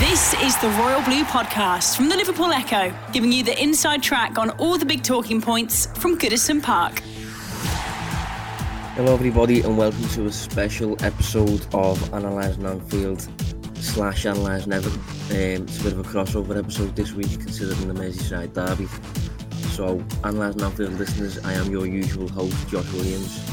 This 0.00 0.32
is 0.42 0.56
the 0.62 0.68
Royal 0.78 1.02
Blue 1.02 1.24
Podcast 1.24 1.94
from 1.94 2.08
the 2.08 2.16
Liverpool 2.16 2.50
Echo, 2.52 2.90
giving 3.12 3.30
you 3.30 3.44
the 3.44 3.62
inside 3.62 4.02
track 4.02 4.38
on 4.38 4.48
all 4.52 4.78
the 4.78 4.86
big 4.86 5.02
talking 5.02 5.42
points 5.42 5.88
from 5.98 6.18
Goodison 6.18 6.62
Park. 6.62 7.00
Hello, 8.94 9.12
everybody, 9.12 9.60
and 9.60 9.76
welcome 9.76 10.08
to 10.08 10.24
a 10.24 10.32
special 10.32 10.96
episode 11.04 11.66
of 11.74 12.14
Analysing 12.14 12.64
Anfield 12.64 13.28
slash 13.74 14.24
Analysing 14.24 14.72
Everton. 14.72 15.00
Um, 15.00 15.64
it's 15.64 15.80
a 15.80 15.82
bit 15.82 15.92
of 15.92 15.98
a 15.98 16.02
crossover 16.04 16.56
episode 16.56 16.96
this 16.96 17.12
week, 17.12 17.38
considering 17.38 17.86
the 17.86 17.92
Merseyside 17.92 18.54
derby. 18.54 18.86
So, 19.74 20.02
Analysing 20.24 20.62
Anfield 20.62 20.94
listeners, 20.94 21.38
I 21.44 21.52
am 21.52 21.70
your 21.70 21.86
usual 21.86 22.26
host, 22.26 22.56
Josh 22.70 22.90
Williams. 22.94 23.46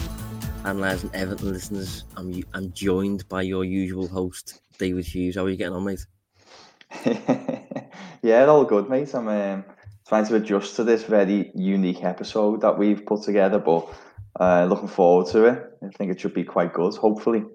Analysing 0.64 1.10
Everton 1.14 1.52
listeners, 1.52 2.06
I'm 2.16 2.42
I'm 2.54 2.72
joined 2.72 3.28
by 3.28 3.42
your 3.42 3.66
usual 3.66 4.08
host, 4.08 4.62
David 4.78 5.06
Hughes. 5.06 5.36
How 5.36 5.44
are 5.44 5.50
you 5.50 5.58
getting 5.58 5.74
on, 5.74 5.84
mate? 5.84 6.06
yeah, 8.22 8.46
all 8.46 8.66
good, 8.66 8.90
mate. 8.90 9.14
I'm 9.14 9.28
um, 9.28 9.66
trying 10.08 10.26
to 10.28 10.36
adjust 10.36 10.76
to 10.78 10.84
this 10.84 11.04
very 11.04 11.52
unique 11.54 12.04
episode 12.04 12.62
that 12.62 12.78
we've 12.78 13.06
put 13.06 13.24
together, 13.24 13.60
but 13.60 13.88
uh, 14.40 14.66
looking 14.66 14.88
forward 14.88 15.28
to 15.28 15.46
it. 15.46 15.74
I 15.84 15.90
think 15.98 16.12
it 16.12 16.20
should 16.20 16.34
be 16.34 16.44
quite 16.44 16.74
good, 16.74 16.96
hopefully. 16.96 17.46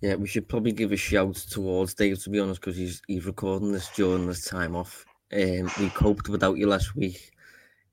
Yeah, 0.00 0.14
we 0.14 0.28
should 0.28 0.48
probably 0.48 0.72
give 0.72 0.92
a 0.92 0.96
shout 0.96 1.34
towards 1.34 1.94
Dave, 1.94 2.22
to 2.22 2.30
be 2.30 2.38
honest, 2.38 2.60
because 2.60 2.76
he's 2.76 3.02
he's 3.08 3.26
recording 3.26 3.72
this 3.72 3.88
during 3.90 4.26
this 4.26 4.44
time 4.44 4.76
off. 4.76 5.04
Um, 5.32 5.70
we 5.78 5.90
coped 5.90 6.28
without 6.28 6.56
you 6.56 6.68
last 6.68 6.94
week. 6.94 7.32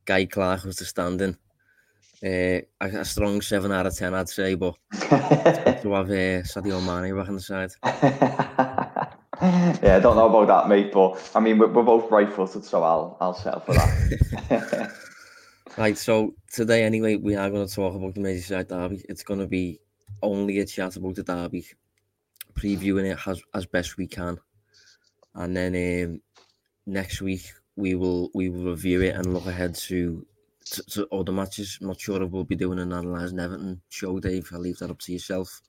Guy 0.05 0.25
Clark 0.25 0.63
was 0.63 0.77
the 0.77 0.85
standing. 0.85 1.35
Uh, 2.23 2.61
a, 2.79 2.99
a 2.99 3.05
strong 3.05 3.41
seven 3.41 3.71
out 3.71 3.87
of 3.87 3.95
ten, 3.95 4.13
I'd 4.13 4.29
say, 4.29 4.55
but 4.55 4.75
to 4.91 5.07
have 5.07 6.09
uh, 6.09 6.43
Sadio 6.45 6.79
Mane 6.79 7.15
back 7.15 7.27
on 7.27 7.35
the 7.35 7.41
side. 7.41 7.71
yeah, 9.41 9.97
I 9.97 9.99
don't 9.99 10.15
know 10.15 10.29
about 10.29 10.47
that, 10.47 10.69
mate, 10.69 10.91
but 10.91 11.31
I 11.35 11.39
mean, 11.39 11.57
we're, 11.57 11.67
we're 11.67 11.83
both 11.83 12.09
right 12.11 12.31
footed, 12.31 12.63
so 12.63 12.83
I'll, 12.83 13.17
I'll 13.19 13.33
settle 13.33 13.61
for 13.61 13.73
that. 13.73 14.91
right, 15.77 15.97
so 15.97 16.35
today, 16.51 16.83
anyway, 16.83 17.15
we 17.15 17.35
are 17.35 17.49
going 17.49 17.67
to 17.67 17.73
talk 17.73 17.95
about 17.95 18.13
the 18.15 18.21
Merseyside 18.21 18.67
Derby. 18.67 19.03
It's 19.09 19.23
going 19.23 19.39
to 19.39 19.47
be 19.47 19.79
only 20.21 20.59
a 20.59 20.65
chat 20.65 20.95
about 20.95 21.15
the 21.15 21.23
Derby, 21.23 21.65
previewing 22.53 23.11
it 23.11 23.19
as, 23.27 23.41
as 23.53 23.65
best 23.65 23.97
we 23.97 24.07
can. 24.07 24.37
And 25.33 25.55
then 25.55 26.05
um, 26.05 26.21
next 26.85 27.21
week, 27.21 27.51
we 27.75 27.95
will 27.95 28.31
we 28.33 28.49
will 28.49 28.71
review 28.71 29.01
it 29.01 29.15
and 29.15 29.33
look 29.33 29.47
ahead 29.47 29.75
to, 29.75 30.25
to, 30.65 30.83
to 30.83 31.07
other 31.11 31.33
matches. 31.33 31.77
I'm 31.81 31.87
not 31.87 31.99
sure 31.99 32.23
if 32.23 32.31
we'll 32.31 32.45
be 32.45 32.55
doing 32.55 32.79
an 32.79 32.93
analysing 32.93 33.39
Everton 33.39 33.81
show, 33.89 34.19
Dave. 34.19 34.49
I'll 34.53 34.61
leave 34.61 34.77
that 34.77 34.91
up 34.91 34.99
to 34.99 35.11
yourself. 35.11 35.61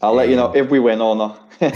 I'll 0.00 0.14
let 0.14 0.28
you 0.28 0.36
know 0.36 0.54
if 0.54 0.70
we 0.70 0.78
win 0.78 1.00
or 1.00 1.16
not. 1.16 1.52
no, 1.60 1.68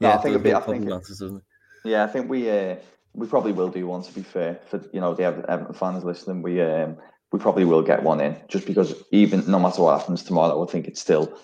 yeah, 0.00 0.14
I 0.14 0.16
think, 0.18 0.42
be, 0.42 0.54
I 0.54 0.60
think 0.60 0.88
it? 0.88 1.42
yeah, 1.84 2.04
I 2.04 2.06
think 2.06 2.28
we 2.28 2.50
uh, 2.50 2.76
we 3.14 3.26
probably 3.26 3.52
will 3.52 3.68
do 3.68 3.86
one. 3.86 4.02
To 4.02 4.12
be 4.12 4.22
fair, 4.22 4.60
for 4.66 4.82
you 4.92 5.00
know 5.00 5.14
the 5.14 5.24
Everton 5.24 5.74
fans 5.74 6.04
listening, 6.04 6.42
we 6.42 6.60
um, 6.60 6.96
we 7.32 7.38
probably 7.38 7.64
will 7.64 7.82
get 7.82 8.02
one 8.02 8.20
in 8.20 8.36
just 8.48 8.66
because 8.66 8.94
even 9.10 9.48
no 9.50 9.58
matter 9.58 9.82
what 9.82 9.98
happens 9.98 10.22
tomorrow, 10.22 10.52
I 10.52 10.56
would 10.56 10.70
think 10.70 10.86
it's 10.86 11.00
still 11.00 11.36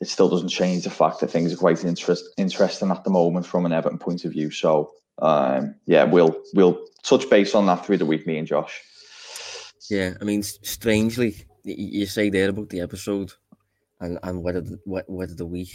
it 0.00 0.08
still 0.08 0.28
doesn't 0.28 0.48
change 0.48 0.84
the 0.84 0.90
fact 0.90 1.20
that 1.20 1.30
things 1.30 1.52
are 1.52 1.56
quite 1.56 1.84
interest, 1.84 2.24
interesting 2.36 2.90
at 2.90 3.04
the 3.04 3.10
moment 3.10 3.46
from 3.46 3.64
an 3.66 3.72
Everton 3.72 3.98
point 3.98 4.24
of 4.24 4.32
view. 4.32 4.50
So 4.50 4.90
um, 5.20 5.74
yeah, 5.86 6.04
we'll 6.04 6.36
we'll 6.54 6.84
touch 7.02 7.28
base 7.30 7.54
on 7.54 7.66
that 7.66 7.84
through 7.86 7.98
the 7.98 8.06
week, 8.06 8.26
me 8.26 8.38
and 8.38 8.46
Josh. 8.46 8.80
Yeah, 9.90 10.14
I 10.20 10.24
mean, 10.24 10.42
strangely, 10.42 11.46
you 11.62 12.06
say 12.06 12.30
there 12.30 12.48
about 12.48 12.70
the 12.70 12.80
episode 12.80 13.32
and, 14.00 14.18
and 14.22 14.42
whether 14.42 14.60
the, 14.60 14.78
whether 14.84 15.34
the 15.34 15.46
week 15.46 15.72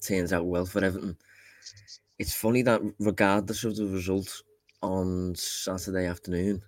turns 0.00 0.32
out 0.32 0.46
well 0.46 0.66
for 0.66 0.84
Everton. 0.84 1.16
It's 2.18 2.34
funny 2.34 2.62
that 2.62 2.80
regardless 2.98 3.64
of 3.64 3.76
the 3.76 3.86
result 3.86 4.42
on 4.82 5.34
Saturday 5.36 6.06
afternoon, 6.06 6.62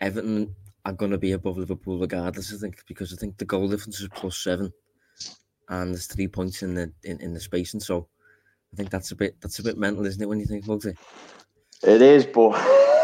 Everton 0.00 0.54
are 0.84 0.92
going 0.92 1.10
to 1.10 1.18
be 1.18 1.32
above 1.32 1.58
Liverpool 1.58 1.98
regardless. 1.98 2.52
I 2.52 2.58
think 2.58 2.84
because 2.86 3.12
I 3.12 3.16
think 3.16 3.38
the 3.38 3.44
goal 3.44 3.68
difference 3.68 4.00
is 4.00 4.08
plus 4.14 4.36
seven, 4.36 4.72
and 5.68 5.92
there's 5.92 6.06
three 6.06 6.28
points 6.28 6.62
in 6.62 6.74
the 6.74 6.92
in, 7.02 7.20
in 7.20 7.34
the 7.34 7.40
spacing. 7.40 7.80
So 7.80 8.08
I 8.72 8.76
think 8.76 8.90
that's 8.90 9.10
a 9.10 9.16
bit 9.16 9.40
that's 9.40 9.58
a 9.58 9.64
bit 9.64 9.78
mental, 9.78 10.06
isn't 10.06 10.22
it? 10.22 10.28
When 10.28 10.40
you 10.40 10.46
think 10.46 10.64
about 10.64 10.84
it. 10.84 10.96
It 11.82 12.02
is, 12.02 12.26
but 12.26 12.52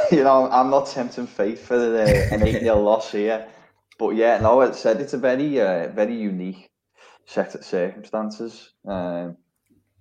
you 0.13 0.23
know 0.23 0.49
I'm 0.51 0.71
not 0.71 0.87
tempting 0.87 1.27
fate 1.27 1.59
for 1.59 1.79
the, 1.79 2.33
an 2.33 2.43
eight 2.43 2.61
0 2.61 2.81
loss 2.83 3.11
here. 3.11 3.49
But 3.99 4.11
yeah, 4.11 4.39
no, 4.41 4.61
it 4.63 4.75
said 4.75 5.01
it's 5.01 5.15
a 5.15 5.19
very 5.19 5.61
uh, 5.61 5.89
very 5.89 6.15
unique 6.15 6.72
set 7.27 7.55
of 7.55 7.65
circumstances. 7.65 8.73
Um, 8.87 9.37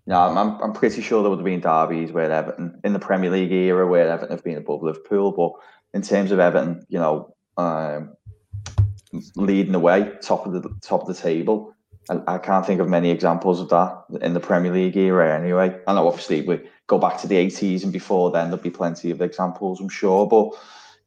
yeah, 0.05 0.25
I'm, 0.25 0.37
I'm 0.37 0.73
pretty 0.73 1.01
sure 1.01 1.21
there 1.21 1.29
would 1.29 1.39
have 1.39 1.45
been 1.45 1.59
derbies 1.59 2.11
where 2.11 2.31
Everton 2.31 2.81
in 2.83 2.93
the 2.93 2.99
Premier 2.99 3.29
League 3.29 3.51
era 3.51 3.87
where 3.87 4.09
Everton 4.09 4.35
have 4.35 4.43
been 4.43 4.57
above 4.57 4.81
Liverpool, 4.81 5.31
but 5.31 5.51
in 5.93 6.01
terms 6.01 6.31
of 6.31 6.39
Everton, 6.39 6.85
you 6.89 6.99
know, 6.99 7.35
um, 7.57 8.15
leading 9.35 9.73
the 9.73 9.79
way, 9.79 10.11
top 10.21 10.45
of 10.45 10.53
the 10.53 10.69
top 10.81 11.01
of 11.01 11.07
the 11.07 11.13
table, 11.13 11.75
I, 12.09 12.19
I, 12.27 12.37
can't 12.39 12.65
think 12.65 12.81
of 12.81 12.89
many 12.89 13.11
examples 13.11 13.59
of 13.59 13.69
that 13.69 14.03
in 14.21 14.33
the 14.33 14.39
Premier 14.39 14.71
League 14.71 14.97
era. 14.97 15.37
Anyway, 15.37 15.77
I 15.85 15.93
know 15.93 16.07
obviously 16.07 16.41
we 16.41 16.61
go 16.87 16.97
back 16.97 17.19
to 17.21 17.27
the 17.27 17.35
80s 17.35 17.83
and 17.83 17.93
before 17.93 18.31
then 18.31 18.49
there'll 18.49 18.63
be 18.63 18.69
plenty 18.71 19.11
of 19.11 19.21
examples, 19.21 19.79
I'm 19.79 19.89
sure, 19.89 20.25
but 20.27 20.51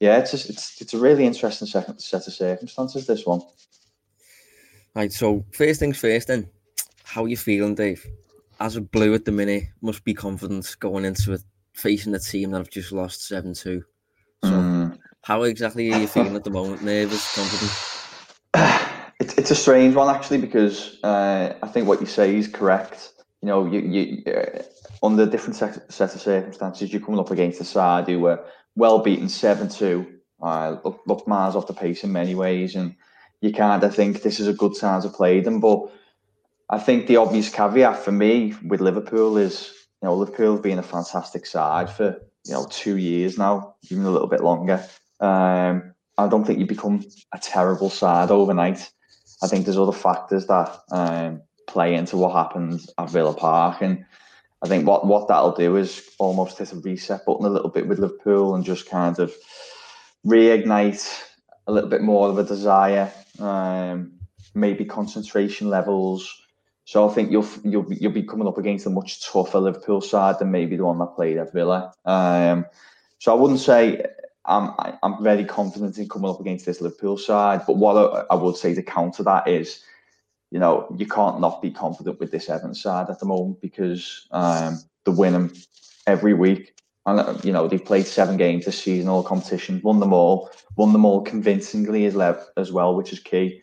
yeah, 0.00 0.18
it's 0.18 0.32
just, 0.32 0.50
it's 0.50 0.80
it's 0.80 0.94
a 0.94 0.98
really 0.98 1.24
interesting 1.24 1.66
set 1.66 1.88
of 1.88 2.32
circumstances. 2.32 3.06
This 3.06 3.26
one. 3.26 3.40
Right, 4.94 5.12
so 5.12 5.44
first 5.52 5.80
things 5.80 5.98
first 5.98 6.28
then, 6.28 6.48
how 7.02 7.24
are 7.24 7.28
you 7.28 7.36
feeling, 7.36 7.74
Dave? 7.74 8.06
As 8.60 8.76
a 8.76 8.80
blue 8.80 9.12
at 9.14 9.24
the 9.24 9.32
minute, 9.32 9.64
must 9.82 10.04
be 10.04 10.14
confident 10.14 10.76
going 10.78 11.04
into 11.04 11.32
it, 11.32 11.42
facing 11.72 12.12
the 12.12 12.20
team 12.20 12.52
that 12.52 12.58
have 12.58 12.70
just 12.70 12.92
lost 12.92 13.26
7 13.26 13.54
2. 13.54 13.82
So, 14.44 14.50
mm. 14.50 14.96
how 15.22 15.42
exactly 15.42 15.92
are 15.92 15.98
you 15.98 16.06
feeling 16.06 16.36
at 16.36 16.44
the 16.44 16.50
moment? 16.50 16.82
Nervous, 16.82 17.34
confident? 17.34 17.72
It's, 19.20 19.32
it's 19.34 19.50
a 19.52 19.54
strange 19.54 19.94
one, 19.94 20.12
actually, 20.12 20.38
because 20.38 20.98
uh, 21.04 21.54
I 21.62 21.68
think 21.68 21.86
what 21.86 22.00
you 22.00 22.06
say 22.06 22.34
is 22.36 22.48
correct. 22.48 23.12
You 23.42 23.46
know, 23.46 23.64
you, 23.64 23.78
you 23.80 24.24
uh, 24.26 24.62
under 25.04 25.24
different 25.24 25.54
set, 25.54 25.90
set 25.90 26.14
of 26.16 26.20
circumstances, 26.20 26.92
you're 26.92 27.00
coming 27.00 27.20
up 27.20 27.30
against 27.30 27.60
a 27.60 27.64
side 27.64 28.08
who 28.08 28.18
were 28.18 28.44
well 28.74 28.98
beaten 28.98 29.28
7 29.28 29.68
2, 29.68 30.06
uh, 30.42 30.76
look, 30.84 31.00
look 31.06 31.28
miles 31.28 31.54
off 31.54 31.68
the 31.68 31.72
pace 31.72 32.02
in 32.02 32.10
many 32.10 32.34
ways. 32.34 32.74
And 32.74 32.96
you 33.40 33.52
kind 33.52 33.82
of 33.84 33.94
think 33.94 34.22
this 34.22 34.40
is 34.40 34.48
a 34.48 34.54
good 34.54 34.74
time 34.78 35.02
to 35.02 35.08
play 35.08 35.40
them. 35.40 35.60
But 35.60 35.90
I 36.70 36.78
think 36.78 37.06
the 37.06 37.16
obvious 37.16 37.50
caveat 37.50 37.98
for 37.98 38.12
me 38.12 38.54
with 38.66 38.80
Liverpool 38.80 39.36
is, 39.36 39.72
you 40.02 40.08
know, 40.08 40.16
Liverpool 40.16 40.54
have 40.54 40.62
been 40.62 40.78
a 40.78 40.82
fantastic 40.82 41.46
side 41.46 41.90
for, 41.90 42.20
you 42.46 42.52
know, 42.52 42.66
two 42.70 42.96
years 42.96 43.36
now, 43.36 43.76
even 43.90 44.04
a 44.04 44.10
little 44.10 44.28
bit 44.28 44.42
longer. 44.42 44.84
Um, 45.20 45.94
I 46.16 46.28
don't 46.28 46.44
think 46.44 46.58
you 46.58 46.66
become 46.66 47.04
a 47.32 47.38
terrible 47.38 47.90
side 47.90 48.30
overnight. 48.30 48.90
I 49.42 49.46
think 49.46 49.64
there's 49.64 49.78
other 49.78 49.92
factors 49.92 50.46
that 50.46 50.80
um, 50.90 51.42
play 51.66 51.94
into 51.94 52.16
what 52.16 52.32
happens 52.32 52.88
at 52.96 53.10
Villa 53.10 53.34
Park. 53.34 53.82
And 53.82 54.04
I 54.62 54.68
think 54.68 54.86
what, 54.86 55.06
what 55.06 55.28
that'll 55.28 55.52
do 55.52 55.76
is 55.76 56.08
almost 56.18 56.58
hit 56.58 56.72
a 56.72 56.76
reset 56.76 57.26
button 57.26 57.44
a 57.44 57.50
little 57.50 57.68
bit 57.68 57.86
with 57.86 57.98
Liverpool 57.98 58.54
and 58.54 58.64
just 58.64 58.88
kind 58.88 59.18
of 59.18 59.34
reignite 60.26 61.06
a 61.66 61.72
little 61.72 61.90
bit 61.90 62.02
more 62.02 62.28
of 62.28 62.38
a 62.38 62.44
desire 62.44 63.12
um, 63.38 64.12
maybe 64.54 64.84
concentration 64.84 65.68
levels. 65.68 66.42
So 66.84 67.08
I 67.08 67.12
think 67.12 67.30
you'll 67.30 67.48
you'll 67.64 67.92
you'll 67.92 68.12
be 68.12 68.22
coming 68.22 68.46
up 68.46 68.58
against 68.58 68.86
a 68.86 68.90
much 68.90 69.24
tougher 69.24 69.58
Liverpool 69.58 70.00
side 70.00 70.38
than 70.38 70.50
maybe 70.50 70.76
the 70.76 70.84
one 70.84 70.98
that 70.98 71.14
played 71.16 71.38
at 71.38 71.52
Villa. 71.52 71.92
Um, 72.04 72.66
so 73.18 73.32
I 73.32 73.40
wouldn't 73.40 73.60
say 73.60 74.04
I'm 74.44 74.72
I'm 75.02 75.22
very 75.22 75.44
confident 75.44 75.98
in 75.98 76.08
coming 76.08 76.30
up 76.30 76.40
against 76.40 76.66
this 76.66 76.80
Liverpool 76.80 77.16
side. 77.16 77.62
But 77.66 77.76
what 77.76 77.96
I, 77.96 78.34
I 78.34 78.34
would 78.34 78.56
say 78.56 78.74
to 78.74 78.82
counter 78.82 79.22
that 79.22 79.48
is, 79.48 79.82
you 80.50 80.58
know, 80.58 80.94
you 80.96 81.06
can't 81.06 81.40
not 81.40 81.62
be 81.62 81.70
confident 81.70 82.20
with 82.20 82.30
this 82.30 82.50
Everton 82.50 82.74
side 82.74 83.08
at 83.08 83.18
the 83.18 83.26
moment 83.26 83.62
because 83.62 84.26
um, 84.30 84.78
they're 85.04 85.14
winning 85.14 85.52
every 86.06 86.34
week. 86.34 86.74
And 87.06 87.44
you 87.44 87.52
know 87.52 87.68
they've 87.68 87.84
played 87.84 88.06
seven 88.06 88.36
games 88.36 88.64
this 88.64 88.82
season, 88.82 89.08
all 89.08 89.22
competitions, 89.22 89.82
won 89.82 90.00
them 90.00 90.12
all, 90.12 90.50
won 90.76 90.92
them 90.92 91.04
all 91.04 91.20
convincingly 91.20 92.06
as, 92.06 92.16
as 92.56 92.72
well, 92.72 92.94
which 92.94 93.12
is 93.12 93.20
key. 93.20 93.60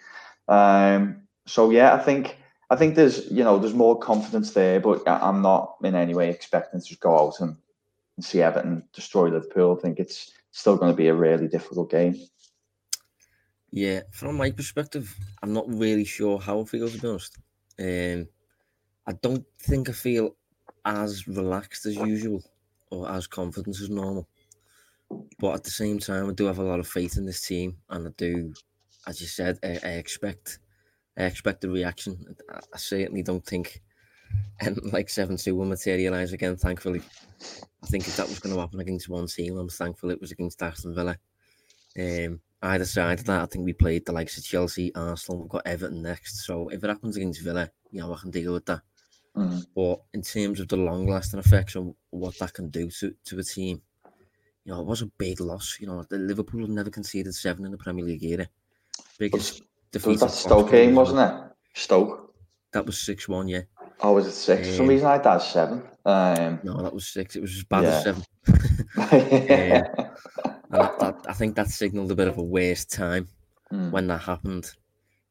Um, 0.47 1.23
so 1.47 1.71
yeah, 1.71 1.95
I 1.95 1.99
think 1.99 2.37
I 2.69 2.75
think 2.75 2.95
there's 2.95 3.29
you 3.31 3.43
know 3.43 3.57
there's 3.57 3.73
more 3.73 3.97
confidence 3.97 4.53
there, 4.53 4.79
but 4.79 5.03
I'm 5.07 5.41
not 5.41 5.75
in 5.83 5.95
any 5.95 6.13
way 6.13 6.29
expecting 6.29 6.81
to 6.81 6.97
go 6.97 7.17
out 7.17 7.39
and, 7.39 7.57
and 8.17 8.25
see 8.25 8.41
Everton 8.41 8.83
destroy 8.93 9.29
Liverpool. 9.29 9.75
I 9.77 9.81
think 9.81 9.99
it's 9.99 10.31
still 10.51 10.77
going 10.77 10.91
to 10.91 10.97
be 10.97 11.07
a 11.07 11.13
really 11.13 11.47
difficult 11.47 11.89
game. 11.89 12.15
Yeah, 13.71 14.01
from 14.11 14.37
my 14.37 14.51
perspective, 14.51 15.15
I'm 15.41 15.53
not 15.53 15.65
really 15.67 16.05
sure 16.05 16.39
how 16.39 16.61
I 16.61 16.65
feel 16.65 16.89
to 16.89 16.97
be 16.97 17.07
honest. 17.07 17.37
Um, 17.79 18.27
I 19.07 19.13
don't 19.13 19.45
think 19.59 19.89
I 19.89 19.93
feel 19.93 20.35
as 20.85 21.27
relaxed 21.27 21.85
as 21.85 21.95
usual 21.95 22.43
or 22.91 23.09
as 23.09 23.25
confident 23.27 23.79
as 23.79 23.89
normal. 23.89 24.27
But 25.39 25.55
at 25.55 25.63
the 25.63 25.71
same 25.71 25.99
time, 25.99 26.29
I 26.29 26.33
do 26.33 26.45
have 26.45 26.59
a 26.59 26.63
lot 26.63 26.79
of 26.79 26.87
faith 26.87 27.17
in 27.17 27.25
this 27.25 27.45
team, 27.45 27.77
and 27.89 28.07
I 28.07 28.11
do, 28.17 28.53
as 29.07 29.19
you 29.19 29.27
said, 29.27 29.59
I, 29.63 29.79
I 29.83 29.91
expect, 29.93 30.59
I 31.17 31.23
expect 31.23 31.61
the 31.61 31.69
reaction. 31.69 32.35
I, 32.49 32.59
I 32.73 32.77
certainly 32.77 33.23
don't 33.23 33.45
think, 33.45 33.81
and 34.59 34.79
like 34.93 35.09
seven 35.09 35.37
two 35.37 35.55
will 35.55 35.65
materialise 35.65 36.31
again. 36.31 36.55
Thankfully, 36.55 37.01
I 37.83 37.87
think 37.87 38.07
if 38.07 38.15
that 38.17 38.29
was 38.29 38.39
going 38.39 38.55
to 38.55 38.61
happen 38.61 38.79
against 38.79 39.09
one 39.09 39.27
team, 39.27 39.57
I'm 39.57 39.69
thankful 39.69 40.11
it 40.11 40.21
was 40.21 40.31
against 40.31 40.61
Aston 40.61 40.95
Villa. 40.95 41.17
Um, 41.99 42.39
either 42.61 42.85
side 42.85 43.19
of 43.19 43.25
that, 43.25 43.41
I 43.41 43.45
think 43.47 43.65
we 43.65 43.73
played 43.73 44.05
the 44.05 44.13
likes 44.13 44.37
of 44.37 44.45
Chelsea, 44.45 44.93
Arsenal. 44.95 45.41
We've 45.41 45.49
got 45.49 45.67
Everton 45.67 46.01
next, 46.01 46.45
so 46.45 46.69
if 46.69 46.83
it 46.83 46.87
happens 46.87 47.17
against 47.17 47.41
Villa, 47.41 47.69
you 47.89 47.99
know, 47.99 48.13
I 48.13 48.17
can 48.17 48.31
deal 48.31 48.53
with 48.53 48.65
that. 48.67 48.81
Mm. 49.35 49.65
But 49.75 50.01
in 50.13 50.21
terms 50.21 50.59
of 50.59 50.67
the 50.67 50.77
long 50.77 51.07
lasting 51.07 51.39
effects 51.39 51.75
of 51.75 51.93
what 52.09 52.37
that 52.39 52.53
can 52.53 52.69
do 52.69 52.89
to, 52.99 53.13
to 53.25 53.39
a 53.39 53.43
team, 53.43 53.81
you 54.65 54.73
know, 54.73 54.81
it 54.81 54.87
was 54.87 55.01
a 55.01 55.11
big 55.17 55.39
loss. 55.39 55.77
You 55.79 55.87
know, 55.87 56.03
the 56.09 56.17
Liverpool 56.17 56.67
never 56.67 56.89
conceded 56.89 57.33
seven 57.33 57.65
in 57.65 57.71
the 57.71 57.77
Premier 57.77 58.05
League 58.05 58.23
era. 58.23 58.47
Biggest 59.17 59.61
defeat. 59.91 60.19
That 60.19 60.31
Stoke 60.31 60.71
game, 60.71 60.95
wasn't 60.95 61.19
it? 61.19 61.51
Stoke. 61.73 62.33
That 62.73 62.85
was 62.85 62.99
six 62.99 63.27
one, 63.27 63.47
yeah. 63.47 63.61
Oh, 64.01 64.13
was 64.13 64.27
it 64.27 64.31
six? 64.31 64.67
Um, 64.67 64.71
For 64.71 64.77
some 64.77 64.87
reason, 64.87 65.07
I 65.07 65.19
thought 65.19 65.43
seven. 65.43 65.83
Um, 66.05 66.59
no, 66.63 66.81
that 66.81 66.93
was 66.93 67.07
six. 67.07 67.35
It 67.35 67.41
was 67.41 67.55
as 67.55 67.63
bad 67.63 67.83
yeah. 67.83 67.89
as 67.89 68.03
seven. 68.03 68.23
um, 68.47 68.55
that, 70.71 70.99
that, 70.99 71.25
I 71.27 71.33
think 71.33 71.55
that 71.55 71.67
signalled 71.67 72.11
a 72.11 72.15
bit 72.15 72.27
of 72.27 72.37
a 72.37 72.43
waste 72.43 72.91
time 72.91 73.27
mm. 73.71 73.91
when 73.91 74.07
that 74.07 74.21
happened. 74.21 74.71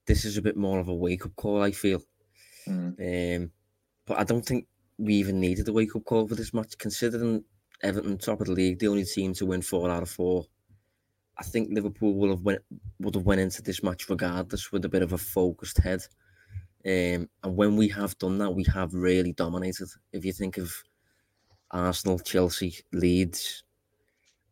This 0.06 0.24
is 0.24 0.36
a 0.36 0.42
bit 0.42 0.56
more 0.56 0.78
of 0.78 0.88
a 0.88 0.94
wake 0.94 1.26
up 1.26 1.34
call, 1.36 1.62
I 1.62 1.72
feel. 1.72 2.02
Mm. 2.68 3.36
Um, 3.36 3.50
but 4.10 4.18
I 4.18 4.24
don't 4.24 4.44
think 4.44 4.66
we 4.98 5.14
even 5.14 5.38
needed 5.38 5.68
a 5.68 5.72
wake 5.72 5.94
up 5.94 6.04
call 6.04 6.26
for 6.26 6.34
this 6.34 6.52
match, 6.52 6.76
considering 6.76 7.44
Everton 7.80 8.18
top 8.18 8.40
of 8.40 8.48
the 8.48 8.52
league, 8.52 8.80
the 8.80 8.88
only 8.88 9.04
team 9.04 9.32
to 9.34 9.46
win 9.46 9.62
four 9.62 9.88
out 9.88 10.02
of 10.02 10.10
four. 10.10 10.46
I 11.38 11.44
think 11.44 11.68
Liverpool 11.70 12.14
will 12.14 12.30
have 12.30 12.42
went 12.42 12.60
would 12.98 13.14
have 13.14 13.24
went 13.24 13.40
into 13.40 13.62
this 13.62 13.84
match 13.84 14.08
regardless 14.08 14.72
with 14.72 14.84
a 14.84 14.88
bit 14.88 15.02
of 15.02 15.12
a 15.12 15.18
focused 15.18 15.78
head. 15.78 16.00
Um, 16.84 17.28
and 17.44 17.56
when 17.56 17.76
we 17.76 17.86
have 17.90 18.18
done 18.18 18.36
that, 18.38 18.50
we 18.50 18.64
have 18.74 18.92
really 18.94 19.32
dominated. 19.32 19.88
If 20.12 20.24
you 20.24 20.32
think 20.32 20.58
of 20.58 20.72
Arsenal, 21.70 22.18
Chelsea, 22.18 22.78
Leeds, 22.92 23.62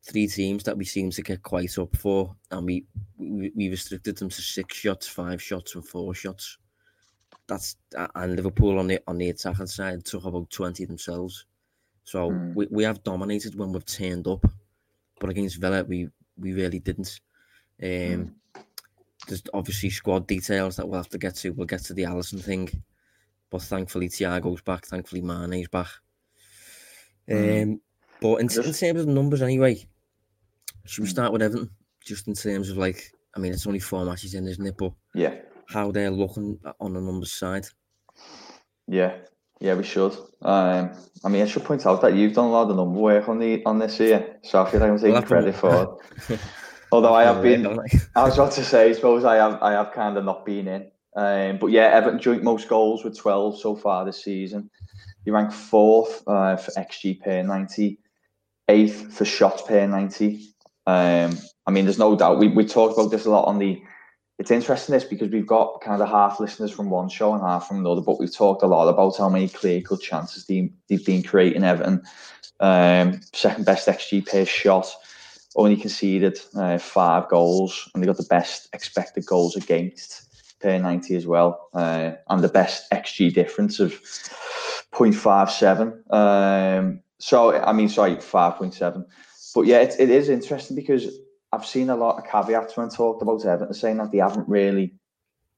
three 0.05 0.29
teams 0.29 0.63
that 0.63 0.79
we 0.79 0.85
seem 0.85 1.11
to 1.11 1.23
get 1.23 1.43
quite 1.43 1.77
up 1.79 1.97
for, 1.97 2.37
and 2.53 2.65
we 2.65 2.87
we, 3.17 3.51
we 3.57 3.71
restricted 3.71 4.19
them 4.19 4.29
to 4.29 4.41
six 4.41 4.77
shots, 4.77 5.09
five 5.09 5.43
shots, 5.43 5.75
and 5.75 5.85
four 5.85 6.15
shots. 6.15 6.59
That's 7.49 7.77
and 8.15 8.37
Liverpool 8.37 8.79
on 8.79 8.87
the 8.87 9.01
on 9.09 9.19
the 9.19 9.31
attacking 9.31 9.67
side 9.67 10.05
took 10.05 10.25
about 10.25 10.51
twenty 10.51 10.85
themselves. 10.85 11.47
So 12.05 12.31
mm. 12.31 12.55
we, 12.55 12.67
we 12.71 12.85
have 12.85 13.03
dominated 13.03 13.55
when 13.59 13.73
we've 13.73 13.85
turned 13.85 14.29
up, 14.29 14.45
but 15.19 15.31
against 15.31 15.61
Villa 15.61 15.83
we 15.83 16.09
we 16.39 16.53
really 16.53 16.79
didn't. 16.79 17.21
Um, 17.83 17.89
mm. 17.89 18.31
There's 19.27 19.43
obviously 19.53 19.91
squad 19.91 20.27
details 20.27 20.77
that 20.77 20.87
we'll 20.87 21.01
have 21.01 21.09
to 21.11 21.19
get 21.19 21.37
to. 21.37 21.51
We'll 21.51 21.67
get 21.67 21.85
to 21.85 21.95
the 21.95 22.05
Alisson 22.05 22.43
thing, 22.43 22.71
but 23.51 23.63
thankfully 23.63 24.09
Thiago's 24.09 24.61
back. 24.61 24.87
Thankfully 24.87 25.23
Mane's 25.23 25.69
back. 25.69 25.89
Mm. 27.29 27.63
Um, 27.63 27.81
but 28.21 28.37
in, 28.37 28.47
in 28.47 28.73
terms 28.73 29.01
of 29.01 29.07
numbers, 29.07 29.43
anyway, 29.43 29.87
should 30.85 31.03
we 31.03 31.09
hmm. 31.09 31.13
start 31.13 31.33
with 31.33 31.43
Everton? 31.43 31.71
Just 32.01 32.27
in 32.27 32.35
terms 32.35 32.71
of 32.71 32.79
like, 32.79 33.13
I 33.37 33.39
mean, 33.39 33.53
it's 33.53 33.67
only 33.67 33.79
four 33.79 34.05
matches 34.05 34.35
in, 34.35 34.49
isn't 34.49 34.67
it? 34.67 34.77
But 34.77 34.93
yeah, 35.15 35.35
how 35.69 35.91
they're 35.93 36.11
looking 36.11 36.59
on 36.81 36.95
the 36.95 37.01
numbers 37.01 37.33
side. 37.33 37.67
Yeah, 38.87 39.17
yeah, 39.61 39.75
we 39.75 39.85
should. 39.85 40.17
Um, 40.43 40.91
I 41.25 41.29
mean, 41.29 41.43
I 41.43 41.47
should 41.47 41.65
point 41.65 41.87
out 41.87 42.01
that 42.03 42.15
you've 42.15 42.35
done 42.35 42.47
a 42.47 42.51
lot 42.51 42.71
of 42.71 42.77
number 42.77 42.99
work 42.99 43.29
on 43.29 43.39
the 43.39 43.65
on 43.65 43.79
this 43.79 44.01
year, 44.01 44.39
so 44.43 44.63
I 44.63 44.71
feel 44.71 44.81
like 44.81 44.91
I'm 44.91 44.99
taking 44.99 45.13
well, 45.13 45.23
credit 45.23 45.55
for 45.55 45.99
it. 46.31 46.41
Although 46.93 47.15
I 47.15 47.25
have 47.25 47.43
been, 47.43 47.67
I 48.17 48.25
was 48.25 48.35
about 48.35 48.53
to 48.53 48.65
say, 48.65 48.89
I 48.89 48.93
suppose 48.93 49.25
I 49.25 49.37
have, 49.37 49.61
I 49.63 49.73
have 49.73 49.93
kind 49.93 50.17
of 50.17 50.25
not 50.25 50.47
been 50.47 50.69
in. 50.69 50.91
Um, 51.17 51.59
but 51.59 51.67
yeah, 51.67 51.89
Everton 51.89 52.21
joint 52.21 52.43
most 52.43 52.69
goals 52.69 53.05
with 53.05 53.19
12 53.19 53.61
so 53.61 53.77
far 53.77 54.05
this 54.05 54.23
season. 54.23 54.71
You 55.25 55.35
rank 55.35 55.53
fourth 55.53 56.23
uh, 56.27 56.57
for 56.57 56.71
XG 56.73 57.21
per 57.21 57.43
90, 57.43 57.99
eighth 58.69 59.13
for 59.13 59.25
shots 59.27 59.63
per 59.63 59.87
90. 59.87 60.49
Um, 60.87 61.37
I 61.67 61.71
mean, 61.71 61.85
there's 61.85 61.99
no 61.99 62.17
doubt. 62.17 62.39
We, 62.39 62.49
we 62.49 62.65
talked 62.65 62.99
about 62.99 63.11
this 63.11 63.27
a 63.27 63.31
lot 63.31 63.45
on 63.45 63.59
the 63.59 63.83
it's 64.39 64.53
interesting 64.53 64.93
this 64.93 65.05
because 65.05 65.31
we've 65.31 65.47
got 65.47 65.81
kind 65.81 66.01
of 66.01 66.09
half 66.09 66.39
listeners 66.39 66.71
from 66.71 66.91
one 66.91 67.09
show 67.09 67.35
and 67.35 67.43
half 67.43 67.67
from 67.67 67.79
another, 67.79 68.01
but 68.01 68.21
we've 68.21 68.35
talked 68.35 68.63
a 68.63 68.67
lot 68.67 68.89
about 68.89 69.17
how 69.17 69.29
many 69.29 69.49
clear 69.49 69.81
cut 69.81 70.01
chances 70.01 70.47
they, 70.47 70.71
they've 70.89 71.05
been 71.05 71.25
creating 71.25 71.65
Everton. 71.65 72.03
Um, 72.61 73.21
second 73.33 73.65
best 73.65 73.89
XG 73.89 74.27
per 74.27 74.45
shot, 74.45 74.89
only 75.57 75.77
conceded 75.77 76.39
uh, 76.55 76.79
five 76.79 77.29
goals, 77.29 77.91
and 77.93 78.03
they 78.03 78.07
got 78.07 78.17
the 78.17 78.25
best 78.25 78.69
expected 78.73 79.27
goals 79.27 79.57
against 79.57 80.23
per 80.61 80.79
90 80.79 81.17
as 81.17 81.27
well, 81.27 81.69
uh, 81.75 82.13
and 82.29 82.43
the 82.43 82.49
best 82.49 82.89
XG 82.93 83.35
difference 83.35 83.81
of 83.81 83.93
0.57. 84.93 86.13
Um, 86.13 87.01
so, 87.19 87.57
I 87.61 87.73
mean, 87.73 87.89
sorry, 87.89 88.17
5.7. 88.17 89.05
But 89.55 89.67
yeah, 89.67 89.79
it, 89.79 89.97
it 89.99 90.11
is 90.11 90.29
interesting 90.29 90.77
because 90.77 91.09
I've 91.53 91.67
seen 91.67 91.91
a 91.91 91.97
lot 91.97 92.19
of 92.19 92.31
caveats 92.31 92.77
when 92.77 92.89
talked 92.91 93.23
about 93.23 93.45
Everton 93.45 93.75
saying 93.75 93.97
that 93.99 94.13
they 94.13 94.19
haven't 94.19 94.49
really, 94.49 94.95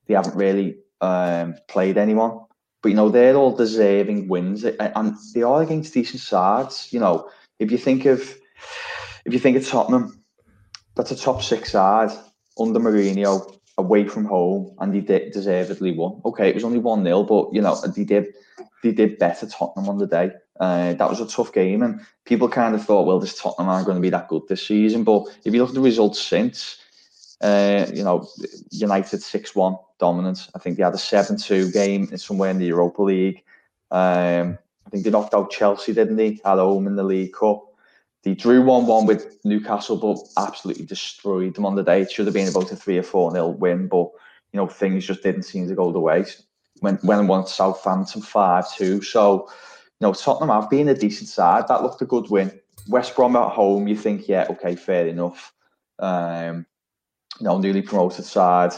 they 0.07 0.15
haven't 0.15 0.37
really 0.37 0.79
um, 1.01 1.57
played 1.69 1.99
anyone. 1.99 2.41
But 2.83 2.91
you 2.91 2.95
know 2.95 3.11
they're 3.11 3.37
all 3.37 3.55
deserving 3.55 4.29
wins, 4.29 4.65
and 4.65 5.15
they 5.35 5.43
are 5.43 5.63
against 5.63 5.93
decent 5.93 6.21
sides. 6.21 6.89
You 6.93 7.01
know, 7.01 7.29
if 7.59 7.71
you 7.71 7.77
think 7.77 8.07
of, 8.07 8.21
if 9.27 9.35
you 9.35 9.39
think 9.39 9.57
of 9.59 9.67
Tottenham, 9.67 10.23
that's 10.95 11.11
a 11.11 11.17
top 11.17 11.43
six 11.43 11.73
side 11.73 12.11
under 12.59 12.81
Mourinho 12.81 13.59
away 13.77 14.07
from 14.07 14.25
home, 14.25 14.75
and 14.79 14.95
he 14.95 15.03
did 15.03 15.33
deservedly 15.33 15.93
won. 15.93 16.23
Okay, 16.25 16.49
it 16.49 16.55
was 16.55 16.65
only 16.65 16.79
one 16.79 17.05
0 17.05 17.25
but 17.25 17.49
you 17.53 17.61
know 17.61 17.79
they 17.95 18.05
did 18.05 18.29
they 18.83 18.93
did 18.93 19.19
better 19.19 19.47
Tottenham 19.47 19.89
on 19.89 19.99
the 19.99 20.07
day. 20.07 20.31
Uh, 20.61 20.93
that 20.93 21.09
was 21.09 21.21
a 21.21 21.27
tough 21.27 21.53
game, 21.53 21.83
and 21.83 22.01
people 22.27 22.49
kind 22.49 22.75
of 22.75 22.85
thought, 22.85 23.07
well, 23.07 23.19
this 23.19 23.41
Tottenham 23.41 23.71
aren't 23.71 23.87
going 23.87 23.97
to 23.97 24.03
be 24.03 24.11
that 24.11 24.29
good 24.29 24.43
this 24.47 24.67
season. 24.67 25.05
But 25.05 25.25
if 25.45 25.53
you 25.53 25.61
look 25.61 25.71
at 25.71 25.75
the 25.75 25.81
results 25.81 26.21
since, 26.21 26.77
uh, 27.41 27.87
you 27.93 28.05
know, 28.05 28.29
United 28.71 29.23
6 29.23 29.57
1 29.57 29.77
dominance. 29.99 30.51
I 30.55 30.59
think 30.59 30.77
they 30.77 30.83
had 30.83 30.95
a 30.95 30.99
7 30.99 31.37
2 31.39 31.71
game 31.71 32.17
somewhere 32.17 32.51
in 32.51 32.59
the 32.59 32.67
Europa 32.67 33.03
League. 33.03 33.43
Um, 33.91 34.59
I 34.87 34.91
think 34.91 35.05
they 35.05 35.11
knocked 35.11 35.35
out 35.35 35.51
Chelsea, 35.51 35.93
didn't 35.93 36.17
they, 36.17 36.41
at 36.45 36.59
home 36.59 36.87
in 36.87 36.97
the 36.97 37.05
League 37.05 37.33
Cup. 37.33 37.65
They 38.23 38.35
drew 38.35 38.63
1 38.63 38.87
1 38.87 39.07
with 39.07 39.39
Newcastle, 39.45 39.97
but 39.97 40.19
absolutely 40.43 40.85
destroyed 40.85 41.55
them 41.55 41.65
on 41.65 41.77
the 41.77 41.83
day. 41.83 42.03
It 42.03 42.11
should 42.11 42.27
have 42.27 42.35
been 42.35 42.49
about 42.49 42.73
a 42.73 42.77
3 42.77 42.99
or 42.99 43.03
4 43.03 43.33
nil 43.33 43.55
win, 43.55 43.89
but, 43.89 44.11
you 44.53 44.59
know, 44.59 44.67
things 44.67 45.07
just 45.07 45.23
didn't 45.23 45.45
seem 45.45 45.69
to 45.69 45.75
go 45.75 45.91
the 45.93 46.01
way. 46.01 46.27
When, 46.81 46.97
when 46.97 47.27
won 47.27 47.47
Southampton 47.47 48.21
5 48.21 48.75
2. 48.75 49.03
So, 49.03 49.49
you 50.01 50.07
know, 50.07 50.15
Tottenham 50.15 50.49
have 50.49 50.71
been 50.71 50.89
a 50.89 50.95
decent 50.95 51.29
side. 51.29 51.69
That 51.69 51.83
looked 51.83 52.01
a 52.01 52.07
good 52.07 52.31
win. 52.31 52.59
West 52.89 53.15
Brom 53.15 53.37
at 53.37 53.53
home, 53.53 53.87
you 53.87 53.97
think, 53.97 54.29
yeah, 54.29 54.47
okay, 54.49 54.75
fair 54.75 55.07
enough. 55.07 55.53
Um, 55.99 56.65
you 57.39 57.45
know, 57.45 57.59
newly 57.59 57.83
promoted 57.83 58.25
side. 58.25 58.73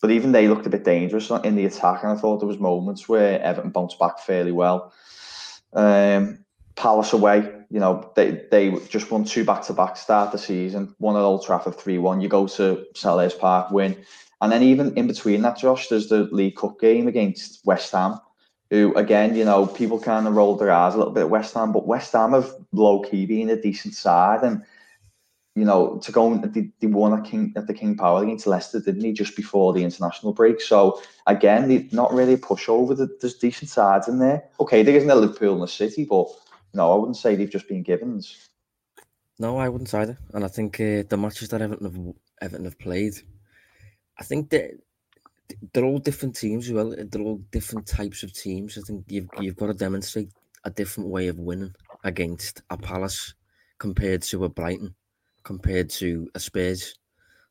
But 0.00 0.10
even 0.10 0.32
they 0.32 0.48
looked 0.48 0.66
a 0.66 0.70
bit 0.70 0.84
dangerous 0.84 1.30
in 1.30 1.56
the 1.56 1.66
attack, 1.66 2.02
and 2.02 2.12
I 2.12 2.16
thought 2.16 2.38
there 2.38 2.48
was 2.48 2.58
moments 2.58 3.08
where 3.08 3.40
Everton 3.42 3.70
bounced 3.70 3.98
back 3.98 4.18
fairly 4.18 4.52
well. 4.52 4.92
Um, 5.74 6.38
Palace 6.74 7.14
away, 7.14 7.52
you 7.70 7.80
know, 7.80 8.12
they 8.16 8.42
they 8.50 8.70
just 8.88 9.10
won 9.10 9.24
two 9.24 9.44
back 9.44 9.62
to 9.62 9.72
back 9.72 9.96
start 9.96 10.30
the 10.30 10.38
season. 10.38 10.94
One 10.98 11.16
at 11.16 11.22
Old 11.22 11.44
Trafford, 11.44 11.76
three 11.76 11.96
one. 11.96 12.20
You 12.20 12.28
go 12.28 12.46
to 12.46 12.84
Selhurst 12.94 13.38
Park, 13.38 13.70
win, 13.70 13.96
and 14.42 14.52
then 14.52 14.62
even 14.62 14.94
in 14.94 15.06
between 15.06 15.40
that, 15.42 15.56
Josh, 15.56 15.88
there's 15.88 16.08
the 16.08 16.24
League 16.24 16.56
Cup 16.56 16.78
game 16.78 17.08
against 17.08 17.64
West 17.64 17.92
Ham 17.92 18.20
who 18.70 18.94
again, 18.94 19.34
you 19.34 19.44
know, 19.44 19.66
people 19.66 19.98
kind 20.00 20.26
of 20.26 20.34
rolled 20.34 20.60
their 20.60 20.70
eyes 20.70 20.94
a 20.94 20.98
little 20.98 21.12
bit 21.12 21.22
at 21.22 21.30
West 21.30 21.54
Ham, 21.54 21.72
but 21.72 21.86
West 21.86 22.12
Ham 22.12 22.32
have 22.32 22.52
low 22.72 23.02
key 23.02 23.26
been 23.26 23.50
a 23.50 23.60
decent 23.60 23.94
side, 23.94 24.42
and 24.42 24.62
you 25.54 25.64
know, 25.64 25.98
to 26.02 26.12
go 26.12 26.36
they, 26.36 26.70
they 26.80 26.86
won 26.86 27.18
at 27.18 27.24
King 27.24 27.52
at 27.56 27.66
the 27.66 27.74
King 27.74 27.96
Power 27.96 28.22
against 28.22 28.46
Leicester, 28.46 28.80
didn't 28.80 29.04
he, 29.04 29.12
just 29.12 29.36
before 29.36 29.72
the 29.72 29.84
international 29.84 30.32
break? 30.32 30.60
So 30.60 31.00
again, 31.26 31.68
they, 31.68 31.88
not 31.92 32.12
really 32.12 32.34
a 32.34 32.38
pushover. 32.38 33.08
There's 33.20 33.34
decent 33.34 33.70
sides 33.70 34.08
in 34.08 34.18
there. 34.18 34.44
Okay, 34.60 34.82
there 34.82 34.96
isn't 34.96 35.10
a 35.10 35.14
Liverpool 35.14 35.54
in 35.54 35.60
the 35.60 35.68
City, 35.68 36.04
but 36.04 36.28
no, 36.74 36.92
I 36.92 36.96
wouldn't 36.96 37.16
say 37.16 37.34
they've 37.34 37.48
just 37.48 37.68
been 37.68 37.82
givens. 37.82 38.48
No, 39.38 39.58
I 39.58 39.68
wouldn't 39.68 39.94
either. 39.94 40.18
And 40.34 40.44
I 40.44 40.48
think 40.48 40.80
uh, 40.80 41.04
the 41.08 41.16
matches 41.18 41.48
that 41.50 41.62
Everton 41.62 41.86
have, 41.86 42.14
Everton 42.42 42.64
have 42.64 42.78
played, 42.78 43.14
I 44.18 44.24
think 44.24 44.50
that 44.50 44.78
they're 45.72 45.84
all 45.84 45.98
different 45.98 46.36
teams 46.36 46.66
as 46.66 46.72
well. 46.72 46.94
They're 46.96 47.22
all 47.22 47.40
different 47.50 47.86
types 47.86 48.22
of 48.22 48.32
teams. 48.32 48.78
I 48.78 48.82
think 48.82 49.04
you've 49.08 49.28
you've 49.40 49.56
got 49.56 49.66
to 49.66 49.74
demonstrate 49.74 50.30
a 50.64 50.70
different 50.70 51.10
way 51.10 51.28
of 51.28 51.38
winning 51.38 51.74
against 52.04 52.62
a 52.70 52.76
Palace 52.76 53.34
compared 53.78 54.22
to 54.22 54.44
a 54.44 54.48
Brighton, 54.48 54.94
compared 55.44 55.90
to 55.90 56.28
a 56.34 56.40
Spurs. 56.40 56.94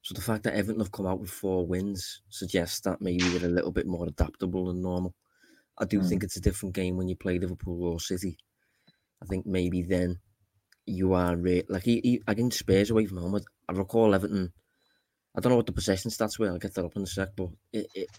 So 0.01 0.13
the 0.13 0.21
fact 0.21 0.43
that 0.43 0.53
Everton 0.53 0.81
have 0.81 0.91
come 0.91 1.07
out 1.07 1.19
with 1.19 1.31
four 1.31 1.65
wins 1.65 2.21
suggests 2.29 2.81
that 2.81 3.01
maybe 3.01 3.27
they're 3.29 3.49
a 3.49 3.53
little 3.53 3.71
bit 3.71 3.87
more 3.87 4.05
adaptable 4.05 4.67
than 4.67 4.81
normal. 4.81 5.15
I 5.77 5.85
do 5.85 5.99
mm. 5.99 6.07
think 6.07 6.23
it's 6.23 6.37
a 6.37 6.41
different 6.41 6.75
game 6.75 6.95
when 6.95 7.07
you 7.07 7.15
play 7.15 7.39
Liverpool 7.39 7.83
or 7.83 7.99
City. 7.99 8.37
I 9.21 9.25
think 9.25 9.45
maybe 9.45 9.81
then 9.81 10.19
you 10.85 11.13
are 11.13 11.35
re- 11.35 11.63
like 11.69 11.83
he, 11.83 12.01
he, 12.03 12.21
against 12.27 12.59
Spurs 12.59 12.91
away 12.91 13.05
from 13.05 13.17
home. 13.17 13.39
I 13.67 13.71
recall 13.73 14.13
Everton. 14.13 14.53
I 15.35 15.41
don't 15.41 15.51
know 15.51 15.57
what 15.57 15.65
the 15.65 15.71
possession 15.71 16.11
stats 16.11 16.39
were. 16.39 16.47
I'll 16.47 16.57
get 16.57 16.73
that 16.75 16.85
up 16.85 16.95
in 16.95 17.03
a 17.03 17.07
sec, 17.07 17.29
but 17.35 17.49
it, 17.73 17.87
it, 17.93 18.09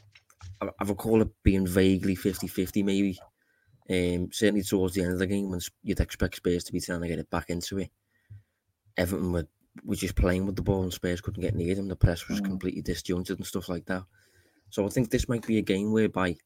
I, 0.60 0.68
I 0.78 0.84
recall 0.84 1.22
it 1.22 1.28
being 1.42 1.66
vaguely 1.66 2.14
50-50 2.14 2.84
maybe. 2.84 3.18
Um, 3.88 4.30
certainly 4.32 4.62
towards 4.62 4.94
the 4.94 5.02
end 5.02 5.12
of 5.12 5.20
the 5.20 5.26
game 5.26 5.48
when 5.48 5.60
you'd 5.82 6.00
expect 6.00 6.36
Spurs 6.36 6.64
to 6.64 6.72
be 6.72 6.80
trying 6.80 7.00
to 7.00 7.08
get 7.08 7.20
it 7.20 7.30
back 7.30 7.50
into 7.50 7.78
it. 7.78 7.90
Everton 8.96 9.32
were, 9.32 9.46
were 9.84 9.96
just 9.96 10.16
playing 10.16 10.44
with 10.44 10.56
the 10.56 10.62
ball 10.62 10.82
and 10.82 10.92
Spurs 10.92 11.20
couldn't 11.20 11.42
get 11.42 11.54
near 11.54 11.74
them. 11.74 11.88
The 11.88 11.96
press 11.96 12.28
was 12.28 12.40
mm. 12.40 12.46
completely 12.46 12.82
disjointed 12.82 13.38
and 13.38 13.46
stuff 13.46 13.68
like 13.68 13.86
that. 13.86 14.02
So 14.70 14.84
I 14.84 14.88
think 14.88 15.10
this 15.10 15.28
might 15.28 15.46
be 15.46 15.58
a 15.58 15.62
game 15.62 15.92
whereby 15.92 16.36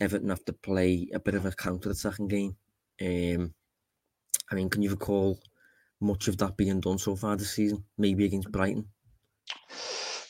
Everton 0.00 0.30
have 0.30 0.44
to 0.46 0.52
play 0.52 1.08
a 1.14 1.20
bit 1.20 1.34
of 1.34 1.46
a 1.46 1.52
counter-attacking 1.52 2.28
game. 2.28 2.56
Um, 3.00 3.54
I 4.50 4.54
mean, 4.54 4.68
can 4.68 4.82
you 4.82 4.90
recall 4.90 5.38
much 6.00 6.28
of 6.28 6.36
that 6.38 6.56
being 6.56 6.80
done 6.80 6.98
so 6.98 7.14
far 7.14 7.36
this 7.36 7.52
season? 7.52 7.84
Maybe 7.96 8.24
against 8.24 8.50
Brighton. 8.50 8.88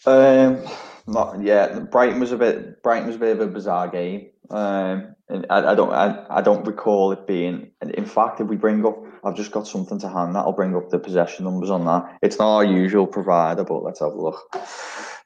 Um, 0.07 0.65
not 1.07 1.41
yeah. 1.43 1.81
Brighton 1.81 2.21
was 2.21 2.33
a 2.33 2.37
bit. 2.37 2.83
Brighton 2.83 3.07
was 3.07 3.17
a 3.17 3.21
bit 3.21 3.37
of 3.37 3.41
a 3.41 3.51
bizarre 3.51 3.89
game. 3.89 4.31
Um, 4.51 5.15
and 5.29 5.47
I, 5.51 5.73
I 5.73 5.75
don't. 5.75 5.93
I, 5.93 6.25
I 6.31 6.41
don't 6.41 6.67
recall 6.67 7.13
it 7.13 7.27
being. 7.27 7.71
In 7.83 8.07
fact, 8.07 8.41
if 8.41 8.49
we 8.49 8.57
bring 8.57 8.85
up, 8.87 9.03
I've 9.25 9.37
just 9.37 9.53
got 9.53 9.67
something 9.67 9.99
to 10.01 10.09
hand. 10.09 10.35
That'll 10.35 10.53
bring 10.53 10.75
up 10.75 10.89
the 10.89 10.99
possession 10.99 11.45
numbers 11.45 11.71
on 11.71 11.85
that. 11.85 12.19
It's 12.23 12.39
not 12.39 12.57
our 12.57 12.65
usual 12.65 13.07
provider, 13.07 13.65
but 13.65 13.83
let's 13.83 14.01
have 14.01 14.13
a 14.13 14.21
look. 14.21 14.41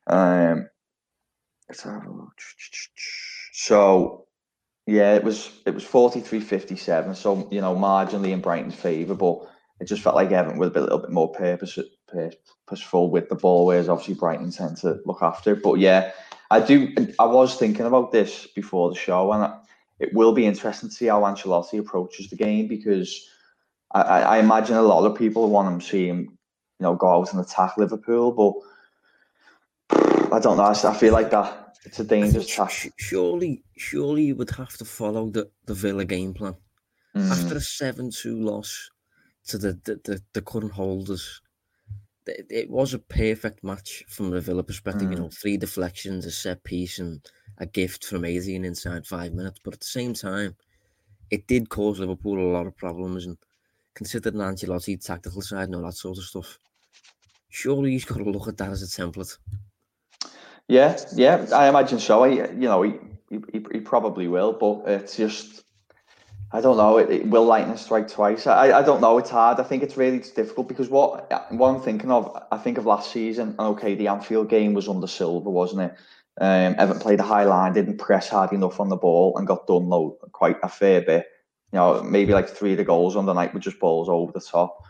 Um, 0.06 0.68
let's 1.68 1.82
have 1.82 2.04
a 2.04 2.10
look. 2.10 2.32
So 3.52 4.26
yeah, 4.86 5.14
it 5.14 5.22
was 5.22 5.50
it 5.64 5.74
was 5.74 5.84
43-57, 5.84 7.16
so 7.16 7.48
you 7.50 7.60
know, 7.60 7.74
marginally 7.76 8.32
in 8.32 8.40
Brighton's 8.40 8.74
favour, 8.74 9.14
but 9.14 9.48
it 9.80 9.86
just 9.86 10.02
felt 10.02 10.16
like 10.16 10.32
Everton 10.32 10.58
with 10.58 10.68
a, 10.68 10.72
bit, 10.72 10.82
little 10.82 10.98
bit 10.98 11.10
more 11.10 11.32
purpose, 11.32 11.78
purposeful 12.12 13.10
with 13.10 13.28
the 13.28 13.34
ball, 13.34 13.66
whereas 13.66 13.88
obviously 13.88 14.14
Brighton 14.14 14.50
tend 14.50 14.76
to 14.78 15.00
look 15.04 15.22
after. 15.22 15.54
But 15.56 15.74
yeah, 15.74 16.12
I 16.50 16.60
do. 16.60 16.94
I 17.18 17.24
was 17.24 17.56
thinking 17.56 17.86
about 17.86 18.12
this 18.12 18.46
before 18.54 18.90
the 18.90 18.96
show, 18.96 19.32
and 19.32 19.52
it 19.98 20.12
will 20.14 20.32
be 20.32 20.46
interesting 20.46 20.88
to 20.88 20.94
see 20.94 21.06
how 21.06 21.22
Ancelotti 21.22 21.78
approaches 21.78 22.28
the 22.28 22.36
game 22.36 22.68
because 22.68 23.26
I, 23.92 24.00
I 24.02 24.38
imagine 24.38 24.76
a 24.76 24.82
lot 24.82 25.04
of 25.04 25.16
people 25.16 25.48
want 25.48 25.80
to 25.80 25.86
see 25.86 26.08
him, 26.08 26.20
you 26.78 26.84
know, 26.84 26.94
go 26.94 27.08
out 27.08 27.32
and 27.32 27.40
attack 27.40 27.76
Liverpool, 27.76 28.32
but 28.32 28.54
I 30.32 30.40
don't 30.40 30.56
know. 30.56 30.64
I 30.64 30.94
feel 30.94 31.12
like 31.12 31.30
that 31.30 31.62
it's 31.84 32.00
a 32.00 32.04
dangerous 32.04 32.46
track. 32.46 32.72
Surely, 32.96 33.62
surely 33.76 34.24
you 34.24 34.36
would 34.36 34.50
have 34.50 34.76
to 34.78 34.84
follow 34.84 35.28
the, 35.30 35.50
the 35.66 35.74
Villa 35.74 36.04
game 36.04 36.32
plan. 36.32 36.54
Mm. 37.14 37.30
After 37.30 37.56
a 37.56 37.60
7 37.60 38.10
2 38.10 38.40
loss 38.40 38.90
to 39.48 39.58
the, 39.58 39.78
the, 39.84 40.00
the, 40.04 40.22
the 40.32 40.42
current 40.42 40.72
holders, 40.72 41.41
it, 42.26 42.46
it, 42.50 42.70
was 42.70 42.94
a 42.94 42.98
perfect 42.98 43.64
match 43.64 44.04
from 44.08 44.30
the 44.30 44.40
Villa 44.40 44.62
perspective. 44.62 45.08
Mm. 45.08 45.12
You 45.12 45.18
know, 45.18 45.30
three 45.30 45.56
deflections, 45.56 46.26
a 46.26 46.30
set 46.30 46.62
piece, 46.64 46.98
and 46.98 47.20
a 47.58 47.66
gift 47.66 48.04
from 48.04 48.24
Adrian 48.24 48.64
inside 48.64 49.06
five 49.06 49.32
minutes. 49.32 49.60
But 49.62 49.74
at 49.74 49.80
the 49.80 49.86
same 49.86 50.14
time, 50.14 50.56
it 51.30 51.46
did 51.46 51.68
cause 51.68 51.98
Liverpool 51.98 52.38
a 52.38 52.52
lot 52.52 52.66
of 52.66 52.76
problems. 52.76 53.26
And 53.26 53.36
considering 53.94 54.36
Ancelotti, 54.36 55.04
tactical 55.04 55.42
side, 55.42 55.64
and 55.64 55.76
all 55.76 55.82
that 55.82 55.94
sort 55.94 56.18
of 56.18 56.24
stuff, 56.24 56.58
surely 57.48 57.92
he's 57.92 58.04
got 58.04 58.18
to 58.18 58.24
look 58.24 58.48
at 58.48 58.56
that 58.58 58.70
as 58.70 58.82
a 58.82 58.86
template. 58.86 59.36
Yeah, 60.68 60.98
yeah, 61.14 61.46
I 61.52 61.68
imagine 61.68 61.98
so. 61.98 62.24
I, 62.24 62.28
you 62.28 62.68
know, 62.68 62.82
he, 62.82 62.94
he, 63.30 63.64
he 63.72 63.80
probably 63.80 64.28
will, 64.28 64.52
but 64.52 64.82
it's 64.86 65.16
just, 65.16 65.61
I 66.54 66.60
don't 66.60 66.76
know. 66.76 66.98
It, 66.98 67.10
it 67.10 67.26
will 67.26 67.46
lightning 67.46 67.76
strike 67.78 68.08
twice. 68.08 68.46
I, 68.46 68.78
I 68.78 68.82
don't 68.82 69.00
know. 69.00 69.16
It's 69.18 69.30
hard. 69.30 69.58
I 69.58 69.62
think 69.62 69.82
it's 69.82 69.96
really 69.96 70.18
difficult 70.18 70.68
because 70.68 70.90
what 70.90 71.30
what 71.50 71.68
I'm 71.68 71.80
thinking 71.80 72.10
of, 72.10 72.36
I 72.52 72.58
think 72.58 72.76
of 72.76 72.84
last 72.84 73.10
season. 73.10 73.50
And 73.58 73.68
okay, 73.68 73.94
the 73.94 74.08
Anfield 74.08 74.50
game 74.50 74.74
was 74.74 74.88
under 74.88 75.06
Silva, 75.06 75.48
wasn't 75.48 75.82
it? 75.82 75.94
Um, 76.40 76.74
Everton 76.78 77.00
played 77.00 77.20
a 77.20 77.24
high 77.24 77.44
line, 77.44 77.72
didn't 77.72 77.98
press 77.98 78.28
hard 78.28 78.52
enough 78.52 78.80
on 78.80 78.90
the 78.90 78.96
ball, 78.96 79.36
and 79.36 79.46
got 79.46 79.66
done 79.66 79.88
low 79.88 80.18
quite 80.32 80.56
a 80.62 80.68
fair 80.68 81.00
bit. 81.00 81.26
You 81.72 81.78
know, 81.78 82.02
maybe 82.02 82.34
like 82.34 82.48
three 82.48 82.72
of 82.72 82.78
the 82.78 82.84
goals 82.84 83.16
on 83.16 83.24
the 83.24 83.32
night 83.32 83.54
were 83.54 83.60
just 83.60 83.80
balls 83.80 84.08
over 84.10 84.32
the 84.32 84.40
top. 84.40 84.84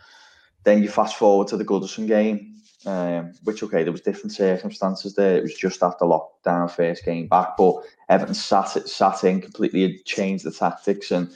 Then 0.65 0.83
you 0.83 0.89
fast 0.89 1.17
forward 1.17 1.49
to 1.49 1.57
the 1.57 1.65
Goodison 1.65 2.09
game, 2.09 2.57
um, 2.87 3.33
which 3.45 3.63
okay, 3.63 3.85
there 3.85 3.93
was 3.93 4.01
different 4.01 4.33
circumstances 4.33 5.15
there. 5.15 5.37
It 5.37 5.43
was 5.43 5.55
just 5.55 5.83
after 5.83 6.07
lockdown, 6.07 6.69
first 6.69 7.05
game 7.05 7.29
back, 7.29 7.57
but 7.57 7.77
Everton 8.09 8.35
sat 8.35 8.89
sat 8.89 9.23
in 9.23 9.41
completely, 9.41 10.01
changed 10.05 10.45
the 10.45 10.51
tactics 10.51 11.13
and 11.13 11.33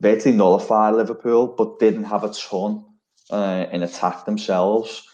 virtually 0.00 0.34
nullified 0.34 0.94
Liverpool, 0.94 1.46
but 1.46 1.78
didn't 1.78 2.04
have 2.04 2.24
a 2.24 2.30
ton 2.30 2.84
uh, 3.30 3.66
in 3.72 3.82
attack 3.82 4.24
themselves. 4.24 5.06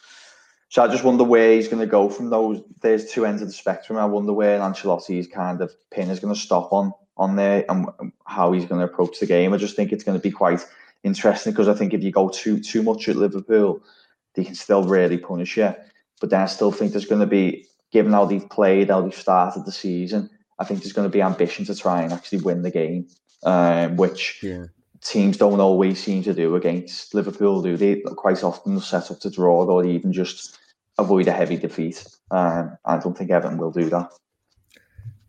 So 0.69 0.83
I 0.83 0.89
just 0.89 1.03
wonder 1.03 1.25
where 1.25 1.53
he's 1.53 1.69
going 1.69 1.81
to 1.81 1.87
go 1.87 2.09
from 2.09 2.31
those. 2.31 2.63
There's 2.81 3.11
two 3.11 3.27
ends 3.27 3.43
of 3.43 3.49
the 3.49 3.55
spectrum. 3.55 3.99
I 3.99 4.05
wonder 4.05 4.33
where 4.33 4.61
Ancelotti's 4.61 5.27
kind 5.27 5.61
of 5.61 5.73
pin 5.91 6.11
is 6.11 6.21
going 6.21 6.35
to 6.35 6.41
stop 6.41 6.73
on 6.73 6.93
on 7.17 7.37
there 7.37 7.65
and 7.69 7.87
how 8.25 8.53
he's 8.53 8.65
going 8.65 8.81
to 8.81 8.91
approach 8.91 9.19
the 9.19 9.27
game. 9.27 9.53
I 9.53 9.59
just 9.59 9.77
think 9.77 9.93
it's 9.93 10.05
going 10.05 10.17
to 10.17 10.23
be 10.23 10.31
quite 10.31 10.65
interesting 11.03 11.53
because 11.53 11.69
I 11.69 11.75
think 11.75 11.93
if 11.93 12.03
you 12.03 12.13
go 12.13 12.29
too 12.29 12.61
too 12.61 12.83
much 12.83 13.09
at 13.09 13.17
Liverpool, 13.17 13.83
they 14.35 14.45
can 14.45 14.55
still 14.55 14.85
really 14.85 15.19
punish 15.19 15.57
you. 15.57 15.75
But 16.21 16.31
then 16.31 16.43
I 16.43 16.47
still 16.47 16.73
think 16.73 16.93
there's 16.93 17.07
going 17.07 17.21
to 17.21 17.27
be, 17.27 17.67
given 17.91 18.13
how 18.13 18.25
they've 18.25 18.49
played, 18.49 18.91
how 18.91 19.01
they've 19.01 19.15
started 19.15 19.65
the 19.65 19.73
season, 19.73 20.31
I 20.59 20.65
think 20.65 20.81
there's 20.81 20.93
going 20.93 21.09
to 21.09 21.13
be 21.13 21.23
ambition 21.23 21.65
to 21.65 21.75
try 21.75 22.03
and 22.03 22.13
actually 22.13 22.43
win 22.43 22.63
the 22.63 22.71
game, 22.71 23.09
um, 23.45 23.97
which 23.97 24.41
yeah. 24.43 24.67
teams 25.03 25.37
don't 25.37 25.61
always 25.61 26.03
seem 26.03 26.23
to 26.25 26.35
do 26.35 26.57
against 26.57 27.15
Liverpool. 27.15 27.63
Do 27.63 27.77
they 27.77 28.01
quite 28.01 28.43
often 28.43 28.81
set 28.81 29.11
up 29.11 29.21
to 29.21 29.31
draw 29.31 29.65
or 29.65 29.85
even 29.85 30.13
just 30.13 30.59
avoid 30.99 31.29
a 31.29 31.33
heavy 31.33 31.57
defeat? 31.57 32.07
Um, 32.31 32.77
I 32.85 32.99
don't 32.99 33.17
think 33.17 33.31
Everton 33.31 33.59
will 33.59 33.71
do 33.71 33.89
that. 33.91 34.11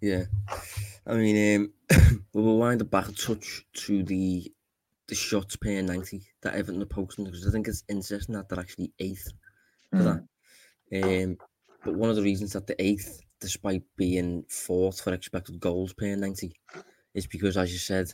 Yeah, 0.01 0.23
I 1.05 1.13
mean, 1.15 1.71
um, 1.89 1.99
we'll 2.33 2.57
wind 2.57 2.81
it 2.81 2.89
back 2.89 3.07
a 3.07 3.11
touch 3.11 3.65
to 3.73 4.03
the 4.03 4.51
the 5.07 5.15
shots 5.15 5.57
per 5.57 5.81
90 5.81 6.21
that 6.41 6.55
Everton 6.55 6.81
are 6.81 6.85
posting 6.85 7.25
because 7.25 7.45
I 7.45 7.51
think 7.51 7.67
it's 7.67 7.83
interesting 7.89 8.33
that 8.33 8.47
they're 8.47 8.61
actually 8.61 8.93
eighth 8.99 9.27
for 9.91 9.97
mm. 9.97 10.25
that. 10.91 11.23
Um, 11.25 11.37
but 11.83 11.95
one 11.95 12.09
of 12.09 12.15
the 12.15 12.21
reasons 12.21 12.53
that 12.53 12.65
the 12.65 12.81
eighth, 12.81 13.19
despite 13.41 13.83
being 13.97 14.45
fourth 14.47 15.01
for 15.01 15.13
expected 15.13 15.59
goals 15.59 15.91
per 15.91 16.15
90, 16.15 16.53
is 17.13 17.27
because, 17.27 17.57
as 17.57 17.71
you 17.71 17.79
said, 17.79 18.13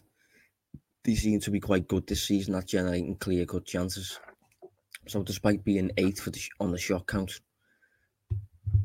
they 1.03 1.15
seem 1.15 1.39
to 1.39 1.51
be 1.51 1.59
quite 1.59 1.87
good 1.87 2.05
this 2.07 2.23
season 2.23 2.55
at 2.55 2.67
generating 2.67 3.15
clear 3.15 3.45
cut 3.45 3.65
chances. 3.65 4.19
So, 5.07 5.23
despite 5.23 5.63
being 5.63 5.91
eighth 5.97 6.21
for 6.21 6.31
the, 6.31 6.41
on 6.59 6.71
the 6.71 6.77
shot 6.77 7.07
count, 7.07 7.39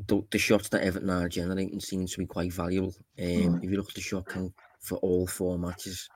the, 0.07 0.21
the 0.31 0.37
shots 0.37 0.69
that 0.69 0.83
Everton 0.83 1.09
are 1.09 1.29
generating 1.29 1.79
seem 1.79 2.05
to 2.05 2.17
be 2.17 2.25
quite 2.25 2.53
valuable. 2.53 2.93
Um, 3.19 3.25
mm. 3.25 3.63
If 3.63 3.69
you 3.69 3.77
look 3.77 3.89
at 3.89 3.95
the 3.95 4.01
shot 4.01 4.27
count 4.27 4.53
for 4.79 4.97
all 4.99 5.27
four 5.27 5.57
matches, 5.57 6.09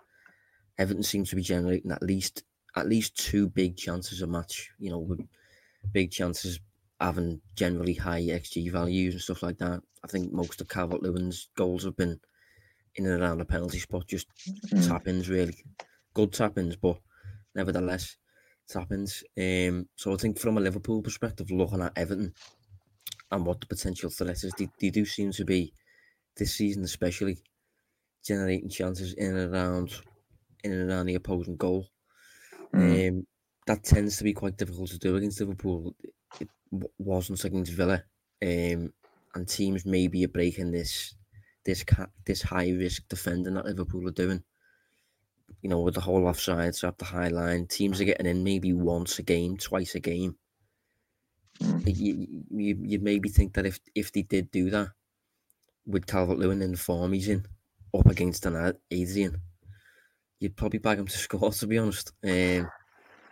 Everton 0.78 1.04
seems 1.04 1.30
to 1.30 1.36
be 1.36 1.42
generating 1.42 1.92
at 1.92 2.04
least 2.04 2.44
at 2.76 2.88
least 2.88 3.18
two 3.18 3.50
big 3.50 3.76
chances 3.76 4.22
a 4.22 4.28
match. 4.28 4.70
You 4.80 4.92
know, 4.92 5.00
with 5.00 5.22
big 5.92 6.12
chances 6.12 6.60
having 7.00 7.42
generally 7.56 7.94
high 7.94 8.22
xG 8.22 8.72
values 8.72 9.14
and 9.14 9.22
stuff 9.22 9.44
like 9.44 9.58
that. 9.60 9.82
I 10.04 10.08
think 10.08 10.32
most 10.32 10.62
of 10.62 10.70
Calvert 10.70 11.04
Lewin's 11.04 11.50
goals 11.56 11.84
have 11.84 11.96
been 11.96 12.20
in 12.98 13.06
and 13.06 13.22
around 13.22 13.38
the 13.38 13.46
penalty 13.46 13.80
spot, 13.80 14.08
just 14.08 14.28
mm. 14.70 14.88
tap 14.88 15.08
ins, 15.08 15.30
really 15.30 15.64
good 16.14 16.34
tap 16.34 16.58
ins, 16.58 16.76
but 16.76 16.98
nevertheless 17.56 18.18
tap 18.68 18.92
ins. 18.92 19.24
Um, 19.38 19.88
so 19.96 20.14
I 20.14 20.18
think 20.18 20.40
from 20.40 20.58
a 20.58 20.62
Liverpool 20.62 21.02
perspective, 21.02 21.52
looking 21.52 21.82
at 21.82 21.94
Everton 21.96 22.34
and 23.32 23.46
what 23.46 23.62
the 23.62 23.68
potential 23.68 24.10
threat 24.10 24.44
is, 24.44 24.54
they, 24.58 24.70
they 24.80 24.90
do 24.90 25.06
seem 25.06 25.32
to 25.34 25.46
be 25.46 25.74
this 26.36 26.56
season, 26.56 26.84
especially 26.84 27.38
generating 28.26 28.70
chances 28.70 29.14
in 29.14 29.38
and 29.38 29.54
around 29.54 29.94
in 30.64 30.74
and 30.74 30.92
around 30.92 31.06
the 31.06 31.16
opposing 31.16 31.56
goal. 31.56 31.88
Mm. 32.76 33.10
Um, 33.10 33.28
that 33.68 33.84
tends 33.84 34.18
to 34.18 34.24
be 34.24 34.34
quite 34.34 34.58
difficult 34.58 34.90
to 34.90 35.00
do 35.00 35.16
against 35.16 35.40
Liverpool. 35.40 35.96
It 36.40 36.50
wasn't 36.98 37.44
against 37.44 37.72
Villa, 37.74 38.04
um, 38.42 38.94
and 39.36 39.48
teams 39.48 39.86
maybe 39.86 40.24
are 40.26 40.30
breaking 40.30 40.72
this 40.72 41.16
this 41.68 41.86
this 42.26 42.42
high 42.42 42.72
risk 42.72 43.08
defending 43.10 43.54
that 43.54 43.66
Liverpool 43.66 44.08
are 44.08 44.12
doing. 44.12 44.44
You 45.62 45.70
know, 45.70 45.82
with 45.82 45.94
the 45.96 46.02
whole 46.02 46.24
offsides 46.24 46.84
up 46.84 46.98
the 46.98 47.06
high 47.06 47.28
line, 47.30 47.68
teams 47.68 48.02
are 48.02 48.06
getting 48.06 48.26
in 48.26 48.44
maybe 48.44 48.74
once 48.74 49.20
a 49.20 49.24
game, 49.24 49.58
twice 49.58 49.94
a 49.96 50.00
game. 50.00 50.38
Mm. 51.62 51.96
You, 51.98 52.28
you, 52.52 52.78
you 52.82 53.00
maybe 53.00 53.30
think 53.30 53.54
that 53.54 53.66
if 53.66 53.80
if 53.96 54.12
they 54.12 54.22
did 54.24 54.50
do 54.52 54.70
that, 54.72 54.90
with 55.86 56.06
Calvert 56.08 56.38
Lewin 56.38 56.62
in 56.62 56.72
the 56.74 56.78
form 56.78 57.14
he's 57.14 57.28
in, 57.28 57.46
up 57.98 58.06
against 58.08 58.46
an 58.46 58.74
Adrian, 58.92 59.42
you'd 60.40 60.56
probably 60.56 60.80
back 60.80 60.98
him 61.00 61.08
to 61.08 61.18
score. 61.18 61.52
To 61.52 61.68
be 61.68 61.78
honest, 61.78 62.12
um, 62.24 62.70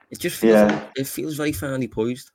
it 0.09 0.19
just 0.19 0.37
feels 0.39 0.53
Yeah. 0.53 0.89
it 0.95 1.07
feels 1.07 1.35
very 1.37 1.51
finely 1.51 1.87
poised. 1.87 2.31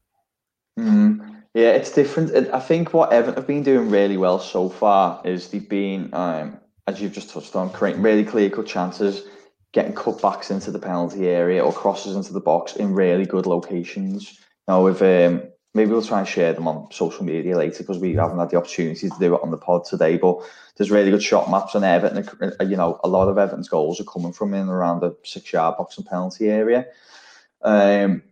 Mm, 0.79 1.40
yeah, 1.55 1.71
it's 1.71 1.93
different. 1.93 2.35
I 2.53 2.61
think 2.61 2.95
what 2.95 3.13
Everton 3.13 3.35
have 3.35 3.47
been 3.47 3.63
doing 3.63 3.91
really 3.91 4.17
well 4.17 4.39
so 4.39 4.69
far 4.69 5.21
is 5.25 5.49
they've 5.49 5.69
been, 5.69 6.11
um, 6.13 6.61
as 6.87 7.01
you've 7.01 7.13
just 7.13 7.31
touched 7.31 7.57
on, 7.57 7.71
creating 7.71 8.03
really 8.03 8.25
clear 8.25 8.51
cut 8.51 8.67
chances, 8.67 9.25
getting 9.73 9.95
cutbacks 9.95 10.51
into 10.51 10.71
the 10.71 10.79
penalty 10.79 11.29
area 11.29 11.65
or 11.65 11.73
crosses 11.73 12.15
into 12.15 12.33
the 12.33 12.41
box 12.41 12.77
in 12.77 12.95
really 12.95 13.27
good 13.27 13.47
locations. 13.47 14.41
Now, 14.69 14.85
with 14.85 15.03
um, 15.03 15.43
maybe 15.75 15.91
we'll 15.91 16.03
try 16.03 16.21
and 16.21 16.29
share 16.29 16.53
them 16.53 16.69
on 16.69 16.91
social 16.93 17.25
media 17.25 17.57
later 17.57 17.83
because 17.83 17.99
we 17.99 18.15
haven't 18.15 18.39
had 18.39 18.51
the 18.51 18.57
opportunity 18.57 19.09
to 19.09 19.17
do 19.19 19.35
it 19.35 19.43
on 19.43 19.51
the 19.51 19.57
pod 19.57 19.85
today. 19.85 20.17
But 20.17 20.39
there's 20.77 20.91
really 20.91 21.11
good 21.11 21.23
shot 21.23 21.51
maps 21.51 21.75
on 21.75 21.83
Everton. 21.85 22.29
uh, 22.61 22.65
You 22.65 22.77
know, 22.77 23.01
a 23.03 23.09
lot 23.09 23.29
of 23.29 23.39
Everton's 23.39 23.69
goals 23.69 24.01
are 24.01 24.05
coming 24.05 24.33
from 24.33 24.55
in 24.55 24.69
around 24.69 25.01
the 25.01 25.17
six 25.25 25.53
yard 25.53 25.77
box 25.77 25.99
and 25.99 26.07
penalty 26.07 26.49
area. 26.49 26.87
Um, 27.63 28.23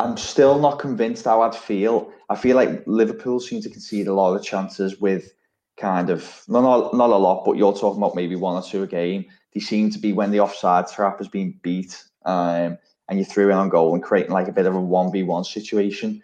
I'm 0.00 0.16
still 0.16 0.58
not 0.58 0.78
convinced 0.78 1.26
how 1.26 1.42
I'd 1.42 1.54
feel. 1.54 2.10
I 2.30 2.36
feel 2.36 2.56
like 2.56 2.82
Liverpool 2.86 3.38
seem 3.38 3.60
to 3.62 3.68
concede 3.68 4.06
a 4.06 4.14
lot 4.14 4.34
of 4.34 4.42
chances 4.42 4.98
with 4.98 5.34
kind 5.76 6.08
of 6.08 6.42
not 6.48 6.94
not, 6.94 7.10
a 7.10 7.16
lot, 7.16 7.44
but 7.44 7.58
you're 7.58 7.74
talking 7.74 7.98
about 7.98 8.14
maybe 8.14 8.34
one 8.34 8.56
or 8.56 8.62
two 8.62 8.82
a 8.82 8.86
game. 8.86 9.26
They 9.52 9.60
seem 9.60 9.90
to 9.90 9.98
be 9.98 10.14
when 10.14 10.30
the 10.30 10.40
offside 10.40 10.88
trap 10.88 11.18
has 11.18 11.28
been 11.28 11.58
beat, 11.62 12.02
um, 12.24 12.78
and 13.08 13.18
you 13.18 13.26
threw 13.26 13.50
in 13.50 13.58
on 13.58 13.68
goal 13.68 13.92
and 13.92 14.02
creating 14.02 14.32
like 14.32 14.48
a 14.48 14.52
bit 14.52 14.64
of 14.64 14.74
a 14.74 14.80
one 14.80 15.12
v 15.12 15.22
one 15.22 15.44
situation. 15.44 16.22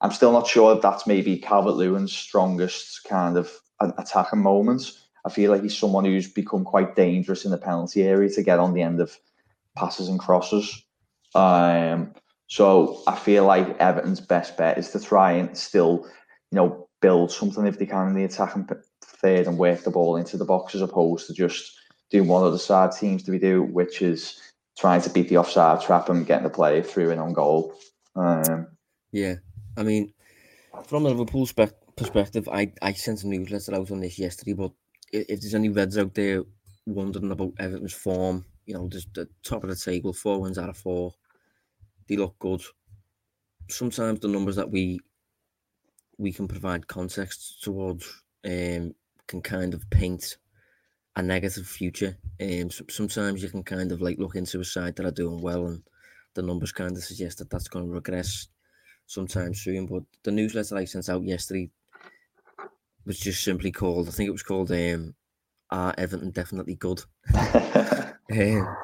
I'm 0.00 0.12
still 0.12 0.32
not 0.32 0.46
sure 0.46 0.76
if 0.76 0.82
that's 0.82 1.06
maybe 1.06 1.36
Calvert 1.36 1.74
Lewin's 1.74 2.12
strongest 2.12 3.02
kind 3.04 3.36
of 3.36 3.50
attacking 3.80 4.42
moments. 4.42 5.08
I 5.24 5.30
feel 5.30 5.50
like 5.50 5.62
he's 5.62 5.76
someone 5.76 6.04
who's 6.04 6.30
become 6.30 6.62
quite 6.62 6.94
dangerous 6.94 7.44
in 7.44 7.50
the 7.50 7.58
penalty 7.58 8.04
area 8.04 8.28
to 8.30 8.42
get 8.42 8.60
on 8.60 8.72
the 8.72 8.82
end 8.82 9.00
of 9.00 9.18
passes 9.74 10.08
and 10.08 10.20
crosses. 10.20 10.84
Um, 11.34 12.14
so 12.46 13.02
I 13.06 13.16
feel 13.16 13.44
like 13.44 13.76
Everton's 13.78 14.20
best 14.20 14.56
bet 14.56 14.78
is 14.78 14.90
to 14.90 15.00
try 15.00 15.32
and 15.32 15.56
still, 15.56 16.06
you 16.50 16.56
know, 16.56 16.88
build 17.00 17.30
something 17.30 17.66
if 17.66 17.78
they 17.78 17.86
can 17.86 18.08
in 18.08 18.14
the 18.14 18.24
attacking 18.24 18.68
third 19.02 19.46
and 19.46 19.58
work 19.58 19.82
the 19.82 19.90
ball 19.90 20.16
into 20.16 20.36
the 20.36 20.44
box 20.44 20.74
as 20.74 20.82
opposed 20.82 21.26
to 21.26 21.34
just 21.34 21.72
doing 22.10 22.28
what 22.28 22.44
other 22.44 22.58
side 22.58 22.94
seems 22.94 23.22
to 23.24 23.30
be 23.30 23.38
doing, 23.38 23.72
which 23.72 24.00
is 24.02 24.40
trying 24.78 25.00
to 25.02 25.10
beat 25.10 25.28
the 25.28 25.36
offside 25.38 25.80
trap 25.80 26.08
and 26.08 26.26
getting 26.26 26.44
the 26.44 26.50
player 26.50 26.82
through 26.82 27.10
in 27.10 27.18
on 27.18 27.32
goal. 27.32 27.74
Um, 28.14 28.68
Yeah, 29.12 29.36
I 29.76 29.82
mean, 29.82 30.12
from 30.84 31.04
a 31.04 31.08
Liverpool 31.08 31.46
spe- 31.46 31.74
perspective, 31.96 32.48
I, 32.48 32.72
I 32.82 32.92
sent 32.92 33.24
a 33.24 33.28
newsletter 33.28 33.74
out 33.74 33.90
on 33.90 34.00
this 34.00 34.18
yesterday, 34.18 34.52
but 34.52 34.72
i- 35.14 35.24
if 35.28 35.40
there's 35.40 35.54
any 35.54 35.68
Reds 35.70 35.98
out 35.98 36.14
there 36.14 36.42
wondering 36.86 37.30
about 37.30 37.54
Everton's 37.58 37.92
form, 37.92 38.44
you 38.66 38.74
know, 38.74 38.88
just 38.88 39.12
the 39.14 39.28
top 39.42 39.64
of 39.64 39.70
the 39.70 39.76
table, 39.76 40.12
four 40.12 40.40
wins 40.40 40.58
out 40.58 40.68
of 40.68 40.76
four, 40.76 41.14
they 42.08 42.16
look 42.16 42.38
good. 42.38 42.62
Sometimes 43.68 44.20
the 44.20 44.28
numbers 44.28 44.56
that 44.56 44.70
we 44.70 45.00
we 46.18 46.32
can 46.32 46.48
provide 46.48 46.86
context 46.86 47.62
towards 47.62 48.22
um, 48.44 48.94
can 49.26 49.42
kind 49.42 49.74
of 49.74 49.88
paint 49.90 50.38
a 51.16 51.22
negative 51.22 51.66
future. 51.66 52.16
Um, 52.40 52.70
so- 52.70 52.84
sometimes 52.88 53.42
you 53.42 53.48
can 53.48 53.62
kind 53.62 53.92
of 53.92 54.00
like 54.00 54.18
look 54.18 54.36
into 54.36 54.60
a 54.60 54.64
side 54.64 54.96
that 54.96 55.06
are 55.06 55.10
doing 55.10 55.40
well, 55.40 55.66
and 55.66 55.82
the 56.34 56.42
numbers 56.42 56.72
kind 56.72 56.96
of 56.96 57.02
suggest 57.04 57.38
that 57.38 57.50
that's 57.50 57.68
going 57.68 57.86
to 57.86 57.92
regress 57.92 58.48
sometime 59.06 59.54
soon. 59.54 59.86
But 59.86 60.04
the 60.22 60.30
newsletter 60.30 60.76
I 60.76 60.84
sent 60.84 61.08
out 61.08 61.24
yesterday 61.24 61.70
was 63.04 63.18
just 63.18 63.42
simply 63.42 63.72
called, 63.72 64.08
I 64.08 64.10
think 64.10 64.28
it 64.28 64.32
was 64.32 64.42
called 64.42 64.70
um, 64.72 65.14
Are 65.70 65.94
Everton 65.96 66.30
Definitely 66.30 66.74
Good? 66.74 67.02
Um, 68.28 68.76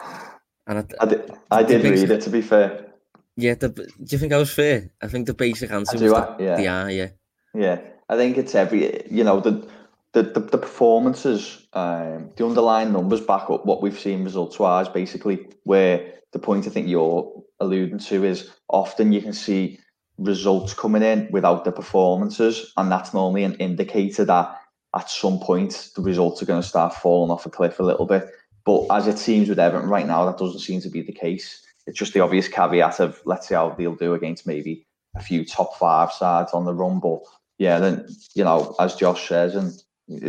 and 0.68 0.78
I, 0.78 0.84
I 1.00 1.06
did, 1.06 1.30
I 1.50 1.62
did 1.64 1.82
read 1.82 2.10
it, 2.10 2.20
to 2.22 2.30
be 2.30 2.40
fair. 2.40 2.91
Yeah, 3.36 3.54
the, 3.54 3.68
do 3.68 3.86
you 4.08 4.18
think 4.18 4.32
I 4.32 4.38
was 4.38 4.52
fair? 4.52 4.90
I 5.02 5.08
think 5.08 5.26
the 5.26 5.34
basic 5.34 5.70
answer 5.70 5.98
was 5.98 6.12
that 6.12 6.40
yeah. 6.40 6.56
they 6.56 6.66
are, 6.66 6.90
yeah. 6.90 7.08
Yeah, 7.54 7.80
I 8.08 8.16
think 8.16 8.38
it's 8.38 8.54
every 8.54 9.06
you 9.10 9.24
know 9.24 9.40
the 9.40 9.66
the 10.12 10.22
the, 10.22 10.40
the 10.40 10.58
performances, 10.58 11.66
um, 11.72 12.30
the 12.36 12.46
underlying 12.46 12.92
numbers 12.92 13.20
back 13.20 13.50
up 13.50 13.66
what 13.66 13.82
we've 13.82 13.98
seen 13.98 14.24
results 14.24 14.58
wise. 14.58 14.88
Basically, 14.88 15.46
where 15.64 16.12
the 16.32 16.38
point 16.38 16.66
I 16.66 16.70
think 16.70 16.88
you're 16.88 17.42
alluding 17.60 17.98
to 17.98 18.24
is 18.24 18.50
often 18.68 19.12
you 19.12 19.22
can 19.22 19.32
see 19.32 19.78
results 20.18 20.74
coming 20.74 21.02
in 21.02 21.28
without 21.30 21.64
the 21.64 21.72
performances, 21.72 22.72
and 22.76 22.90
that's 22.90 23.14
normally 23.14 23.44
an 23.44 23.54
indicator 23.54 24.24
that 24.24 24.58
at 24.94 25.08
some 25.08 25.38
point 25.38 25.90
the 25.96 26.02
results 26.02 26.42
are 26.42 26.46
going 26.46 26.60
to 26.60 26.68
start 26.68 26.94
falling 26.94 27.30
off 27.30 27.46
a 27.46 27.50
cliff 27.50 27.80
a 27.80 27.82
little 27.82 28.06
bit. 28.06 28.26
But 28.64 28.86
as 28.90 29.06
it 29.06 29.18
seems 29.18 29.48
with 29.48 29.58
Everton 29.58 29.88
right 29.88 30.06
now, 30.06 30.24
that 30.26 30.38
doesn't 30.38 30.60
seem 30.60 30.80
to 30.82 30.90
be 30.90 31.02
the 31.02 31.12
case. 31.12 31.66
It's 31.86 31.98
just 31.98 32.14
the 32.14 32.20
obvious 32.20 32.48
caveat 32.48 33.00
of 33.00 33.20
let's 33.24 33.48
see 33.48 33.54
how 33.54 33.70
they'll 33.70 33.94
do 33.94 34.14
against 34.14 34.46
maybe 34.46 34.86
a 35.16 35.22
few 35.22 35.44
top 35.44 35.76
five 35.76 36.12
sides 36.12 36.52
on 36.52 36.64
the 36.64 36.74
run. 36.74 37.00
But 37.00 37.20
yeah, 37.58 37.78
then 37.78 38.08
you 38.34 38.44
know, 38.44 38.74
as 38.78 38.94
Josh 38.94 39.28
says, 39.28 39.54
and 39.54 39.72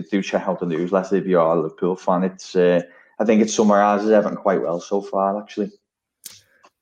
do 0.09 0.21
check 0.21 0.47
out 0.47 0.59
the 0.59 0.65
newsletter 0.65 1.15
if 1.15 1.27
you 1.27 1.39
are 1.39 1.55
a 1.55 1.61
Liverpool 1.61 1.95
fan. 1.95 2.23
It's 2.23 2.55
uh, 2.55 2.81
I 3.19 3.25
think 3.25 3.41
it 3.41 3.49
summarises 3.49 4.09
Everton 4.09 4.37
quite 4.37 4.61
well 4.61 4.79
so 4.79 5.01
far, 5.01 5.41
actually. 5.41 5.71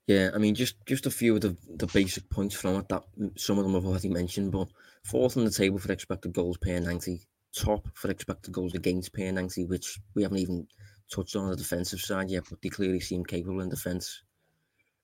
Yeah, 0.08 0.32
I 0.34 0.38
mean, 0.40 0.56
just 0.56 0.76
just 0.86 1.06
a 1.06 1.12
few 1.12 1.36
of 1.36 1.42
the, 1.42 1.56
the 1.78 1.88
basic 1.88 2.30
points 2.30 2.56
from 2.56 2.76
it 2.78 2.90
that 2.90 3.04
some 3.38 3.58
of 3.58 3.64
them 3.64 3.76
I've 3.76 3.86
already 3.86 4.10
mentioned, 4.10 4.52
but 4.52 4.68
fourth 5.04 5.38
on 5.38 5.46
the 5.46 5.52
table 5.52 5.78
for 5.78 5.92
expected 5.92 6.34
goals 6.34 6.58
per 6.58 6.80
90, 6.80 7.22
top 7.56 7.88
for 7.94 8.10
expected 8.10 8.54
goals 8.54 8.74
against 8.74 9.14
per 9.14 9.32
90, 9.32 9.66
which 9.66 10.00
we 10.16 10.24
haven't 10.24 10.40
even 10.40 10.68
touched 11.12 11.36
on 11.36 11.50
the 11.50 11.56
defensive 11.56 12.00
side 12.00 12.30
yet, 12.30 12.44
but 12.50 12.62
they 12.62 12.70
clearly 12.70 13.00
seem 13.00 13.24
capable 13.24 13.62
in 13.62 13.70
defence. 13.70 14.24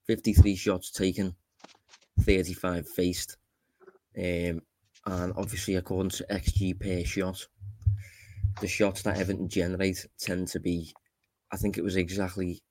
53 0.07 0.55
shots 0.55 0.91
taken, 0.91 1.35
35 2.21 2.87
faced. 2.87 3.37
Um, 4.17 4.61
and 5.05 5.33
obviously, 5.35 5.75
according 5.75 6.09
to 6.11 6.25
XG 6.29 6.79
per 6.79 7.03
shot, 7.05 7.45
the 8.59 8.67
shots 8.67 9.03
that 9.03 9.17
Everton 9.17 9.47
generate 9.47 10.05
tend 10.19 10.47
to 10.49 10.59
be, 10.59 10.93
I 11.51 11.57
think 11.57 11.77
it 11.77 11.83
was 11.83 11.95
exactly 11.95 12.61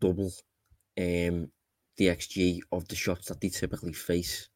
double 0.00 0.32
um, 0.98 1.50
the 1.96 2.06
XG 2.06 2.60
of 2.72 2.88
the 2.88 2.96
shots 2.96 3.28
that 3.28 3.40
they 3.40 3.48
typically 3.48 3.92
face. 3.92 4.48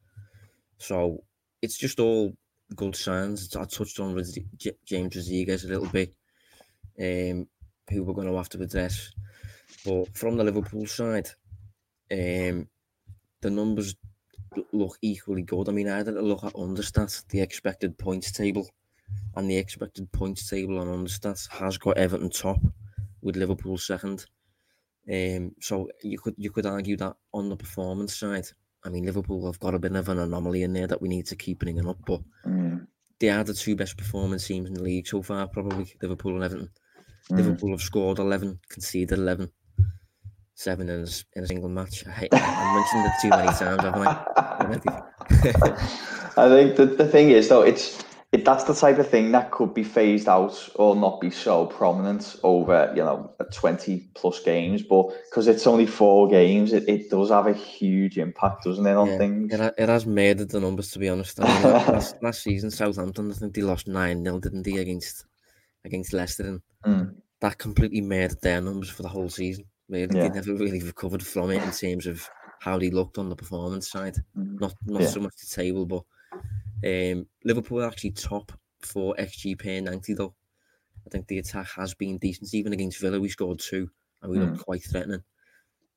So 0.79 1.25
it's 1.61 1.77
just 1.77 2.01
all 2.01 2.33
good 2.75 2.97
signs. 2.97 3.55
I 3.55 3.65
touched 3.65 4.01
on 4.01 4.21
J- 4.57 4.73
James 4.85 5.17
Rodriguez 5.17 5.65
a 5.65 5.69
little 5.69 5.89
bit, 5.89 6.15
um, 6.99 7.47
who 7.91 8.03
we're 8.03 8.15
going 8.15 8.29
to 8.29 8.37
have 8.37 8.49
to 8.51 8.63
address. 8.63 9.13
But 9.85 10.17
from 10.17 10.37
the 10.37 10.45
Liverpool 10.45 10.87
side, 10.87 11.29
um, 12.13 12.69
the 13.41 13.51
numbers 13.51 13.97
look 14.73 14.99
equally 15.03 15.43
good. 15.43 15.69
I 15.69 15.73
mean, 15.73 15.89
I 15.89 15.99
had 15.99 16.09
a 16.09 16.23
look 16.23 16.45
at 16.45 16.55
Understat, 16.55 17.27
the 17.29 17.41
expected 17.41 17.99
points 17.99 18.33
table, 18.33 18.69
and 19.37 19.51
the 19.51 19.57
expected 19.57 20.11
points 20.13 20.49
table 20.49 20.79
on 20.79 20.89
Understat 20.89 21.49
has 21.51 21.79
got 21.79 21.99
Everton 21.99 22.31
top 22.31 22.61
with 23.23 23.37
Liverpool 23.37 23.79
second. 23.79 24.27
Um, 25.13 25.55
so 25.61 25.89
you 26.03 26.19
could 26.19 26.35
you 26.39 26.51
could 26.51 26.67
argue 26.67 26.97
that 26.99 27.17
on 27.35 27.49
the 27.49 27.57
performance 27.57 28.17
side, 28.17 28.47
I 28.85 28.89
mean 28.91 29.05
Liverpool 29.05 29.47
have 29.47 29.59
got 29.61 29.75
a 29.75 29.79
bit 29.79 29.97
of 29.97 30.09
an 30.09 30.19
anomaly 30.19 30.63
in 30.63 30.73
there 30.75 30.87
that 30.87 31.03
we 31.03 31.09
need 31.09 31.27
to 31.27 31.37
keep 31.37 31.59
bringing 31.61 31.89
up, 31.89 31.99
but 32.07 32.23
Mm, 32.47 32.87
they 33.19 33.31
are 33.31 33.45
the 33.45 33.55
two 33.55 33.77
best 33.77 33.97
performance 33.97 34.47
teams 34.47 34.69
in 34.69 34.75
the 34.75 34.83
league 34.83 35.07
so 35.07 35.23
far, 35.23 35.49
probably 35.49 35.95
Liverpool 36.03 36.35
and 36.35 36.45
Everton. 36.45 36.71
mm. 37.31 37.37
Liverpool 37.37 37.71
have 37.71 37.81
scored 37.83 38.19
eleven, 38.19 38.61
conceded 38.69 39.19
eleven, 39.19 39.51
seven 40.55 40.89
in 40.89 41.01
a, 41.01 41.09
in 41.39 41.45
a 41.45 41.47
single 41.47 41.69
match. 41.69 42.07
I, 42.07 42.11
hate, 42.11 42.29
I 42.33 42.75
mentioned 42.75 43.07
it 43.07 43.13
too 43.21 43.31
many 43.31 43.49
times, 43.59 43.83
haven't 43.83 44.03
I? 44.03 44.27
I 46.37 46.49
think 46.49 46.77
the, 46.77 46.87
the 46.87 47.09
thing 47.09 47.31
is 47.31 47.49
though, 47.49 47.63
it's 47.63 48.05
it, 48.33 48.47
that's 48.47 48.65
the 48.65 48.75
type 48.75 48.99
of 48.99 49.09
thing 49.09 49.33
that 49.33 49.51
could 49.51 49.75
be 49.75 49.85
phased 49.85 50.27
out 50.27 50.69
or 50.77 50.97
not 50.97 51.21
be 51.21 51.31
so 51.31 51.67
prominent 51.67 52.37
over 52.43 52.91
you 52.97 53.03
know 53.03 53.31
twenty 53.53 54.09
plus 54.15 54.41
games, 54.41 54.83
but 54.83 55.09
because 55.29 55.49
it's 55.49 55.67
only 55.67 55.87
four 55.87 56.29
games, 56.29 56.73
it, 56.73 56.89
it 56.89 57.11
does 57.11 57.29
have 57.31 57.47
a 57.47 57.53
huge 57.53 58.17
impact, 58.19 58.65
doesn't 58.65 58.87
it, 58.87 58.97
on 58.97 59.09
Yeah, 59.09 59.19
things? 59.19 59.53
It, 59.53 59.75
it 59.77 59.89
has 59.89 60.07
murdered 60.07 60.49
the 60.49 60.61
numbers, 60.61 60.91
to 60.93 60.99
be 60.99 61.11
honest. 61.11 61.41
I 61.41 61.45
mean, 61.45 61.63
last, 61.93 62.17
last 62.23 62.43
season, 62.43 62.71
Southampton, 62.71 63.31
I 63.31 63.35
think 63.35 63.55
they 63.55 63.63
lost 63.63 63.87
9 63.87 64.25
0, 64.25 64.39
didn't 64.41 64.63
they, 64.63 64.77
against 64.77 65.27
against 65.85 66.13
Leicester? 66.13 66.45
And 66.45 66.63
Mm. 66.85 67.15
that 67.41 67.59
completely 67.59 68.01
murdered 68.01 68.41
their 68.41 68.61
numbers 68.61 68.91
for 68.91 69.03
the 69.03 69.09
whole 69.09 69.29
season. 69.29 69.67
Really, 69.93 70.17
Yeah. 70.17 70.29
they 70.29 70.35
never 70.37 70.55
really 70.55 70.83
recovered 70.83 71.23
from 71.25 71.51
it 71.51 71.63
in 71.63 71.71
terms 71.71 72.07
of 72.07 72.27
how 72.61 72.79
they 72.79 72.89
looked 72.91 73.19
on 73.19 73.29
the 73.29 73.37
performance 73.37 73.91
side. 73.91 74.17
Mm. 74.37 74.59
Not 74.59 74.75
not 74.87 75.03
Yeah. 75.03 75.09
so 75.09 75.21
much 75.21 75.35
the 75.37 75.55
table, 75.63 75.85
but 75.85 76.05
um, 76.85 77.27
Liverpool 77.45 77.83
are 77.83 77.89
actually 77.89 78.13
top 78.13 78.53
for 78.81 79.15
XG 79.19 79.55
per 79.55 79.81
90, 79.81 80.15
though. 80.15 80.35
I 81.07 81.11
think 81.11 81.27
the 81.27 81.39
attack 81.39 81.69
has 81.77 81.93
been 81.95 82.17
decent. 82.19 82.55
Even 82.55 82.73
against 82.73 83.01
Villa, 83.01 83.21
we 83.21 83.29
scored 83.29 83.59
two 83.59 83.91
and 84.23 84.33
we 84.33 84.39
Mm. 84.39 84.51
looked 84.53 84.65
quite 84.65 84.83
threatening. 84.83 85.23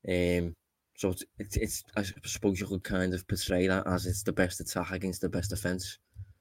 Um, 0.08 0.56
so 0.98 1.12
it's, 1.12 1.24
it's, 1.40 1.58
it's, 1.58 1.84
I 1.96 2.04
suppose 2.26 2.60
you 2.60 2.68
could 2.68 2.84
kind 2.84 3.14
of 3.14 3.26
portray 3.28 3.68
that 3.68 3.88
as 3.88 4.06
it's 4.06 4.24
the 4.24 4.34
best 4.34 4.60
attack 4.60 4.92
against 4.92 5.22
the 5.22 5.30
best 5.30 5.50
defence 5.52 6.00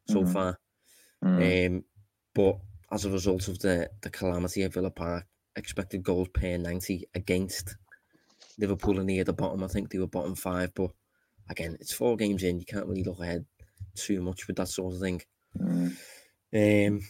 so 0.08 0.22
Mhm. 0.22 0.32
far. 0.32 0.60
Mm. 1.22 1.66
Um, 1.76 1.84
but 2.34 2.58
as 2.90 3.04
a 3.04 3.10
result 3.10 3.48
of 3.48 3.58
the 3.60 3.90
the 4.02 4.10
calamity 4.10 4.62
at 4.64 4.72
Villa 4.72 4.90
Park, 4.90 5.26
expected 5.56 6.02
goals 6.02 6.28
per 6.28 6.56
ninety 6.56 7.04
against 7.14 7.76
Liverpool 8.58 9.00
are 9.00 9.04
near 9.04 9.24
the 9.24 9.32
bottom. 9.32 9.62
I 9.62 9.68
think 9.68 9.90
they 9.90 9.98
were 9.98 10.06
bottom 10.06 10.34
five, 10.34 10.72
but 10.74 10.90
again, 11.48 11.76
it's 11.80 11.92
four 11.92 12.16
games 12.16 12.42
in. 12.42 12.58
You 12.58 12.66
can't 12.66 12.86
really 12.86 13.04
look 13.04 13.20
ahead 13.20 13.44
too 13.94 14.20
much 14.22 14.46
with 14.46 14.56
that 14.56 14.68
sort 14.68 14.94
of 14.94 15.00
thing. 15.00 15.22
Mm. 15.58 15.96
Um, 16.54 17.00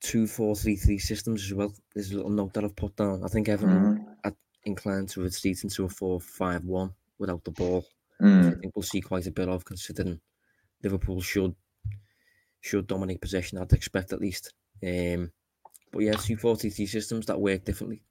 two 0.00 0.26
four 0.26 0.54
three 0.56 0.76
three 0.76 0.98
systems 0.98 1.44
as 1.44 1.54
well. 1.54 1.72
There's 1.94 2.12
a 2.12 2.16
little 2.16 2.30
note 2.30 2.54
that 2.54 2.64
I've 2.64 2.76
put 2.76 2.96
down. 2.96 3.22
I 3.24 3.28
think 3.28 3.48
Everton 3.48 3.98
mm. 3.98 4.04
are 4.24 4.34
inclined 4.64 5.08
to 5.10 5.22
retreat 5.22 5.64
into 5.64 5.84
a 5.84 5.88
four 5.88 6.20
five 6.20 6.64
one 6.64 6.92
without 7.18 7.44
the 7.44 7.50
ball. 7.50 7.84
Mm. 8.20 8.56
I 8.56 8.60
think 8.60 8.76
we'll 8.76 8.82
see 8.82 9.00
quite 9.00 9.26
a 9.26 9.32
bit 9.32 9.48
of 9.48 9.64
considering 9.64 10.20
Liverpool 10.82 11.20
should 11.20 11.54
should 12.60 12.86
dominate 12.86 13.20
possession. 13.20 13.58
I'd 13.58 13.72
expect 13.72 14.12
at 14.12 14.20
least. 14.20 14.52
Um, 14.84 15.32
but 15.92 16.00
yeah, 16.00 16.12
two 16.12 16.36
four 16.36 16.56
three 16.56 16.70
systems 16.70 17.26
that 17.26 17.40
work 17.40 17.64
differently. 17.64 18.02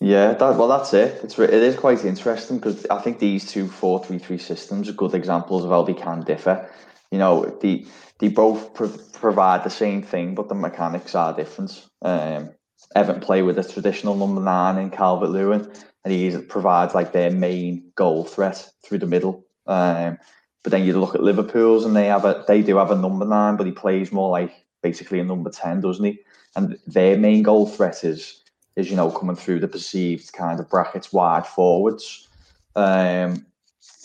Yeah, 0.00 0.32
that, 0.32 0.56
well, 0.56 0.68
that's 0.68 0.94
it. 0.94 1.20
It's 1.22 1.38
it 1.38 1.50
is 1.52 1.76
quite 1.76 2.04
interesting 2.04 2.58
because 2.58 2.86
I 2.86 2.98
think 3.00 3.18
these 3.18 3.50
two 3.50 3.68
four 3.68 4.02
three 4.02 4.18
three 4.18 4.38
systems 4.38 4.88
are 4.88 4.92
good 4.92 5.14
examples 5.14 5.64
of 5.64 5.70
how 5.70 5.82
they 5.82 5.94
can 5.94 6.22
differ. 6.22 6.68
You 7.10 7.18
know, 7.18 7.58
the 7.60 7.86
they 8.18 8.28
both 8.28 8.74
pro- 8.74 8.96
provide 9.12 9.62
the 9.62 9.70
same 9.70 10.02
thing, 10.02 10.34
but 10.34 10.48
the 10.48 10.54
mechanics 10.54 11.14
are 11.14 11.34
different. 11.34 11.86
Um, 12.02 12.50
Everton 12.96 13.20
play 13.20 13.42
with 13.42 13.58
a 13.58 13.64
traditional 13.64 14.16
number 14.16 14.40
nine 14.40 14.78
in 14.78 14.90
Calvert 14.90 15.30
Lewin, 15.30 15.70
and 16.04 16.12
he 16.12 16.36
provides 16.38 16.94
like 16.94 17.12
their 17.12 17.30
main 17.30 17.92
goal 17.94 18.24
threat 18.24 18.68
through 18.84 18.98
the 18.98 19.06
middle. 19.06 19.44
Um, 19.66 20.18
but 20.62 20.72
then 20.72 20.84
you 20.84 20.98
look 20.98 21.14
at 21.14 21.22
Liverpool's, 21.22 21.84
and 21.84 21.94
they 21.94 22.06
have 22.06 22.24
a 22.24 22.44
they 22.48 22.62
do 22.62 22.76
have 22.76 22.90
a 22.90 22.96
number 22.96 23.26
nine, 23.26 23.56
but 23.56 23.66
he 23.66 23.72
plays 23.72 24.12
more 24.12 24.30
like 24.30 24.52
basically 24.82 25.20
a 25.20 25.24
number 25.24 25.50
ten, 25.50 25.82
doesn't 25.82 26.04
he? 26.04 26.20
And 26.56 26.78
their 26.86 27.16
main 27.16 27.42
goal 27.42 27.66
threat 27.66 28.04
is 28.04 28.42
is 28.76 28.90
you 28.90 28.96
know 28.96 29.10
coming 29.10 29.36
through 29.36 29.60
the 29.60 29.68
perceived 29.68 30.32
kind 30.32 30.60
of 30.60 30.68
brackets 30.68 31.12
wide 31.12 31.46
forwards. 31.46 32.28
Um, 32.76 33.46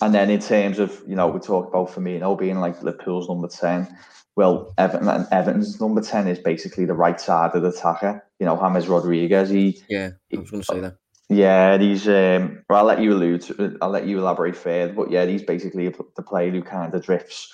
and 0.02 0.14
then 0.14 0.30
in 0.30 0.40
terms 0.40 0.80
of 0.80 1.02
you 1.08 1.16
know 1.16 1.28
we 1.28 1.40
talk 1.40 1.68
about 1.68 1.90
Firmino 1.90 2.38
being 2.38 2.60
like 2.60 2.82
Liverpool's 2.82 3.30
number 3.30 3.48
ten. 3.48 3.98
Well, 4.36 4.74
Everton 4.78 5.08
and 5.08 5.28
Everton's 5.32 5.80
number 5.80 6.02
ten 6.02 6.28
is 6.28 6.40
basically 6.40 6.86
the 6.86 6.94
right 6.94 7.20
side 7.20 7.56
of 7.56 7.62
the 7.62 7.70
attacker. 7.70 8.24
You 8.40 8.46
know, 8.46 8.58
James 8.58 8.88
Rodriguez. 8.88 9.50
He 9.50 9.82
yeah, 9.90 10.12
I 10.34 10.40
was 10.40 10.52
going 10.52 10.62
to 10.62 10.68
say 10.68 10.80
that. 10.82 10.98
Yeah, 11.30 11.78
he's. 11.78 12.08
Um, 12.08 12.64
well, 12.70 12.80
I'll 12.80 12.86
let 12.86 13.00
you 13.00 13.14
allude. 13.14 13.42
To, 13.44 13.78
I'll 13.82 13.90
let 13.90 14.06
you 14.06 14.20
elaborate 14.20 14.56
further. 14.56 14.94
But 14.94 15.10
yeah, 15.10 15.26
he's 15.26 15.44
basically 15.44 15.88
the 15.88 16.24
player 16.24 16.52
who 16.52 16.62
kind 16.62 16.94
of 16.94 17.04
drifts 17.04 17.52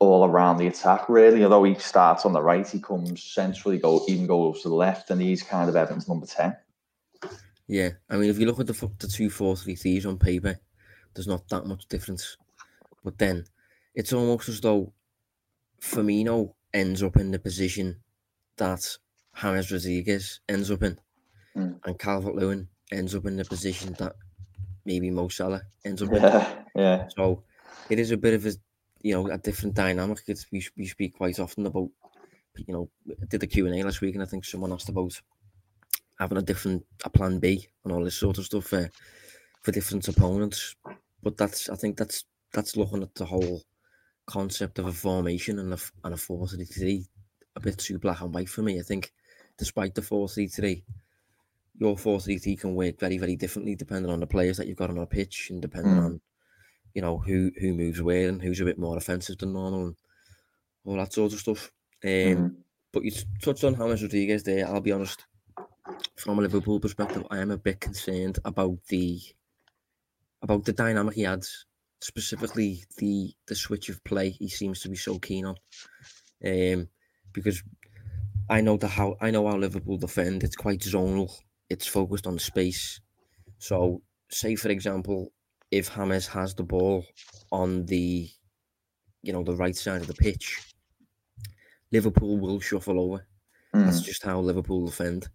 all 0.00 0.24
around 0.24 0.56
the 0.56 0.66
attack, 0.66 1.08
really. 1.08 1.44
Although 1.44 1.64
he 1.64 1.74
starts 1.74 2.24
on 2.24 2.32
the 2.32 2.42
right, 2.42 2.66
he 2.66 2.80
comes 2.80 3.22
centrally, 3.22 3.78
go 3.78 4.04
even 4.08 4.26
goes 4.26 4.62
to 4.62 4.68
the 4.68 4.74
left, 4.74 5.10
and 5.10 5.20
he's 5.20 5.42
kind 5.42 5.68
of 5.68 5.76
Evans 5.76 6.08
number 6.08 6.26
ten. 6.26 6.56
Yeah, 7.68 7.90
I 8.08 8.16
mean, 8.16 8.30
if 8.30 8.38
you 8.38 8.46
look 8.46 8.58
at 8.58 8.66
the 8.66 8.90
the 8.98 9.06
two 9.06 9.30
four 9.30 9.54
three 9.56 9.76
threes 9.76 10.06
on 10.06 10.18
paper, 10.18 10.58
there's 11.14 11.28
not 11.28 11.48
that 11.50 11.66
much 11.66 11.86
difference. 11.86 12.36
But 13.04 13.18
then, 13.18 13.44
it's 13.94 14.12
almost 14.12 14.48
as 14.48 14.60
though 14.60 14.92
Firmino 15.80 16.54
ends 16.74 17.02
up 17.02 17.16
in 17.16 17.30
the 17.30 17.38
position 17.38 18.00
that 18.56 18.84
James 19.40 19.70
Rodriguez 19.70 20.40
ends 20.48 20.70
up 20.70 20.82
in, 20.82 20.98
mm. 21.56 21.78
and 21.84 21.98
Calvert 21.98 22.34
Lewin 22.34 22.68
ends 22.90 23.14
up 23.14 23.26
in 23.26 23.36
the 23.36 23.44
position 23.44 23.94
that 23.98 24.16
maybe 24.84 25.10
Mo 25.10 25.28
Salah 25.28 25.62
ends 25.84 26.02
up 26.02 26.10
yeah, 26.12 26.50
in. 26.74 26.82
Yeah. 26.82 27.08
So 27.16 27.44
it 27.88 27.98
is 27.98 28.10
a 28.10 28.16
bit 28.16 28.34
of 28.34 28.46
a 28.46 28.52
you 29.02 29.14
know 29.14 29.28
a 29.28 29.38
different 29.38 29.74
dynamic. 29.74 30.20
It's, 30.26 30.46
we 30.50 30.64
we 30.76 30.86
speak 30.86 31.16
quite 31.16 31.38
often 31.38 31.66
about 31.66 31.88
you 32.56 32.72
know 32.74 32.88
I 33.10 33.24
did 33.26 33.40
the 33.40 33.46
Q 33.46 33.66
and 33.66 33.74
A 33.74 33.84
last 33.84 34.00
week, 34.00 34.14
and 34.14 34.22
I 34.22 34.26
think 34.26 34.44
someone 34.44 34.72
asked 34.72 34.88
about 34.88 35.20
having 36.18 36.38
a 36.38 36.42
different 36.42 36.84
a 37.04 37.10
plan 37.10 37.38
B 37.38 37.66
and 37.84 37.92
all 37.92 38.04
this 38.04 38.16
sort 38.16 38.38
of 38.38 38.44
stuff 38.44 38.66
for 38.66 38.90
for 39.62 39.72
different 39.72 40.06
opponents. 40.08 40.76
But 41.22 41.36
that's 41.36 41.68
I 41.68 41.76
think 41.76 41.96
that's 41.96 42.24
that's 42.52 42.76
looking 42.76 43.02
at 43.02 43.14
the 43.14 43.24
whole 43.24 43.62
concept 44.26 44.78
of 44.78 44.86
a 44.86 44.92
formation 44.92 45.58
and 45.58 45.72
a 45.72 45.78
and 46.04 46.14
a 46.14 46.16
four 46.16 46.46
three 46.46 46.64
three 46.64 47.06
a 47.56 47.60
bit 47.60 47.78
too 47.78 47.98
black 47.98 48.20
and 48.20 48.34
white 48.34 48.48
for 48.48 48.62
me. 48.62 48.78
I 48.78 48.82
think 48.82 49.12
despite 49.56 49.94
the 49.94 50.02
four 50.02 50.28
three 50.28 50.48
three, 50.48 50.84
your 51.78 51.96
four 51.96 52.20
three 52.20 52.38
three 52.38 52.56
can 52.56 52.74
work 52.74 52.98
very 52.98 53.18
very 53.18 53.36
differently 53.36 53.74
depending 53.74 54.12
on 54.12 54.20
the 54.20 54.26
players 54.26 54.58
that 54.58 54.66
you've 54.66 54.76
got 54.76 54.90
on 54.90 54.98
a 54.98 55.06
pitch 55.06 55.48
and 55.50 55.62
depending 55.62 55.94
mm. 55.94 56.04
on 56.04 56.20
you 56.94 57.02
know 57.02 57.18
who 57.18 57.50
who 57.60 57.74
moves 57.74 58.02
where 58.02 58.28
and 58.28 58.42
who's 58.42 58.60
a 58.60 58.64
bit 58.64 58.78
more 58.78 58.96
offensive 58.96 59.38
than 59.38 59.52
normal 59.52 59.86
and 59.86 59.96
all 60.84 60.96
that 60.96 61.12
sort 61.12 61.32
of 61.32 61.38
stuff. 61.38 61.70
Um, 62.04 62.10
mm. 62.10 62.54
But 62.92 63.04
you 63.04 63.12
touched 63.42 63.64
on 63.64 63.76
James 63.76 64.02
Rodriguez 64.02 64.42
there. 64.42 64.66
I'll 64.66 64.80
be 64.80 64.92
honest, 64.92 65.24
from 66.16 66.38
a 66.38 66.42
Liverpool 66.42 66.80
perspective, 66.80 67.26
I 67.30 67.38
am 67.38 67.50
a 67.50 67.58
bit 67.58 67.80
concerned 67.80 68.38
about 68.44 68.78
the 68.88 69.20
about 70.42 70.64
the 70.64 70.72
dynamic 70.72 71.14
he 71.14 71.26
adds, 71.26 71.66
specifically 72.00 72.84
the 72.96 73.32
the 73.46 73.54
switch 73.54 73.88
of 73.88 74.02
play. 74.04 74.30
He 74.30 74.48
seems 74.48 74.80
to 74.80 74.88
be 74.88 74.96
so 74.96 75.18
keen 75.18 75.46
on, 75.46 75.56
um, 76.44 76.88
because 77.32 77.62
I 78.48 78.60
know 78.60 78.76
the 78.76 78.88
how 78.88 79.16
I 79.20 79.30
know 79.30 79.46
how 79.46 79.56
Liverpool 79.56 79.98
defend. 79.98 80.42
It's 80.42 80.56
quite 80.56 80.80
zonal. 80.80 81.30
It's 81.68 81.86
focused 81.86 82.26
on 82.26 82.38
space. 82.38 83.00
So, 83.58 84.02
say 84.28 84.56
for 84.56 84.70
example, 84.70 85.32
if 85.70 85.94
James 85.94 86.26
has 86.28 86.54
the 86.54 86.62
ball 86.62 87.04
on 87.52 87.86
the, 87.86 88.28
you 89.22 89.32
know, 89.32 89.42
the 89.42 89.56
right 89.56 89.76
side 89.76 90.00
of 90.00 90.06
the 90.06 90.14
pitch, 90.14 90.58
Liverpool 91.92 92.38
will 92.38 92.60
shuffle 92.60 93.00
over. 93.00 93.26
Mm. 93.74 93.84
That's 93.84 94.02
just 94.02 94.24
how 94.24 94.40
Liverpool 94.40 94.86
defend. 94.86 95.28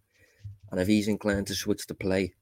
And 0.71 0.79
if 0.79 0.87
he's 0.87 1.07
inclined 1.07 1.47
to 1.47 1.55
switch 1.55 1.87
the 1.87 1.93
play, 1.93 2.33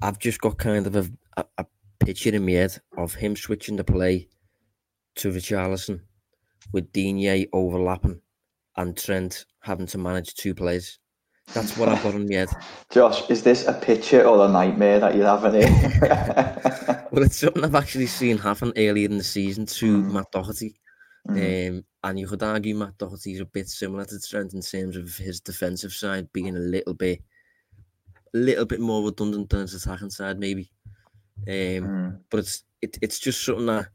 I've 0.00 0.18
just 0.18 0.40
got 0.40 0.58
kind 0.58 0.86
of 0.86 0.96
a, 0.96 1.10
a, 1.36 1.44
a 1.58 1.66
picture 2.00 2.34
in 2.34 2.44
my 2.44 2.52
head 2.52 2.80
of 2.96 3.14
him 3.14 3.36
switching 3.36 3.76
the 3.76 3.84
play 3.84 4.28
to 5.16 5.30
Richarlison 5.30 6.00
with 6.72 6.90
Digne 6.92 7.46
overlapping 7.52 8.20
and 8.76 8.96
Trent 8.96 9.44
having 9.60 9.86
to 9.86 9.98
manage 9.98 10.34
two 10.34 10.54
players. 10.54 10.98
That's 11.54 11.76
what 11.76 11.88
I've 11.88 12.02
got 12.02 12.14
in 12.14 12.28
my 12.28 12.34
head. 12.34 12.48
Josh, 12.90 13.28
is 13.28 13.42
this 13.42 13.66
a 13.66 13.74
picture 13.74 14.24
or 14.24 14.46
a 14.46 14.48
nightmare 14.48 14.98
that 15.00 15.14
you're 15.14 15.26
having 15.26 15.54
here? 15.54 17.08
well, 17.10 17.24
it's 17.24 17.36
something 17.36 17.64
I've 17.64 17.74
actually 17.74 18.06
seen 18.06 18.38
happen 18.38 18.72
earlier 18.76 19.06
in 19.08 19.18
the 19.18 19.24
season 19.24 19.66
to 19.66 20.02
mm. 20.02 20.12
Matt 20.12 20.30
Doherty. 20.32 20.74
Mm. 21.28 21.68
Um, 21.68 21.84
and 22.04 22.18
you 22.18 22.26
could 22.26 22.42
argue 22.42 22.74
Matt 22.74 22.98
Doherty's 22.98 23.40
a 23.40 23.44
bit 23.44 23.68
similar 23.68 24.04
to 24.06 24.20
Trent 24.20 24.54
in 24.54 24.62
terms 24.62 24.96
of 24.96 25.14
his 25.16 25.40
defensive 25.40 25.92
side 25.92 26.32
being 26.32 26.56
a 26.56 26.60
little 26.60 26.94
bit, 26.94 27.20
a 28.34 28.38
little 28.38 28.64
bit 28.64 28.80
more 28.80 29.04
redundant 29.04 29.50
than 29.50 29.60
his 29.60 29.74
attacking 29.74 30.10
side, 30.10 30.38
maybe. 30.38 30.70
Um, 31.46 31.52
mm. 31.52 32.20
But 32.30 32.40
it's 32.40 32.64
it, 32.80 32.98
it's 33.02 33.18
just 33.18 33.44
something 33.44 33.66
that 33.66 33.88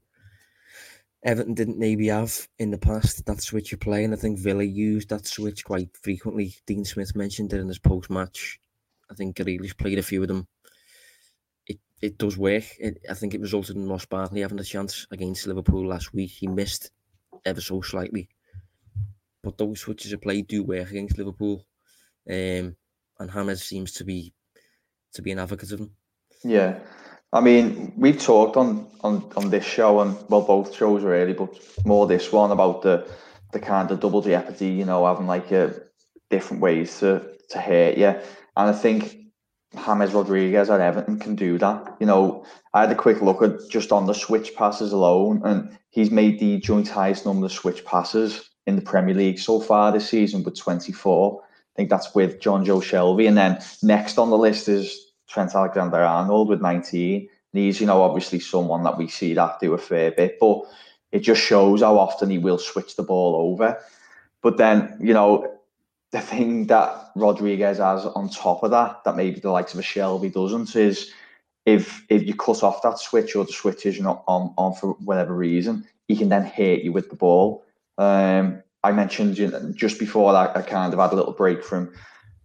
Everton 1.23 1.55
didn't 1.55 1.79
maybe 1.79 2.07
have 2.07 2.47
in 2.59 2.71
the 2.71 2.77
past 2.77 3.25
that 3.25 3.41
switch 3.41 3.73
of 3.73 3.79
play, 3.79 4.03
and 4.03 4.13
I 4.13 4.17
think 4.17 4.39
Villa 4.39 4.63
used 4.63 5.09
that 5.09 5.25
switch 5.25 5.65
quite 5.65 5.89
frequently. 6.01 6.55
Dean 6.65 6.85
Smith 6.85 7.15
mentioned 7.15 7.53
it 7.53 7.59
in 7.59 7.67
his 7.67 7.79
post 7.79 8.09
match. 8.09 8.59
I 9.09 9.15
think 9.15 9.35
Grealish 9.35 9.77
played 9.77 9.99
a 9.99 10.03
few 10.03 10.21
of 10.21 10.27
them. 10.27 10.47
It 11.65 11.79
it 12.01 12.17
does 12.17 12.37
work. 12.37 12.65
It, 12.79 12.99
I 13.09 13.13
think 13.15 13.33
it 13.33 13.41
resulted 13.41 13.75
in 13.75 13.89
Ross 13.89 14.05
Barkley 14.05 14.41
having 14.41 14.59
a 14.59 14.63
chance 14.63 15.07
against 15.11 15.47
Liverpool 15.47 15.87
last 15.87 16.13
week. 16.13 16.31
He 16.31 16.47
missed 16.47 16.91
ever 17.45 17.61
so 17.61 17.81
slightly, 17.81 18.29
but 19.43 19.57
those 19.57 19.79
switches 19.79 20.13
of 20.13 20.21
play 20.21 20.43
do 20.43 20.63
work 20.63 20.89
against 20.91 21.17
Liverpool. 21.17 21.65
Um, 22.29 22.75
and 23.19 23.31
James 23.33 23.63
seems 23.63 23.91
to 23.93 24.03
be 24.03 24.33
to 25.13 25.21
be 25.21 25.31
an 25.31 25.39
advocate 25.39 25.71
of 25.71 25.79
them. 25.79 25.91
Yeah, 26.43 26.79
I 27.37 27.39
mean, 27.39 27.93
we've 27.95 28.19
talked 28.19 28.57
on, 28.57 28.87
on, 29.01 29.31
on 29.35 29.51
this 29.51 29.63
show 29.63 29.99
and 29.99 30.17
well, 30.27 30.41
both 30.41 30.73
shows 30.73 31.03
really, 31.03 31.33
but 31.33 31.53
more 31.85 32.07
this 32.07 32.31
one 32.31 32.51
about 32.51 32.81
the 32.81 33.07
the 33.53 33.59
kind 33.59 33.91
of 33.91 33.99
double 33.99 34.21
jeopardy, 34.23 34.69
you 34.69 34.85
know, 34.85 35.05
having 35.05 35.27
like 35.27 35.51
a 35.51 35.73
different 36.31 36.63
ways 36.63 36.99
to 36.99 37.21
to 37.49 37.59
hurt 37.59 37.95
you. 37.95 38.07
And 38.07 38.23
I 38.55 38.73
think 38.73 39.17
James 39.85 40.13
Rodriguez 40.13 40.71
at 40.71 40.81
Everton 40.81 41.19
can 41.19 41.35
do 41.35 41.59
that. 41.59 41.95
You 41.99 42.07
know, 42.07 42.43
I 42.73 42.81
had 42.81 42.91
a 42.91 42.95
quick 42.95 43.21
look 43.21 43.43
at 43.43 43.69
just 43.69 43.91
on 43.91 44.07
the 44.07 44.13
switch 44.13 44.55
passes 44.55 44.91
alone, 44.91 45.43
and 45.45 45.77
he's 45.91 46.09
made 46.09 46.39
the 46.39 46.57
joint 46.59 46.89
highest 46.89 47.27
number 47.27 47.45
of 47.45 47.51
switch 47.51 47.85
passes 47.85 48.49
in 48.65 48.75
the 48.75 48.81
Premier 48.81 49.13
League 49.13 49.37
so 49.37 49.59
far 49.59 49.91
this 49.91 50.09
season 50.09 50.43
with 50.43 50.57
24. 50.57 51.41
I 51.43 51.45
think 51.75 51.91
that's 51.91 52.15
with 52.15 52.39
Jonjo 52.39 52.81
Shelvey. 52.81 53.27
And 53.27 53.37
then 53.37 53.61
next 53.83 54.17
on 54.17 54.31
the 54.31 54.37
list 54.37 54.67
is 54.67 55.06
Trent 55.27 55.55
Alexander 55.55 56.01
Arnold 56.01 56.49
with 56.49 56.61
19. 56.61 57.29
And 57.53 57.63
he's, 57.63 57.79
you 57.79 57.87
know, 57.87 58.01
obviously 58.01 58.39
someone 58.39 58.83
that 58.83 58.97
we 58.97 59.07
see 59.07 59.33
that 59.33 59.59
do 59.59 59.73
a 59.73 59.77
fair 59.77 60.11
bit, 60.11 60.37
but 60.39 60.61
it 61.11 61.19
just 61.19 61.41
shows 61.41 61.81
how 61.81 61.97
often 61.97 62.29
he 62.29 62.37
will 62.37 62.57
switch 62.57 62.95
the 62.95 63.03
ball 63.03 63.35
over. 63.35 63.79
But 64.41 64.57
then, 64.57 64.97
you 65.01 65.13
know, 65.13 65.57
the 66.11 66.21
thing 66.21 66.67
that 66.67 67.11
Rodriguez 67.15 67.77
has 67.77 68.05
on 68.05 68.29
top 68.29 68.63
of 68.63 68.71
that, 68.71 69.03
that 69.03 69.15
maybe 69.15 69.39
the 69.39 69.51
likes 69.51 69.73
of 69.73 69.79
a 69.79 69.83
Shelvey 69.83 70.31
doesn't, 70.31 70.75
is 70.75 71.11
if 71.65 72.05
if 72.09 72.25
you 72.25 72.33
cut 72.33 72.63
off 72.63 72.81
that 72.81 72.97
switch 72.97 73.35
or 73.35 73.43
the 73.45 73.51
switch 73.51 73.85
is 73.85 73.99
not 73.99 74.23
on, 74.27 74.53
on 74.57 74.73
for 74.73 74.93
whatever 74.93 75.35
reason, 75.35 75.85
he 76.07 76.15
can 76.15 76.29
then 76.29 76.45
hit 76.45 76.83
you 76.83 76.93
with 76.93 77.09
the 77.09 77.15
ball. 77.15 77.65
Um, 77.97 78.63
I 78.83 78.91
mentioned 78.93 79.37
you 79.37 79.49
know, 79.49 79.73
just 79.75 79.99
before 79.99 80.31
that, 80.31 80.55
I 80.55 80.61
kind 80.61 80.93
of 80.93 80.99
had 80.99 81.11
a 81.11 81.15
little 81.15 81.33
break 81.33 81.63
from 81.63 81.93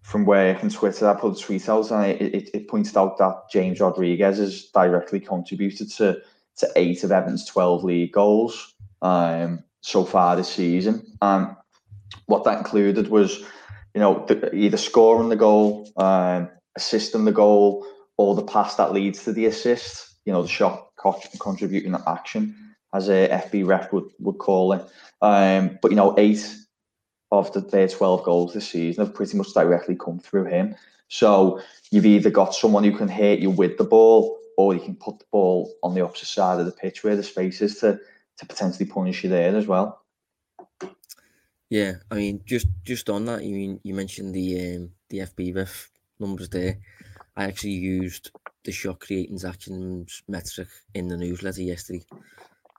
from 0.03 0.25
work 0.25 0.63
and 0.63 0.71
Twitter. 0.71 1.09
I 1.09 1.15
put 1.15 1.39
a 1.39 1.41
tweet 1.41 1.69
out 1.69 1.91
and 1.91 2.05
it, 2.05 2.35
it, 2.35 2.51
it 2.53 2.69
pointed 2.69 2.97
out 2.97 3.19
that 3.19 3.45
James 3.51 3.81
Rodriguez 3.81 4.39
has 4.39 4.67
directly 4.67 5.21
contributed 5.21 5.91
to 5.93 6.21
to 6.59 6.69
eight 6.77 7.03
of 7.03 7.11
Everton's 7.11 7.47
twelve 7.47 7.83
league 7.83 8.13
goals 8.13 8.75
um, 9.01 9.65
so 9.81 10.05
far 10.05 10.37
this 10.37 10.53
season. 10.53 11.17
And 11.23 11.57
what 12.27 12.45
that 12.45 12.59
included 12.59 13.09
was, 13.09 13.39
you 13.95 14.01
know, 14.01 14.25
the, 14.27 14.55
either 14.55 14.77
scoring 14.77 15.31
the 15.31 15.37
goal, 15.37 15.91
um, 15.97 16.51
assisting 16.77 17.25
the 17.25 17.33
goal, 17.33 17.87
or 18.19 18.35
the 18.35 18.45
pass 18.45 18.75
that 18.77 18.93
leads 18.93 19.25
to 19.25 19.33
the 19.33 19.47
assist. 19.47 20.17
You 20.25 20.33
know, 20.33 20.43
the 20.43 20.49
shot 20.49 20.89
contributing 21.41 21.97
action, 22.07 22.55
as 22.95 23.09
a 23.09 23.29
FBref 23.29 23.93
would, 23.93 24.11
would 24.21 24.39
call 24.39 24.73
it. 24.73 24.83
Um, 25.21 25.79
but 25.81 25.91
you 25.91 25.97
know, 25.97 26.15
eight 26.19 26.57
of 27.33 27.51
the, 27.55 27.61
their 27.61 27.89
12 27.89 28.23
goals 28.23 28.53
this 28.53 28.69
season 28.69 29.05
have 29.05 29.15
pretty 29.15 29.37
much 29.37 29.53
directly 29.55 29.97
come 29.97 30.21
through 30.21 30.45
him. 30.45 30.77
So 31.09 31.61
you've 31.91 32.07
either 32.07 32.31
got 32.31 32.55
someone 32.55 32.85
who 32.85 32.97
can 32.97 33.09
hit 33.09 33.41
you 33.41 33.51
with 33.51 33.79
the 33.79 33.85
ball, 33.85 34.39
or 34.57 34.75
you 34.75 34.81
can 34.81 34.95
put 34.95 35.19
the 35.19 35.25
ball 35.33 35.75
on 35.83 35.95
the 35.95 36.03
opposite 36.03 36.27
side 36.29 36.61
of 36.61 36.67
the 36.67 36.73
pitch 36.73 37.03
where 37.03 37.17
the 37.17 37.23
space 37.23 37.61
is 37.61 37.81
to 37.81 37.99
to 38.39 38.47
potentially 38.47 38.87
punish 38.87 39.25
you 39.25 39.31
there 39.31 39.55
as 39.57 39.67
well. 39.67 40.03
Yeah, 41.71 41.95
I 42.11 42.15
mean, 42.17 42.43
just 42.45 42.67
just 42.85 43.09
on 43.09 43.25
that, 43.27 43.45
you 43.45 43.55
mean 43.55 43.81
you 43.83 43.95
mentioned 43.95 44.35
the 44.35 44.77
um, 44.77 44.91
the 45.09 45.19
FBref 45.21 45.89
numbers 46.21 46.51
there. 46.51 46.79
I 47.37 47.45
actually 47.45 47.73
used 47.73 48.31
the 48.65 48.73
shot 48.73 49.01
creating 49.01 49.41
actions 49.47 50.23
metric 50.29 50.69
in 50.95 51.09
the 51.09 51.17
newsletter 51.17 51.63
yesterday. 51.63 52.05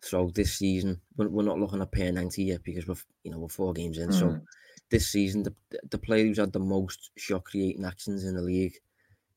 So 0.03 0.29
this 0.35 0.55
season, 0.59 0.99
we're, 1.15 1.29
we're 1.29 1.43
not 1.43 1.59
looking 1.59 1.81
at 1.81 1.91
per 1.93 2.11
ninety 2.11 2.43
yet 2.43 2.61
because 2.63 2.85
we're 2.85 2.95
you 3.23 3.31
know 3.31 3.39
we're 3.39 3.47
four 3.47 3.71
games 3.71 3.97
in. 3.97 4.09
Mm. 4.09 4.19
So 4.19 4.39
this 4.91 5.07
season, 5.07 5.43
the 5.43 5.55
the 5.89 5.97
player 5.97 6.25
who's 6.25 6.39
had 6.39 6.51
the 6.51 6.59
most 6.59 7.11
shot 7.17 7.45
creating 7.45 7.85
actions 7.85 8.25
in 8.25 8.35
the 8.35 8.41
league 8.41 8.73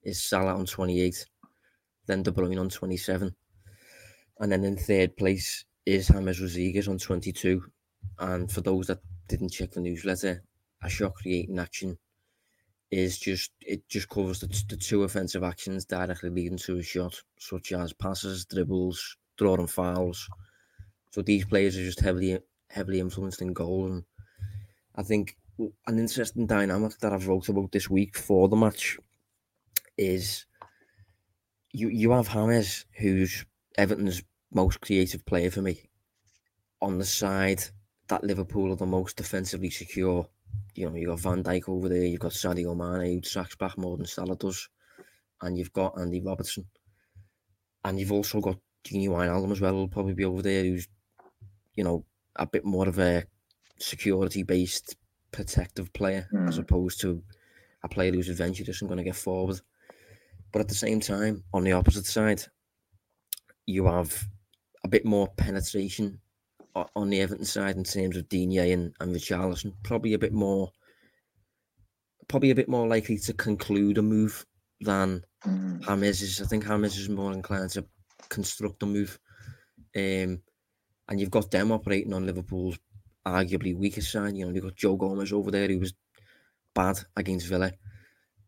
is 0.02 0.24
Salah 0.24 0.57
on 0.57 0.66
twenty 0.66 1.00
eight, 1.00 1.24
then 2.07 2.24
De 2.24 2.33
Bruyne 2.33 2.59
on 2.59 2.68
twenty 2.68 2.96
seven, 2.96 3.33
and 4.40 4.50
then 4.50 4.64
in 4.64 4.76
third 4.76 5.16
place 5.16 5.64
is 5.87 6.09
James 6.09 6.40
Rodriguez 6.40 6.88
on 6.88 6.98
twenty 6.98 7.33
two. 7.33 7.62
And 8.18 8.50
for 8.50 8.61
those 8.61 8.88
that 8.88 8.98
didn't 9.29 9.52
check 9.52 9.70
the 9.70 9.81
newsletter, 9.81 10.42
a 10.83 10.88
shot 10.88 11.14
creating 11.14 11.61
action 11.61 11.96
is 12.90 13.20
just 13.20 13.52
it 13.61 13.88
just 13.88 14.09
covers 14.09 14.40
the, 14.40 14.64
the 14.68 14.76
two 14.76 15.05
offensive 15.05 15.44
actions 15.44 15.85
directly 15.85 16.31
leading 16.31 16.59
to 16.59 16.79
a 16.79 16.83
shot, 16.83 17.22
such 17.38 17.70
as 17.70 17.92
passes, 17.92 18.44
dribbles, 18.46 19.16
drawing 19.37 19.68
fouls. 19.68 20.29
So 21.11 21.23
these 21.23 21.45
players 21.45 21.77
are 21.77 21.85
just 21.85 22.01
heavily 22.01 22.38
heavily 22.69 23.01
influenced 23.01 23.42
in 23.42 23.53
goal, 23.53 23.87
and 23.87 24.05
I 24.95 25.03
think 25.03 25.37
an 25.59 25.99
interesting 25.99 26.47
dynamic 26.47 26.99
that 26.99 27.12
I've 27.12 27.27
wrote 27.27 27.49
about 27.49 27.73
this 27.73 27.88
week 27.88 28.16
for 28.16 28.49
the 28.49 28.57
match 28.57 28.99
is 29.97 30.45
you 31.73 31.88
you 31.88 32.11
have 32.11 32.29
Hammers, 32.29 32.85
who's 32.99 33.45
Everton's 33.79 34.23
most 34.53 34.81
creative 34.81 35.25
player 35.27 35.51
for 35.51 35.62
me, 35.62 35.88
on 36.81 36.99
the 36.99 37.05
side 37.05 37.62
that 38.09 38.25
Liverpool 38.25 38.73
are 38.73 38.77
the 38.77 38.87
most 38.87 39.16
defensively 39.16 39.71
secure. 39.71 40.29
You 40.75 40.88
know, 40.88 40.97
you 40.97 41.09
got 41.09 41.21
Van 41.21 41.42
Dijk 41.42 41.69
over 41.69 41.88
there, 41.88 42.05
you've 42.05 42.21
got 42.21 42.33
Sadio 42.33 42.77
Mane 42.77 43.14
who 43.14 43.21
tracks 43.21 43.57
back 43.57 43.77
more 43.77 43.97
than 43.97 44.07
Salah 44.07 44.37
does, 44.37 44.69
and 45.40 45.59
you've 45.59 45.73
got 45.73 45.99
Andy 45.99 46.21
Robertson, 46.21 46.66
and 47.85 47.99
you've 47.99 48.12
also 48.12 48.40
got 48.40 48.59
Gini 48.85 49.09
Wijnaldum 49.09 49.53
as 49.53 49.61
well. 49.61 49.75
Will 49.75 49.88
probably 49.88 50.14
be 50.14 50.25
over 50.25 50.42
there, 50.42 50.62
who's 50.62 50.88
you 51.77 51.85
know 51.85 52.05
a 52.37 52.47
bit 52.47 52.65
more 52.65 52.89
of 52.89 52.99
a 52.99 53.25
security-based 53.79 54.97
protective 55.31 55.93
player 55.93 56.29
mm. 56.33 56.49
as 56.49 56.59
opposed 56.59 57.01
to 57.01 57.23
a 57.83 57.89
player 57.89 58.12
who's 58.12 58.29
adventurous 58.29 58.81
and 58.81 58.89
going 58.89 58.99
to 58.99 59.05
get 59.05 59.17
forward. 59.17 59.61
But 60.53 60.61
at 60.61 60.69
the 60.69 60.75
same 60.75 61.01
time, 61.01 61.45
on 61.53 61.65
the 61.65 61.73
opposite 61.73 62.07
side, 62.07 62.43
you 63.67 63.87
have 63.87 64.27
a 64.85 64.89
bit 64.89 65.05
more 65.05 65.29
penetration 65.37 66.21
on 66.95 67.11
the 67.11 67.21
Everton 67.21 67.45
side 67.45 67.77
in 67.77 67.85
terms 67.85 68.17
of 68.17 68.29
Digne 68.29 68.73
and, 68.73 68.95
and 69.01 69.15
Richarlison, 69.15 69.73
probably 69.83 70.15
a 70.15 70.19
bit 70.19 70.33
more, 70.33 70.71
probably 72.29 72.51
a 72.51 72.55
bit 72.55 72.69
more 72.69 72.87
likely 72.87 73.19
to 73.19 73.33
conclude 73.33 73.99
a 73.99 74.03
move 74.03 74.45
than 74.81 75.23
mm. 75.47 75.81
James 75.81 76.23
is. 76.23 76.41
I 76.43 76.45
think 76.45 76.67
James 76.67 76.99
is 76.99 77.09
more 77.09 77.33
inclined 77.33 77.71
to 77.71 77.87
construct 78.29 78.83
a 78.83 78.87
move. 78.87 79.19
Um, 79.97 80.43
and 81.09 81.21
you've 81.21 81.31
got 81.31 81.51
them 81.51 81.73
operating 81.73 82.12
on 82.12 82.27
Liverpool's 82.27 82.79
arguably 83.27 83.77
weakest 83.77 84.12
side. 84.12 84.37
You 84.37 84.47
know, 84.47 84.53
you've 84.53 84.64
got 84.64 84.77
Joe 84.77 84.97
Gomez 84.97 85.33
over 85.33 85.51
there 85.51 85.69
who 85.69 85.81
was 85.81 85.95
bad 86.75 86.99
against 87.16 87.47
Villa. 87.49 87.73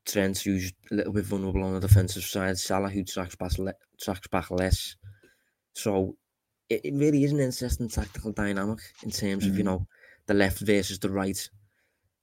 Trent, 0.04 0.38
who's 0.38 0.72
a 0.90 0.94
little 0.94 1.12
bit 1.12 1.24
vulnerable 1.24 1.64
on 1.64 1.74
the 1.74 1.80
defensive 1.80 2.24
side. 2.24 2.58
Salah, 2.58 2.88
who 2.88 3.04
tracks 3.04 3.36
back, 3.36 3.58
le- 3.58 3.74
tracks 4.00 4.26
back 4.28 4.50
less. 4.50 4.96
So 5.74 6.16
it, 6.68 6.80
it 6.84 6.94
really 6.94 7.24
is 7.24 7.32
an 7.32 7.40
interesting 7.40 7.88
tactical 7.88 8.32
dynamic 8.32 8.78
in 9.02 9.10
terms 9.10 9.44
mm 9.44 9.50
of 9.50 9.58
you 9.58 9.64
mm-hmm. 9.64 9.74
know 9.74 9.86
the 10.26 10.34
left 10.34 10.60
versus 10.60 10.98
the 10.98 11.10
right. 11.10 11.48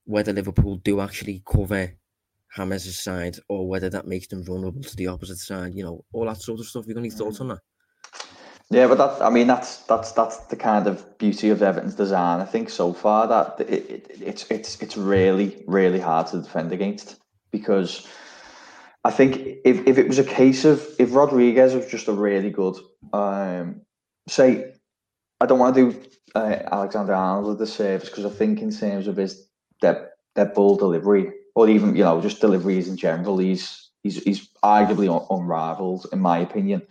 Whether 0.06 0.34
Liverpool 0.34 0.78
do 0.78 1.00
actually 1.00 1.42
cover 1.46 1.96
James' 2.56 3.00
side 3.00 3.38
or 3.50 3.68
whether 3.68 3.90
that 3.90 4.08
makes 4.08 4.28
them 4.28 4.44
vulnerable 4.44 4.82
to 4.82 4.96
the 4.96 5.08
opposite 5.08 5.38
side. 5.38 5.74
You 5.74 5.84
know, 5.84 6.06
all 6.14 6.26
that 6.26 6.42
sort 6.42 6.60
of 6.60 6.68
stuff. 6.68 6.88
You 6.88 6.94
got 6.94 7.02
any 7.02 7.10
thoughts 7.10 7.42
on 7.42 7.50
that? 7.50 7.60
Yeah, 8.72 8.88
but 8.88 8.98
that 8.98 9.22
I 9.22 9.30
mean 9.30 9.48
that's 9.48 9.78
that's 9.84 10.12
that's 10.14 10.38
the 10.38 10.56
kind 10.56 10.88
of 10.88 11.18
beauty 11.18 11.50
of 11.50 11.62
Everton's 11.62 11.96
design. 11.96 12.42
I 12.42 12.46
think 12.46 12.70
so 12.70 12.94
far 12.94 13.28
that 13.28 13.70
it, 13.70 13.90
it, 13.90 14.22
it's 14.22 14.50
it's 14.50 14.82
it's 14.82 14.98
really 14.98 15.64
really 15.68 16.00
hard 16.00 16.28
to 16.28 16.42
defend 16.42 16.72
against 16.72 17.18
because 17.52 18.08
I 19.04 19.12
think 19.12 19.38
if, 19.64 19.86
if 19.86 20.00
it 20.00 20.08
was 20.08 20.18
a 20.18 20.24
case 20.24 20.66
of 20.66 20.84
if 20.98 21.14
Rodriguez 21.14 21.76
was 21.76 21.86
just 21.86 22.08
a 22.08 22.12
really 22.12 22.50
good 22.50 22.76
um, 23.14 23.82
say, 24.28 24.74
I 25.40 25.46
don't 25.46 25.60
want 25.60 25.76
to 25.76 25.92
do 25.92 26.04
uh, 26.34 26.58
Alexander 26.72 27.14
Arnold 27.14 27.60
the 27.60 27.68
service 27.68 28.10
because 28.10 28.26
I 28.26 28.30
think 28.30 28.62
in 28.62 28.72
terms 28.72 29.06
of 29.08 29.16
his 29.16 29.48
dead 29.80 30.10
dead 30.34 30.56
ball 30.56 30.76
delivery, 30.76 31.32
or 31.54 31.70
even 31.70 31.96
you 31.96 32.04
know 32.04 32.20
just 32.20 32.42
deliveries 32.42 32.88
in 32.88 32.98
general, 32.98 33.38
he's 33.38 33.92
he's 34.02 34.24
he's 34.24 34.50
arguably 34.64 35.08
un- 35.08 35.28
unrivaled 35.30 36.08
in 36.12 36.20
my 36.20 36.40
opinion. 36.40 36.82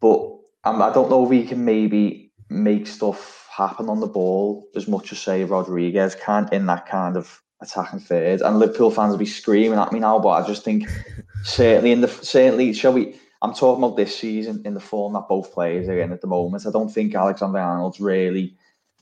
But 0.00 0.39
um, 0.64 0.82
I 0.82 0.92
don't 0.92 1.10
know 1.10 1.24
if 1.24 1.30
he 1.30 1.46
can 1.46 1.64
maybe 1.64 2.32
make 2.48 2.86
stuff 2.86 3.48
happen 3.54 3.88
on 3.88 4.00
the 4.00 4.06
ball 4.06 4.68
as 4.74 4.88
much 4.88 5.12
as 5.12 5.18
say 5.18 5.44
Rodriguez 5.44 6.14
can 6.14 6.48
in 6.52 6.66
that 6.66 6.86
kind 6.86 7.16
of 7.16 7.40
attacking 7.60 8.00
third. 8.00 8.40
And 8.40 8.58
Liverpool 8.58 8.90
fans 8.90 9.12
will 9.12 9.18
be 9.18 9.26
screaming 9.26 9.78
at 9.78 9.92
me 9.92 10.00
now, 10.00 10.18
but 10.18 10.30
I 10.30 10.46
just 10.46 10.64
think 10.64 10.88
certainly 11.44 11.92
in 11.92 12.00
the 12.00 12.08
certainly 12.08 12.72
shall 12.72 12.92
we 12.92 13.14
I'm 13.42 13.54
talking 13.54 13.82
about 13.82 13.96
this 13.96 14.18
season 14.18 14.62
in 14.66 14.74
the 14.74 14.80
form 14.80 15.14
that 15.14 15.28
both 15.28 15.52
players 15.52 15.88
are 15.88 15.98
in 15.98 16.12
at 16.12 16.20
the 16.20 16.26
moment. 16.26 16.66
I 16.66 16.70
don't 16.70 16.90
think 16.90 17.14
Alexander 17.14 17.58
Arnold's 17.58 18.00
really 18.00 18.54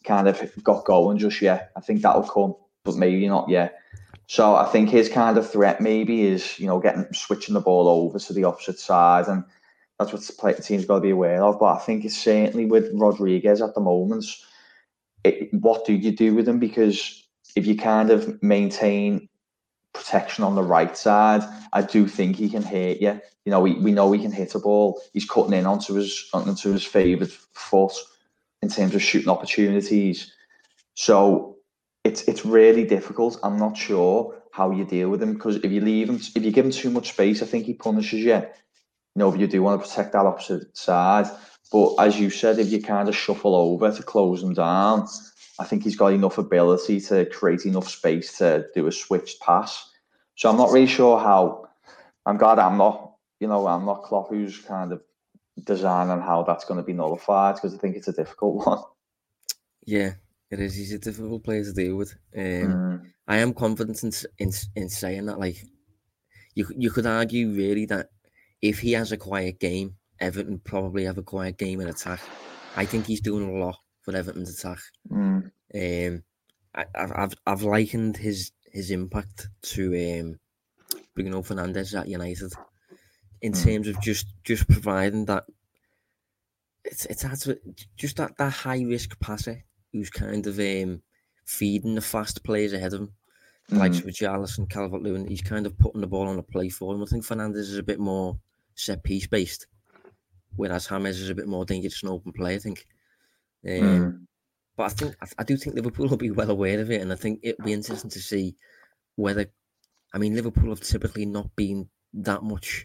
kind 0.04 0.28
of 0.28 0.40
got 0.62 0.84
going 0.84 1.18
just 1.18 1.42
yet. 1.42 1.72
I 1.76 1.80
think 1.80 2.02
that'll 2.02 2.22
come, 2.22 2.54
but 2.84 2.94
maybe 2.94 3.26
not 3.26 3.48
yet. 3.48 3.78
So 4.28 4.54
I 4.54 4.66
think 4.66 4.90
his 4.90 5.08
kind 5.08 5.38
of 5.38 5.50
threat 5.50 5.80
maybe 5.80 6.22
is, 6.26 6.58
you 6.58 6.66
know, 6.66 6.78
getting 6.78 7.06
switching 7.12 7.54
the 7.54 7.60
ball 7.60 7.88
over 7.88 8.18
to 8.18 8.32
the 8.32 8.44
opposite 8.44 8.78
side, 8.78 9.26
and 9.26 9.42
that's 9.98 10.12
what 10.12 10.56
the 10.56 10.62
team's 10.62 10.84
got 10.84 10.96
to 10.96 11.00
be 11.00 11.10
aware 11.10 11.42
of. 11.42 11.58
But 11.58 11.76
I 11.76 11.78
think 11.78 12.04
it's 12.04 12.16
certainly 12.16 12.66
with 12.66 12.90
Rodriguez 12.94 13.60
at 13.60 13.74
the 13.74 13.80
moment. 13.80 14.24
It, 15.24 15.52
what 15.52 15.84
do 15.84 15.92
you 15.94 16.12
do 16.12 16.34
with 16.34 16.48
him? 16.48 16.60
Because 16.60 17.26
if 17.56 17.66
you 17.66 17.76
kind 17.76 18.10
of 18.10 18.40
maintain 18.42 19.28
protection 19.92 20.44
on 20.44 20.54
the 20.54 20.62
right 20.62 20.96
side, 20.96 21.42
I 21.72 21.82
do 21.82 22.06
think 22.06 22.36
he 22.36 22.48
can 22.48 22.62
hit 22.62 23.00
you. 23.00 23.20
You 23.44 23.50
know, 23.50 23.60
we, 23.60 23.74
we 23.74 23.92
know 23.92 24.12
he 24.12 24.20
can 24.20 24.30
hit 24.30 24.54
a 24.54 24.60
ball. 24.60 25.00
He's 25.12 25.24
cutting 25.24 25.54
in 25.54 25.66
onto 25.66 25.94
his 25.94 26.28
onto 26.32 26.72
his 26.72 26.84
favoured 26.84 27.32
foot 27.52 27.94
in 28.62 28.68
terms 28.68 28.94
of 28.94 29.02
shooting 29.02 29.30
opportunities. 29.30 30.32
So 30.94 31.56
it's 32.04 32.22
it's 32.22 32.44
really 32.44 32.84
difficult. 32.84 33.38
I'm 33.42 33.58
not 33.58 33.76
sure 33.76 34.36
how 34.52 34.70
you 34.70 34.84
deal 34.84 35.08
with 35.08 35.22
him 35.22 35.34
because 35.34 35.56
if 35.56 35.72
you 35.72 35.80
leave 35.80 36.08
him, 36.08 36.16
if 36.16 36.44
you 36.44 36.52
give 36.52 36.66
him 36.66 36.70
too 36.72 36.90
much 36.90 37.10
space, 37.10 37.42
I 37.42 37.46
think 37.46 37.66
he 37.66 37.74
punishes 37.74 38.20
you. 38.20 38.46
You 39.18 39.24
know, 39.24 39.34
if 39.34 39.40
you 39.40 39.48
do 39.48 39.64
want 39.64 39.82
to 39.82 39.88
protect 39.88 40.12
that 40.12 40.26
opposite 40.26 40.76
side. 40.78 41.26
But 41.72 41.96
as 41.96 42.20
you 42.20 42.30
said, 42.30 42.60
if 42.60 42.68
you 42.68 42.80
kind 42.80 43.08
of 43.08 43.16
shuffle 43.16 43.56
over 43.56 43.90
to 43.90 44.02
close 44.04 44.44
him 44.44 44.54
down, 44.54 45.08
I 45.58 45.64
think 45.64 45.82
he's 45.82 45.96
got 45.96 46.12
enough 46.12 46.38
ability 46.38 47.00
to 47.00 47.26
create 47.26 47.66
enough 47.66 47.88
space 47.88 48.38
to 48.38 48.66
do 48.76 48.86
a 48.86 48.92
switched 48.92 49.40
pass. 49.40 49.90
So 50.36 50.48
I'm 50.48 50.56
not 50.56 50.70
really 50.70 50.86
sure 50.86 51.18
how. 51.18 51.66
I'm 52.26 52.36
glad 52.36 52.60
I'm 52.60 52.78
not, 52.78 53.14
you 53.40 53.48
know, 53.48 53.66
I'm 53.66 53.84
not 53.84 54.04
Klopp 54.04 54.28
who's 54.28 54.56
kind 54.58 54.92
of 54.92 55.02
designing 55.64 56.22
how 56.22 56.44
that's 56.44 56.64
going 56.64 56.78
to 56.78 56.86
be 56.86 56.92
nullified 56.92 57.56
because 57.56 57.74
I 57.74 57.78
think 57.78 57.96
it's 57.96 58.06
a 58.06 58.12
difficult 58.12 58.66
one. 58.66 58.82
Yeah, 59.84 60.12
it 60.52 60.60
is. 60.60 60.76
He's 60.76 60.92
a 60.92 60.98
difficult 61.00 61.42
player 61.42 61.64
to 61.64 61.72
deal 61.72 61.96
with. 61.96 62.14
Um, 62.36 62.42
mm. 62.44 63.12
I 63.26 63.38
am 63.38 63.52
confident 63.52 64.00
in, 64.04 64.12
in 64.38 64.52
in 64.76 64.88
saying 64.88 65.26
that. 65.26 65.40
Like, 65.40 65.56
you 66.54 66.68
you 66.76 66.92
could 66.92 67.06
argue 67.06 67.50
really 67.50 67.86
that 67.86 68.10
if 68.62 68.80
he 68.80 68.92
has 68.92 69.12
a 69.12 69.16
quiet 69.16 69.60
game, 69.60 69.94
Everton 70.20 70.58
probably 70.58 71.04
have 71.04 71.18
a 71.18 71.22
quiet 71.22 71.58
game 71.58 71.80
in 71.80 71.88
attack. 71.88 72.20
I 72.76 72.84
think 72.84 73.06
he's 73.06 73.20
doing 73.20 73.48
a 73.48 73.58
lot 73.58 73.78
for 74.02 74.14
Everton's 74.16 74.58
attack. 74.58 74.78
Mm. 75.10 75.50
Um, 75.74 76.22
I, 76.74 76.84
I've 76.94 77.34
I've 77.46 77.62
likened 77.62 78.16
his 78.16 78.52
his 78.72 78.90
impact 78.90 79.48
to 79.62 79.86
um, 79.94 80.38
Bruno 81.14 81.42
Fernandes 81.42 81.98
at 81.98 82.08
United 82.08 82.52
in 83.42 83.52
mm. 83.52 83.64
terms 83.64 83.88
of 83.88 84.00
just 84.00 84.26
just 84.44 84.68
providing 84.68 85.24
that 85.26 85.44
it's 86.84 87.06
it's 87.06 87.24
just 87.96 88.16
that 88.16 88.36
that 88.38 88.52
high 88.52 88.82
risk 88.82 89.18
passer 89.20 89.64
who's 89.92 90.10
kind 90.10 90.46
of 90.46 90.58
um, 90.58 91.02
feeding 91.44 91.94
the 91.94 92.00
fast 92.00 92.42
players 92.44 92.72
ahead 92.72 92.92
of 92.92 93.00
him, 93.00 93.12
mm. 93.70 93.78
like 93.78 94.58
and 94.58 94.70
Calvert 94.70 95.02
Lewin. 95.02 95.26
He's 95.26 95.42
kind 95.42 95.66
of 95.66 95.78
putting 95.78 96.00
the 96.00 96.06
ball 96.06 96.28
on 96.28 96.38
a 96.38 96.42
play 96.42 96.68
for 96.68 96.94
him. 96.94 97.02
I 97.02 97.06
think 97.06 97.24
Fernandes 97.24 97.56
is 97.56 97.78
a 97.78 97.82
bit 97.82 98.00
more 98.00 98.38
set 98.78 99.02
piece 99.02 99.26
based, 99.26 99.66
whereas 100.56 100.88
James 100.88 101.20
is 101.20 101.30
a 101.30 101.34
bit 101.34 101.48
more 101.48 101.64
dangerous 101.64 102.02
and 102.02 102.12
open 102.12 102.32
play. 102.32 102.54
I 102.54 102.58
think. 102.58 102.86
Um, 103.66 103.72
mm. 103.72 104.20
But 104.76 104.84
I 104.84 104.88
think 104.90 105.16
I, 105.38 105.42
do 105.42 105.56
think 105.56 105.74
Liverpool 105.74 106.06
will 106.06 106.16
be 106.16 106.30
well 106.30 106.50
aware 106.50 106.80
of 106.80 106.90
it, 106.90 107.02
and 107.02 107.12
I 107.12 107.16
think 107.16 107.40
it'll 107.42 107.64
be 107.64 107.72
interesting 107.72 108.10
to 108.10 108.20
see 108.20 108.54
whether. 109.16 109.46
I 110.14 110.18
mean, 110.18 110.34
Liverpool 110.34 110.70
have 110.70 110.80
typically 110.80 111.26
not 111.26 111.54
been 111.56 111.88
that 112.14 112.42
much 112.42 112.84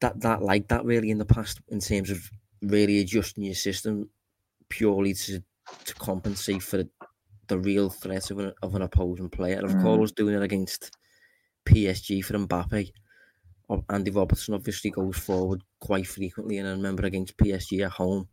that 0.00 0.20
that 0.20 0.42
like 0.42 0.68
that 0.68 0.84
really 0.84 1.10
in 1.10 1.18
the 1.18 1.24
past 1.24 1.60
in 1.68 1.80
terms 1.80 2.10
of 2.10 2.30
really 2.62 3.00
adjusting 3.00 3.44
your 3.44 3.54
system 3.54 4.08
purely 4.68 5.14
to 5.14 5.42
to 5.84 5.94
compensate 5.94 6.62
for 6.62 6.78
the, 6.78 6.88
the 7.48 7.58
real 7.58 7.90
threat 7.90 8.30
of 8.30 8.38
an, 8.38 8.52
of 8.62 8.74
an 8.74 8.82
opposing 8.82 9.28
player. 9.28 9.56
And 9.56 9.64
of 9.64 9.72
mm. 9.72 9.82
course, 9.82 10.12
doing 10.12 10.34
it 10.34 10.42
against 10.42 10.96
PSG 11.66 12.24
for 12.24 12.34
Mbappe. 12.34 12.90
Andy 13.88 14.10
Robertson 14.10 14.54
obviously 14.54 14.90
goes 14.90 15.16
forward 15.16 15.62
quite 15.80 16.06
frequently, 16.06 16.58
and 16.58 16.68
I 16.68 16.72
remember 16.72 17.06
against 17.06 17.36
PSG 17.36 17.84
at 17.84 17.92
home, 17.92 18.28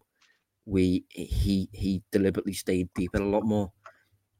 we 0.65 1.05
he 1.09 1.69
he 1.71 2.03
deliberately 2.11 2.53
stayed 2.53 2.89
deeper 2.93 3.21
a 3.21 3.25
lot 3.25 3.43
more 3.43 3.71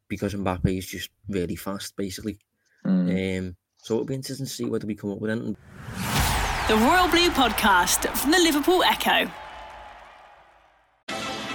because 0.07 0.33
Mbappe 0.33 0.77
is 0.77 0.85
just 0.85 1.09
really 1.29 1.55
fast, 1.55 1.95
basically. 1.95 2.37
Mm. 2.85 3.39
Um, 3.39 3.55
so 3.77 3.95
it'll 3.95 4.05
be 4.05 4.15
interesting 4.15 4.45
to 4.45 4.51
see 4.51 4.65
whether 4.65 4.85
we 4.85 4.95
come 4.95 5.11
up 5.11 5.19
with 5.19 5.31
anything. 5.31 5.57
The 6.67 6.75
Royal 6.75 7.07
Blue 7.07 7.29
Podcast 7.31 8.07
from 8.17 8.31
the 8.31 8.39
Liverpool 8.39 8.83
Echo. 8.83 9.31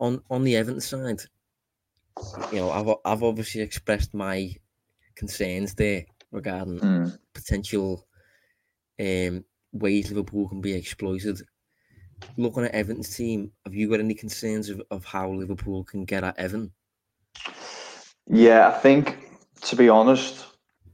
on 0.00 0.22
on 0.30 0.44
the 0.44 0.56
Everton 0.56 0.80
side, 0.80 1.22
you 2.52 2.58
know, 2.58 2.70
I've 2.70 2.94
I've 3.04 3.22
obviously 3.22 3.60
expressed 3.60 4.14
my 4.14 4.54
concerns 5.14 5.74
there 5.74 6.04
regarding 6.30 6.78
mm. 6.78 7.18
potential 7.34 8.06
um, 9.00 9.44
ways 9.72 10.10
Liverpool 10.10 10.48
can 10.48 10.60
be 10.60 10.72
exploited. 10.74 11.40
Looking 12.36 12.64
at 12.64 12.74
Everton's 12.74 13.16
team, 13.16 13.52
have 13.64 13.74
you 13.74 13.88
got 13.88 14.00
any 14.00 14.14
concerns 14.14 14.68
of, 14.68 14.82
of 14.90 15.04
how 15.04 15.30
Liverpool 15.30 15.84
can 15.84 16.04
get 16.04 16.24
at 16.24 16.38
Everton? 16.38 16.72
Yeah, 18.26 18.68
I 18.68 18.72
think 18.72 19.28
to 19.62 19.76
be 19.76 19.88
honest, 19.88 20.46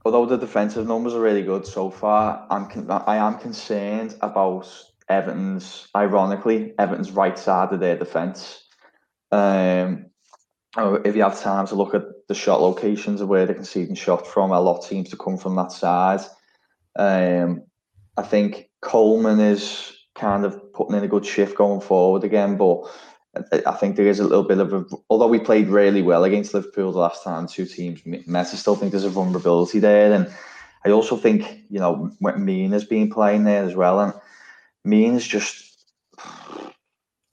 although 0.03 0.25
the 0.25 0.37
defensive 0.37 0.87
numbers 0.87 1.13
are 1.13 1.21
really 1.21 1.43
good 1.43 1.65
so 1.65 1.89
far, 1.89 2.45
I'm 2.49 2.67
I 3.07 3.17
am 3.17 3.39
concerned 3.39 4.15
about 4.21 4.67
Everton's. 5.09 5.87
Ironically, 5.95 6.73
Everton's 6.77 7.11
right 7.11 7.37
side 7.37 7.73
of 7.73 7.79
their 7.79 7.97
defence. 7.97 8.64
Um, 9.35 10.05
oh, 10.77 10.95
if 10.95 11.15
you 11.15 11.23
have 11.23 11.39
time 11.39 11.67
to 11.67 11.75
look 11.75 11.93
at 11.93 12.03
the 12.27 12.35
shot 12.35 12.61
locations 12.61 13.19
of 13.19 13.27
where 13.27 13.45
they're 13.45 13.55
conceding 13.55 13.95
shot 13.95 14.25
from, 14.25 14.51
a 14.51 14.59
lot 14.61 14.83
seems 14.83 15.09
to 15.09 15.17
come 15.17 15.37
from 15.37 15.55
that 15.55 15.71
side. 15.71 16.21
Um, 16.95 17.63
I 18.15 18.21
think 18.21 18.69
Coleman 18.81 19.41
is 19.41 19.91
kind 20.15 20.45
of 20.45 20.71
putting 20.73 20.95
in 20.95 21.03
a 21.03 21.09
good 21.09 21.25
shift 21.25 21.57
going 21.57 21.81
forward 21.81 22.23
again, 22.23 22.55
but 22.55 22.83
I 23.65 23.73
think 23.73 23.97
there 23.97 24.07
is 24.07 24.21
a 24.21 24.23
little 24.23 24.45
bit 24.45 24.59
of 24.59 24.73
a. 24.73 24.85
Although 25.09 25.27
we 25.27 25.39
played 25.39 25.67
really 25.67 26.01
well 26.01 26.23
against 26.23 26.53
Liverpool 26.53 26.93
the 26.93 26.99
last 26.99 27.21
time, 27.21 27.47
two 27.47 27.65
teams 27.65 28.01
met, 28.05 28.47
I 28.47 28.55
still 28.55 28.77
think 28.77 28.91
there's 28.91 29.03
a 29.03 29.09
vulnerability 29.09 29.79
there, 29.79 30.13
and 30.13 30.33
I 30.85 30.91
also 30.91 31.17
think 31.17 31.63
you 31.69 31.79
know 31.79 32.11
Mina's 32.21 32.85
been 32.85 33.11
playing 33.11 33.43
there 33.43 33.65
as 33.65 33.75
well, 33.75 33.99
and 33.99 34.13
Mina's 34.85 35.27
just. 35.27 35.63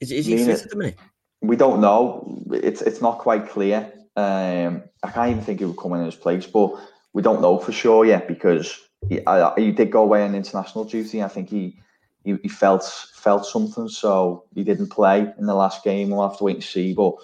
Is, 0.01 0.11
is 0.11 0.25
he 0.25 0.35
fit 0.35 0.63
at 0.63 0.69
the 0.69 0.75
minute? 0.75 0.99
We 1.43 1.57
don't 1.57 1.81
know. 1.81 2.41
It's 2.51 2.81
it's 2.81 3.01
not 3.01 3.19
quite 3.19 3.49
clear. 3.49 3.91
Um, 4.15 4.83
I 5.03 5.11
can't 5.11 5.31
even 5.31 5.43
think 5.43 5.59
he 5.59 5.65
would 5.65 5.77
come 5.77 5.93
in 5.93 6.05
his 6.05 6.15
place, 6.15 6.47
but 6.47 6.71
we 7.11 7.21
don't 7.21 7.41
know 7.41 7.59
for 7.59 7.71
sure 7.71 8.05
yet 8.05 8.27
because 8.27 8.79
he, 9.09 9.19
I, 9.27 9.53
he 9.57 9.71
did 9.71 9.91
go 9.91 10.03
away 10.03 10.23
on 10.23 10.35
international 10.35 10.85
duty. 10.85 11.21
I 11.21 11.27
think 11.27 11.49
he, 11.49 11.79
he, 12.23 12.37
he 12.41 12.47
felt 12.47 12.83
felt 13.13 13.45
something, 13.45 13.89
so 13.89 14.45
he 14.55 14.63
didn't 14.63 14.89
play 14.89 15.31
in 15.37 15.45
the 15.45 15.53
last 15.53 15.83
game. 15.83 16.09
We'll 16.09 16.27
have 16.27 16.37
to 16.37 16.45
wait 16.45 16.55
and 16.55 16.63
see. 16.63 16.93
But 16.93 17.15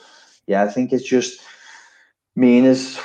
yeah, 0.48 0.64
I 0.64 0.68
think 0.68 0.92
it's 0.92 1.08
just 1.08 1.40
his 2.66 3.00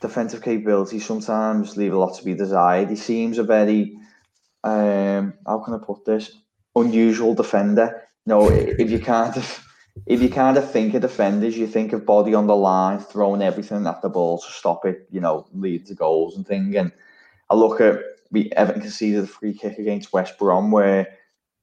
defensive 0.00 0.42
capabilities 0.42 1.04
sometimes 1.04 1.76
leave 1.76 1.92
a 1.92 1.98
lot 1.98 2.16
to 2.16 2.24
be 2.24 2.34
desired. 2.34 2.88
He 2.88 2.96
seems 2.96 3.36
a 3.36 3.44
very 3.44 3.98
um, 4.64 5.34
how 5.46 5.58
can 5.58 5.74
I 5.74 5.78
put 5.78 6.06
this 6.06 6.32
unusual 6.74 7.34
defender. 7.34 8.02
You 8.24 8.30
know, 8.30 8.50
if 8.50 8.90
you 8.90 8.98
of 9.36 9.67
if 10.06 10.20
you 10.22 10.28
kind 10.28 10.56
of 10.56 10.70
think 10.70 10.94
of 10.94 11.02
defenders, 11.02 11.56
you 11.56 11.66
think 11.66 11.92
of 11.92 12.06
body 12.06 12.34
on 12.34 12.46
the 12.46 12.56
line, 12.56 12.98
throwing 12.98 13.42
everything 13.42 13.86
at 13.86 14.02
the 14.02 14.08
ball 14.08 14.38
to 14.38 14.50
stop 14.50 14.84
it, 14.84 15.06
you 15.10 15.20
know, 15.20 15.46
lead 15.52 15.86
to 15.86 15.94
goals 15.94 16.36
and 16.36 16.46
thing. 16.46 16.76
And 16.76 16.92
I 17.50 17.54
look 17.54 17.80
at 17.80 18.00
we 18.30 18.50
Everton 18.52 18.82
conceded 18.82 19.24
a 19.24 19.26
free 19.26 19.54
kick 19.54 19.78
against 19.78 20.12
West 20.12 20.38
Brom 20.38 20.70
where 20.70 21.08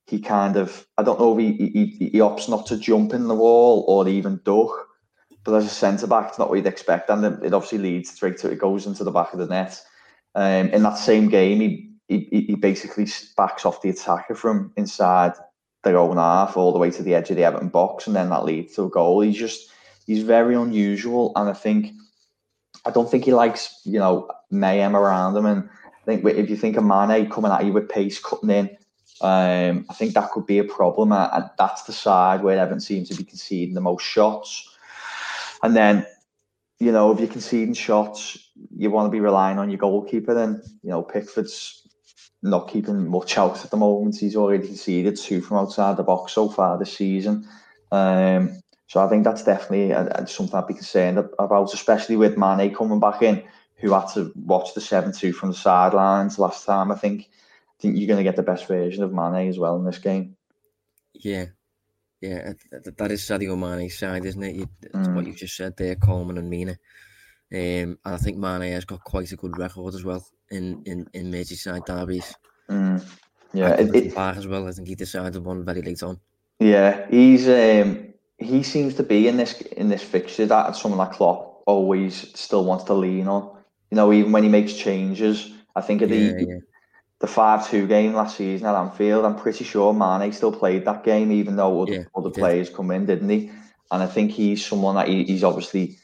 he 0.07 0.19
kind 0.19 0.55
of 0.55 0.85
I 0.97 1.03
don't 1.03 1.19
know 1.19 1.37
if 1.37 1.39
he 1.39 1.69
he, 1.69 2.09
he 2.09 2.19
opts 2.19 2.49
not 2.49 2.65
to 2.67 2.77
jump 2.77 3.13
in 3.13 3.27
the 3.27 3.35
wall 3.35 3.85
or 3.87 4.07
even 4.07 4.41
duck, 4.43 4.87
but 5.43 5.55
as 5.55 5.65
a 5.65 5.69
centre 5.69 6.07
back, 6.07 6.29
it's 6.29 6.39
not 6.39 6.49
what 6.49 6.55
you'd 6.55 6.65
expect, 6.65 7.09
and 7.09 7.43
it 7.43 7.53
obviously 7.53 7.77
leads 7.77 8.11
straight 8.11 8.37
to 8.37 8.51
it 8.51 8.59
goes 8.59 8.85
into 8.85 9.03
the 9.03 9.11
back 9.11 9.33
of 9.33 9.39
the 9.39 9.47
net. 9.47 9.79
Um, 10.33 10.69
in 10.69 10.83
that 10.83 10.97
same 10.97 11.29
game, 11.29 11.59
he, 11.59 11.95
he 12.07 12.45
he 12.47 12.55
basically 12.55 13.07
backs 13.37 13.65
off 13.65 13.81
the 13.81 13.89
attacker 13.89 14.35
from 14.35 14.71
inside 14.75 15.33
their 15.85 15.97
own 15.97 16.17
half 16.17 16.57
all 16.57 16.73
the 16.73 16.79
way 16.79 16.91
to 16.91 17.01
the 17.01 17.15
edge 17.15 17.29
of 17.29 17.37
the 17.37 17.45
Everton 17.45 17.69
box, 17.69 18.07
and 18.07 18.15
then 18.15 18.29
that 18.29 18.43
leads 18.43 18.75
to 18.75 18.83
a 18.83 18.89
goal. 18.89 19.21
He's 19.21 19.37
just 19.37 19.71
he's 20.05 20.23
very 20.23 20.55
unusual, 20.55 21.31
and 21.37 21.49
I 21.49 21.53
think 21.53 21.93
I 22.85 22.91
don't 22.91 23.09
think 23.09 23.23
he 23.23 23.33
likes 23.33 23.79
you 23.85 23.99
know 23.99 24.29
mayhem 24.51 24.97
around 24.97 25.37
him. 25.37 25.45
And 25.45 25.69
I 25.69 26.05
think 26.05 26.25
if 26.25 26.49
you 26.49 26.57
think 26.57 26.75
of 26.75 26.83
Mane 26.83 27.29
coming 27.29 27.51
at 27.51 27.65
you 27.65 27.71
with 27.71 27.87
pace, 27.87 28.19
cutting 28.19 28.49
in, 28.49 28.69
um, 29.21 29.85
I 29.89 29.93
think 29.93 30.13
that 30.13 30.31
could 30.31 30.45
be 30.45 30.59
a 30.59 30.63
problem. 30.63 31.11
And 31.11 31.49
that's 31.57 31.83
the 31.83 31.93
side 31.93 32.43
where 32.43 32.59
Everton 32.59 32.81
seems 32.81 33.09
to 33.09 33.15
be 33.15 33.23
conceding 33.23 33.75
the 33.75 33.81
most 33.81 34.03
shots. 34.03 34.69
And 35.63 35.75
then, 35.75 36.05
you 36.79 36.91
know, 36.91 37.11
if 37.11 37.19
you're 37.19 37.29
conceding 37.29 37.73
shots, 37.73 38.37
you 38.75 38.91
want 38.91 39.07
to 39.07 39.11
be 39.11 39.21
relying 39.21 39.57
on 39.57 39.69
your 39.69 39.79
goalkeeper. 39.79 40.33
Then, 40.33 40.61
you 40.83 40.89
know, 40.89 41.01
Pickford's 41.01 41.84
not 42.45 42.69
keeping 42.69 43.09
much 43.09 43.37
out 43.37 43.63
at 43.63 43.71
the 43.71 43.77
moment. 43.77 44.17
He's 44.17 44.35
already 44.35 44.67
conceded 44.67 45.17
two 45.17 45.41
from 45.41 45.57
outside 45.57 45.97
the 45.97 46.03
box 46.03 46.33
so 46.33 46.47
far 46.47 46.77
this 46.77 46.93
season. 46.93 47.47
Um, 47.91 48.61
so 48.87 49.03
I 49.03 49.09
think 49.09 49.23
that's 49.23 49.43
definitely 49.43 49.91
something 50.27 50.55
I'd 50.55 50.67
be 50.67 50.75
concerned 50.75 51.17
about, 51.17 51.73
especially 51.73 52.17
with 52.17 52.37
Mane 52.37 52.73
coming 52.73 52.99
back 52.99 53.23
in, 53.23 53.43
who 53.77 53.93
had 53.93 54.07
to 54.13 54.31
watch 54.35 54.73
the 54.73 54.81
7-2 54.81 55.33
from 55.33 55.49
the 55.49 55.55
sidelines 55.55 56.37
last 56.37 56.65
time. 56.65 56.91
I 56.91 56.95
think 56.95 57.21
I 57.21 57.81
think 57.81 57.97
you're 57.97 58.07
going 58.07 58.17
to 58.17 58.23
get 58.23 58.35
the 58.35 58.43
best 58.43 58.67
version 58.67 59.03
of 59.03 59.11
Mane 59.11 59.49
as 59.49 59.57
well 59.57 59.75
in 59.75 59.85
this 59.85 59.97
game. 59.97 60.37
Yeah, 61.13 61.45
yeah, 62.21 62.53
that 62.71 63.11
is 63.11 63.23
Sadio 63.23 63.57
Mane's 63.57 63.97
side, 63.97 64.25
isn't 64.25 64.43
it? 64.43 64.69
That's 64.81 65.07
mm. 65.07 65.15
what 65.15 65.25
you 65.25 65.33
just 65.33 65.55
said 65.55 65.75
there, 65.77 65.95
Coleman 65.95 66.37
and 66.37 66.49
Mina. 66.49 66.77
Um, 67.51 67.59
and 67.59 67.97
I 68.05 68.17
think 68.17 68.37
Mane 68.37 68.71
has 68.71 68.85
got 68.85 69.03
quite 69.03 69.31
a 69.31 69.35
good 69.35 69.57
record 69.57 69.95
as 69.95 70.03
well 70.03 70.25
in 70.51 70.81
in 70.85 71.07
in 71.13 71.31
Merseyside 71.31 71.85
derbies. 71.85 72.35
Mm. 72.69 73.05
Yeah, 73.53 73.69
it, 73.75 73.95
it, 73.95 74.17
as 74.17 74.47
well. 74.47 74.67
I 74.67 74.71
think 74.71 74.87
he 74.87 74.95
decided 74.95 75.43
one 75.43 75.63
very 75.63 75.81
late 75.81 76.03
on. 76.03 76.19
Yeah, 76.59 77.07
he's 77.09 77.47
um, 77.47 78.13
he 78.37 78.63
seems 78.63 78.95
to 78.95 79.03
be 79.03 79.27
in 79.27 79.37
this 79.37 79.61
in 79.61 79.89
this 79.89 80.03
fixture 80.03 80.45
that 80.45 80.75
someone 80.75 80.97
like 80.97 81.13
Klopp 81.13 81.63
always 81.65 82.37
still 82.37 82.65
wants 82.65 82.83
to 82.85 82.93
lean 82.93 83.27
on. 83.27 83.43
You 83.91 83.95
know, 83.95 84.11
even 84.11 84.31
when 84.31 84.43
he 84.43 84.49
makes 84.49 84.73
changes, 84.73 85.51
I 85.75 85.81
think 85.81 86.01
at 86.01 86.09
the 86.09 86.17
yeah, 86.17 86.33
yeah. 86.39 86.59
the 87.19 87.27
five 87.27 87.69
two 87.69 87.87
game 87.87 88.13
last 88.13 88.37
season 88.37 88.67
at 88.67 88.75
Anfield, 88.75 89.25
I'm 89.25 89.37
pretty 89.37 89.63
sure 89.63 89.93
Mane 89.93 90.31
still 90.33 90.51
played 90.51 90.85
that 90.85 91.03
game, 91.03 91.31
even 91.31 91.55
though 91.55 91.83
other, 91.83 91.93
yeah, 91.93 92.03
other 92.15 92.29
players 92.29 92.69
come 92.69 92.91
in, 92.91 93.05
didn't 93.05 93.29
he? 93.29 93.51
And 93.91 94.03
I 94.03 94.07
think 94.07 94.31
he's 94.31 94.65
someone 94.65 94.95
that 94.95 95.07
he, 95.07 95.23
he's 95.23 95.43
obviously 95.43 95.97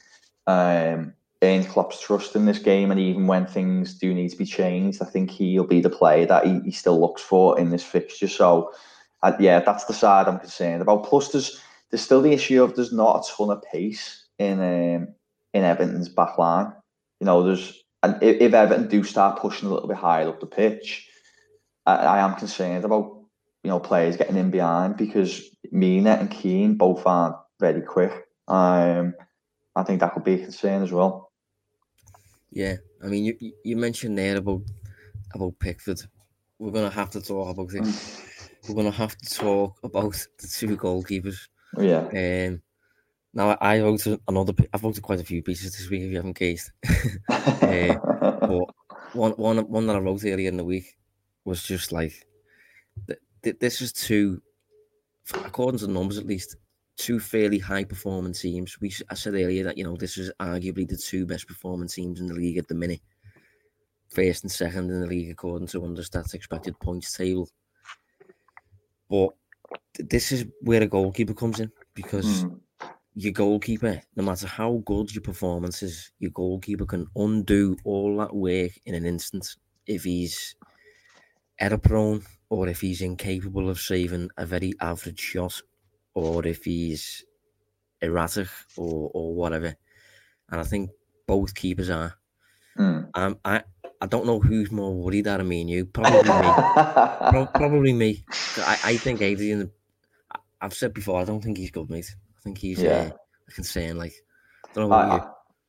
um, 0.48 1.14
earned 1.44 1.68
Klopp's 1.68 2.00
trust 2.00 2.36
in 2.36 2.46
this 2.46 2.60
game, 2.60 2.92
and 2.92 3.00
even 3.00 3.28
when 3.28 3.46
things 3.46 3.96
do 3.96 4.14
need 4.14 4.30
to 4.30 4.38
be 4.38 4.46
changed, 4.46 5.02
I 5.02 5.06
think 5.06 5.32
he'll 5.32 5.66
be 5.66 5.82
the 5.82 5.90
player 5.90 6.26
that 6.28 6.46
he, 6.46 6.60
he 6.62 6.72
still 6.72 7.00
looks 7.00 7.22
for 7.22 7.60
in 7.60 7.72
this 7.72 7.84
fixture. 7.84 8.28
So, 8.28 8.72
uh, 9.24 9.34
yeah, 9.40 9.60
that's 9.60 9.86
the 9.86 9.94
side 9.94 10.28
I'm 10.28 10.40
concerned 10.40 10.82
about. 10.82 11.06
Plus, 11.06 11.30
there's 11.30 11.62
there's 11.90 12.02
still 12.02 12.22
the 12.22 12.34
issue 12.34 12.64
of 12.64 12.76
there's 12.76 12.94
not 12.94 13.26
a 13.26 13.32
ton 13.36 13.50
of 13.50 13.64
pace 13.64 14.26
in 14.40 14.60
um, 14.60 15.08
in 15.54 15.64
Everton's 15.64 16.10
back 16.10 16.38
line. 16.38 16.72
You 17.20 17.26
know, 17.26 17.44
there's 17.44 17.84
and 18.04 18.22
if, 18.22 18.42
if 18.42 18.54
Everton 18.54 18.88
do 18.88 19.04
start 19.04 19.40
pushing 19.40 19.68
a 19.68 19.74
little 19.74 19.88
bit 19.88 19.98
higher 19.98 20.30
up 20.30 20.40
the 20.40 20.46
pitch, 20.46 21.08
I, 21.86 21.96
I 21.96 22.20
am 22.20 22.36
concerned 22.36 22.86
about 22.86 23.20
you 23.64 23.70
know 23.70 23.80
players 23.80 24.18
getting 24.18 24.38
in 24.38 24.52
behind 24.52 24.98
because 24.98 25.44
Mina 25.72 26.12
and 26.12 26.30
Keane 26.30 26.76
both 26.76 27.06
aren't 27.06 27.36
very 27.60 27.82
quick. 27.82 28.28
Um, 28.48 29.14
I 29.76 29.84
think 29.84 30.02
that 30.02 30.14
could 30.14 30.24
be 30.24 30.34
a 30.34 30.40
concern 30.40 30.84
as 30.84 30.92
well. 30.92 31.31
Yeah, 32.52 32.78
I 33.04 33.08
mean, 33.08 33.26
you 33.26 33.54
you 33.64 33.78
mentioned 33.78 34.18
there 34.18 34.38
about 34.38 34.64
about 35.34 35.60
Pickford. 35.60 36.02
We're 36.60 36.72
gonna 36.72 36.90
have 36.90 37.10
to 37.12 37.22
talk 37.22 37.50
about 37.50 37.74
it. 37.74 37.86
We're 38.68 38.76
gonna 38.76 38.92
have 38.92 39.18
to 39.18 39.36
talk 39.36 39.78
about 39.84 40.14
the 40.40 40.48
two 40.48 40.78
goalkeepers. 40.78 41.48
Yeah. 41.78 42.08
Um, 42.50 42.62
now 43.34 43.58
I 43.62 43.80
wrote 43.80 44.06
another. 44.28 44.54
I've 44.74 44.84
wrote 44.84 45.02
quite 45.02 45.22
a 45.22 45.26
few 45.26 45.42
pieces 45.42 45.78
this 45.78 45.90
week. 45.90 46.02
If 46.02 46.10
you 46.10 46.18
haven't 46.18 46.38
guessed, 46.38 46.72
uh, 47.30 47.96
but 48.42 48.66
one 49.14 49.32
one 49.34 49.58
one 49.70 49.88
that 49.88 49.96
I 49.96 50.00
wrote 50.00 50.26
earlier 50.26 50.50
in 50.50 50.58
the 50.58 50.66
week 50.66 50.98
was 51.46 51.64
just 51.64 51.92
like 51.92 52.28
this 53.42 53.82
is 53.82 53.94
two, 53.94 54.42
according 55.34 55.80
to 55.80 55.88
the 55.88 55.94
numbers 55.94 56.18
at 56.18 56.26
least, 56.26 56.58
two 57.02 57.20
fairly 57.20 57.58
high 57.58 57.84
performing 57.84 58.34
teams. 58.34 58.80
We 58.80 58.94
I 59.10 59.16
said 59.16 59.34
earlier 59.34 59.64
that 59.64 59.78
you 59.78 59.84
know 59.84 59.96
this 59.96 60.18
is 60.18 60.32
arguably 60.40 60.88
the 60.88 60.98
two 60.98 61.26
best 61.26 61.48
performing 61.48 61.88
teams 61.88 62.22
in 62.22 62.28
the 62.28 62.36
league 62.36 62.58
at 62.58 62.68
the 62.68 62.76
minute, 62.76 63.02
first 64.10 64.44
and 64.44 64.52
second 64.52 64.92
in 64.92 65.02
the 65.02 65.08
league 65.08 65.32
according 65.32 65.68
to 65.70 65.82
Understats 65.82 66.36
expected 66.36 66.80
points 66.80 67.12
table. 67.18 67.50
But 69.10 69.30
this 69.98 70.32
is 70.32 70.46
where 70.62 70.84
a 70.84 70.88
goalkeeper 70.88 71.34
comes 71.34 71.60
in 71.60 71.72
because 71.96 72.46
mm. 72.46 72.60
your 73.16 73.34
goalkeeper, 73.34 74.02
no 74.16 74.24
matter 74.24 74.48
how 74.48 74.84
good 74.86 75.14
your 75.14 75.24
performance 75.24 75.82
is, 75.82 76.12
your 76.20 76.32
goalkeeper 76.32 76.86
can 76.86 77.08
undo 77.16 77.76
all 77.84 78.16
that 78.18 78.36
work 78.36 78.72
in 78.86 78.94
an 78.94 79.06
instant 79.06 79.56
if 79.88 80.04
he's 80.04 80.56
error 81.60 81.80
prone 81.80 82.24
or 82.50 82.68
if 82.68 82.80
he's 82.80 83.02
incapable 83.02 83.70
of 83.70 83.80
saving 83.80 84.30
a 84.38 84.46
very 84.46 84.74
average 84.80 85.20
shot 85.20 85.62
or 86.14 86.46
if 86.46 86.64
he's 86.64 87.24
erratic 88.02 88.48
or, 88.78 89.12
or 89.14 89.36
whatever. 89.36 89.76
And 90.50 90.60
I 90.60 90.64
think 90.64 90.92
both 91.28 91.56
keepers 91.56 91.90
are. 91.90 92.14
Mm. 92.78 93.10
Um, 93.14 93.38
I 93.44 93.64
I 94.02 94.08
don't 94.08 94.26
know 94.26 94.40
who's 94.40 94.72
more 94.72 94.94
worried 94.94 95.28
out 95.28 95.40
of 95.40 95.48
me 95.48 95.62
and 95.62 95.70
you. 95.70 95.86
Probably 95.86 96.24
me. 96.24 97.48
probably 97.54 97.94
me. 97.94 98.24
I, 98.58 98.80
I 98.84 98.98
think 98.98 99.22
Adrian. 99.22 99.72
I've 100.60 100.74
said 100.74 100.94
before. 100.94 101.20
I 101.20 101.26
don't 101.26 101.42
think 101.42 101.58
he's 101.58 101.72
good, 101.72 101.90
mate. 101.90 102.14
I 102.38 102.42
think 102.42 102.58
he's 102.58 102.82
yeah. 102.82 102.92
uh, 102.92 103.18
a 103.48 103.52
concern. 103.52 103.98
Like, 103.98 104.14
I 104.70 104.74
don't 104.74 104.90
know 104.90 104.96
I, 104.96 105.16
you. 105.16 105.24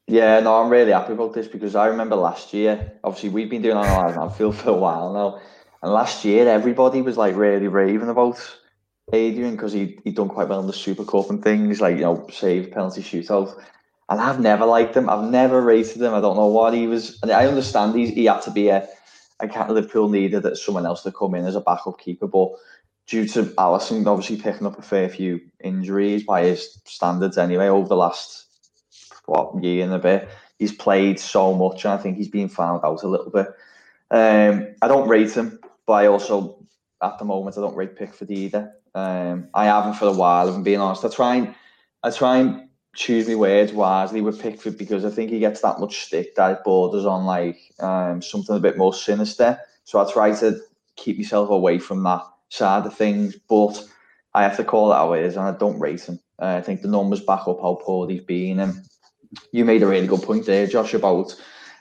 Yeah, 0.09 0.40
no, 0.40 0.61
I'm 0.61 0.68
really 0.68 0.93
happy 0.93 1.12
about 1.12 1.32
this 1.32 1.47
because 1.47 1.74
I 1.74 1.86
remember 1.86 2.16
last 2.16 2.53
year. 2.53 2.93
Obviously, 3.05 3.30
we've 3.30 3.49
been 3.49 3.62
doing 3.62 3.76
online. 3.76 4.18
I 4.18 4.32
feel 4.32 4.53
for 4.53 4.70
a 4.70 4.76
while 4.76 5.12
now, 5.12 5.40
and 5.82 5.93
last 5.93 6.24
year 6.24 6.49
everybody 6.49 7.01
was 7.03 7.16
like 7.16 7.36
really 7.36 7.68
raving 7.68 8.09
about 8.09 8.38
Adrian 9.12 9.52
because 9.52 9.72
he 9.72 9.98
he 10.04 10.10
done 10.10 10.28
quite 10.28 10.48
well 10.48 10.60
in 10.60 10.66
the 10.66 10.72
Super 10.72 11.04
Cup 11.04 11.30
and 11.30 11.42
things 11.42 11.80
like 11.80 11.96
you 11.96 12.02
know 12.02 12.26
save 12.30 12.70
penalty 12.70 13.02
shootout. 13.02 13.54
And 14.08 14.20
I've 14.20 14.40
never 14.40 14.66
liked 14.66 14.96
him. 14.96 15.08
I've 15.08 15.30
never 15.30 15.62
rated 15.62 16.02
him. 16.02 16.12
I 16.12 16.20
don't 16.20 16.36
know 16.36 16.48
what 16.48 16.74
he 16.74 16.86
was. 16.86 17.18
And 17.22 17.30
I 17.30 17.46
understand 17.46 17.94
he 17.94 18.10
he 18.10 18.24
had 18.26 18.42
to 18.42 18.50
be 18.50 18.68
a 18.68 18.88
a 19.40 19.48
cat 19.48 19.70
Liverpool 19.70 20.08
needed 20.08 20.42
that 20.44 20.56
someone 20.56 20.86
else 20.86 21.02
to 21.02 21.12
come 21.12 21.34
in 21.34 21.44
as 21.44 21.56
a 21.56 21.60
backup 21.60 21.98
keeper, 21.98 22.26
but 22.26 22.50
due 23.06 23.26
to 23.26 23.42
Alisson 23.58 24.06
obviously 24.06 24.36
picking 24.36 24.66
up 24.66 24.78
a 24.78 24.82
fair 24.82 25.08
few 25.08 25.40
injuries 25.64 26.22
by 26.22 26.44
his 26.44 26.80
standards 26.84 27.36
anyway 27.36 27.66
over 27.66 27.88
the 27.88 27.96
last 27.96 28.46
what 29.26 29.62
year 29.62 29.84
and 29.84 29.92
a 29.92 29.98
bit, 29.98 30.28
he's 30.58 30.72
played 30.72 31.18
so 31.18 31.54
much, 31.54 31.84
and 31.84 31.94
I 31.94 31.96
think 31.96 32.16
he's 32.16 32.28
been 32.28 32.48
found 32.48 32.84
out 32.84 33.02
a 33.02 33.08
little 33.08 33.30
bit. 33.30 33.48
Um, 34.10 34.74
I 34.82 34.88
don't 34.88 35.08
rate 35.08 35.32
him, 35.32 35.58
but 35.86 35.94
I 35.94 36.06
also 36.06 36.64
at 37.02 37.18
the 37.18 37.24
moment 37.24 37.56
I 37.58 37.60
don't 37.60 37.76
rate 37.76 37.96
Pickford 37.96 38.30
either. 38.30 38.72
Um, 38.95 39.49
I 39.55 39.66
haven't 39.66 39.95
for 39.95 40.07
a 40.07 40.12
while. 40.12 40.49
If 40.49 40.55
I'm 40.55 40.62
being 40.62 40.80
honest, 40.80 41.05
I 41.05 41.09
try 41.09 41.36
and 41.36 41.55
I 42.03 42.11
try 42.11 42.38
and 42.38 42.68
choose 42.95 43.26
my 43.26 43.34
words 43.34 43.72
wisely 43.72 44.20
with 44.20 44.40
Pickford 44.40 44.76
because 44.76 45.05
I 45.05 45.11
think 45.11 45.30
he 45.30 45.38
gets 45.38 45.62
that 45.62 45.80
much 45.80 46.05
stick 46.05 46.34
that 46.36 46.51
it 46.51 46.64
borders 46.64 47.07
on 47.07 47.24
like 47.24 47.59
um, 47.80 48.20
something 48.20 48.57
a 48.57 48.61
bit 48.61 48.76
more 48.76 48.93
sinister. 48.93 49.59
So 49.84 49.99
I 49.99 50.11
try 50.12 50.34
to 50.40 50.59
keep 50.97 51.16
myself 51.16 51.49
away 51.51 51.78
from 51.78 52.03
that 52.05 52.22
side 52.51 52.86
of 52.86 52.95
things. 52.97 53.36
But 53.49 53.82
I 54.34 54.43
have 54.43 54.57
to 54.59 54.64
call 54.64 54.93
it 54.93 54.97
how 54.97 55.12
it 55.14 55.24
is, 55.24 55.36
and 55.36 55.47
I 55.47 55.53
don't 55.53 55.80
rate 55.80 56.03
him. 56.03 56.20
Uh, 56.38 56.57
I 56.57 56.61
think 56.61 56.82
the 56.82 56.88
numbers 56.88 57.20
back 57.20 57.47
up 57.49 57.61
how 57.61 57.78
poor 57.82 58.09
he's 58.09 58.22
been. 58.22 58.61
And 58.61 58.82
you 59.53 59.64
made 59.64 59.82
a 59.82 59.86
really 59.86 60.07
good 60.07 60.22
point 60.22 60.47
there, 60.47 60.66
Josh, 60.66 60.95
about 60.95 61.34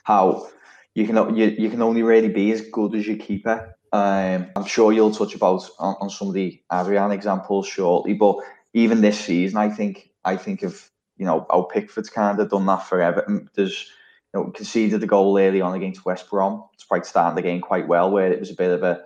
how 0.04 0.48
you 0.94 1.06
can 1.06 1.36
you, 1.36 1.46
you 1.46 1.70
can 1.70 1.82
only 1.82 2.02
really 2.02 2.28
be 2.28 2.52
as 2.52 2.62
good 2.62 2.94
as 2.94 3.06
your 3.06 3.16
keeper. 3.16 3.74
Um, 3.92 4.50
I'm 4.56 4.64
sure 4.64 4.92
you'll 4.92 5.14
touch 5.14 5.34
about 5.34 5.68
on, 5.78 5.96
on 6.00 6.10
some 6.10 6.28
of 6.28 6.34
the 6.34 6.60
Adrian 6.72 7.12
examples 7.12 7.66
shortly, 7.66 8.14
but 8.14 8.36
even 8.72 9.00
this 9.00 9.20
season, 9.20 9.58
I 9.58 9.68
think 9.68 10.10
I 10.24 10.36
think 10.36 10.62
of 10.62 10.90
you 11.18 11.26
know 11.26 11.46
how 11.50 11.62
Pickford's 11.62 12.08
kind 12.08 12.40
of 12.40 12.50
done 12.50 12.66
that 12.66 12.86
for 12.86 13.02
Everton. 13.02 13.50
There's 13.54 13.90
you 14.32 14.40
know 14.40 14.50
conceded 14.50 15.00
the 15.00 15.06
goal 15.06 15.38
early 15.38 15.60
on 15.60 15.74
against 15.74 16.06
West 16.06 16.30
Brom, 16.30 16.64
despite 16.76 17.04
starting 17.04 17.36
the 17.36 17.42
game 17.42 17.60
quite 17.60 17.86
well, 17.86 18.10
where 18.10 18.32
it 18.32 18.40
was 18.40 18.50
a 18.50 18.54
bit 18.54 18.70
of 18.70 18.82
a 18.82 19.04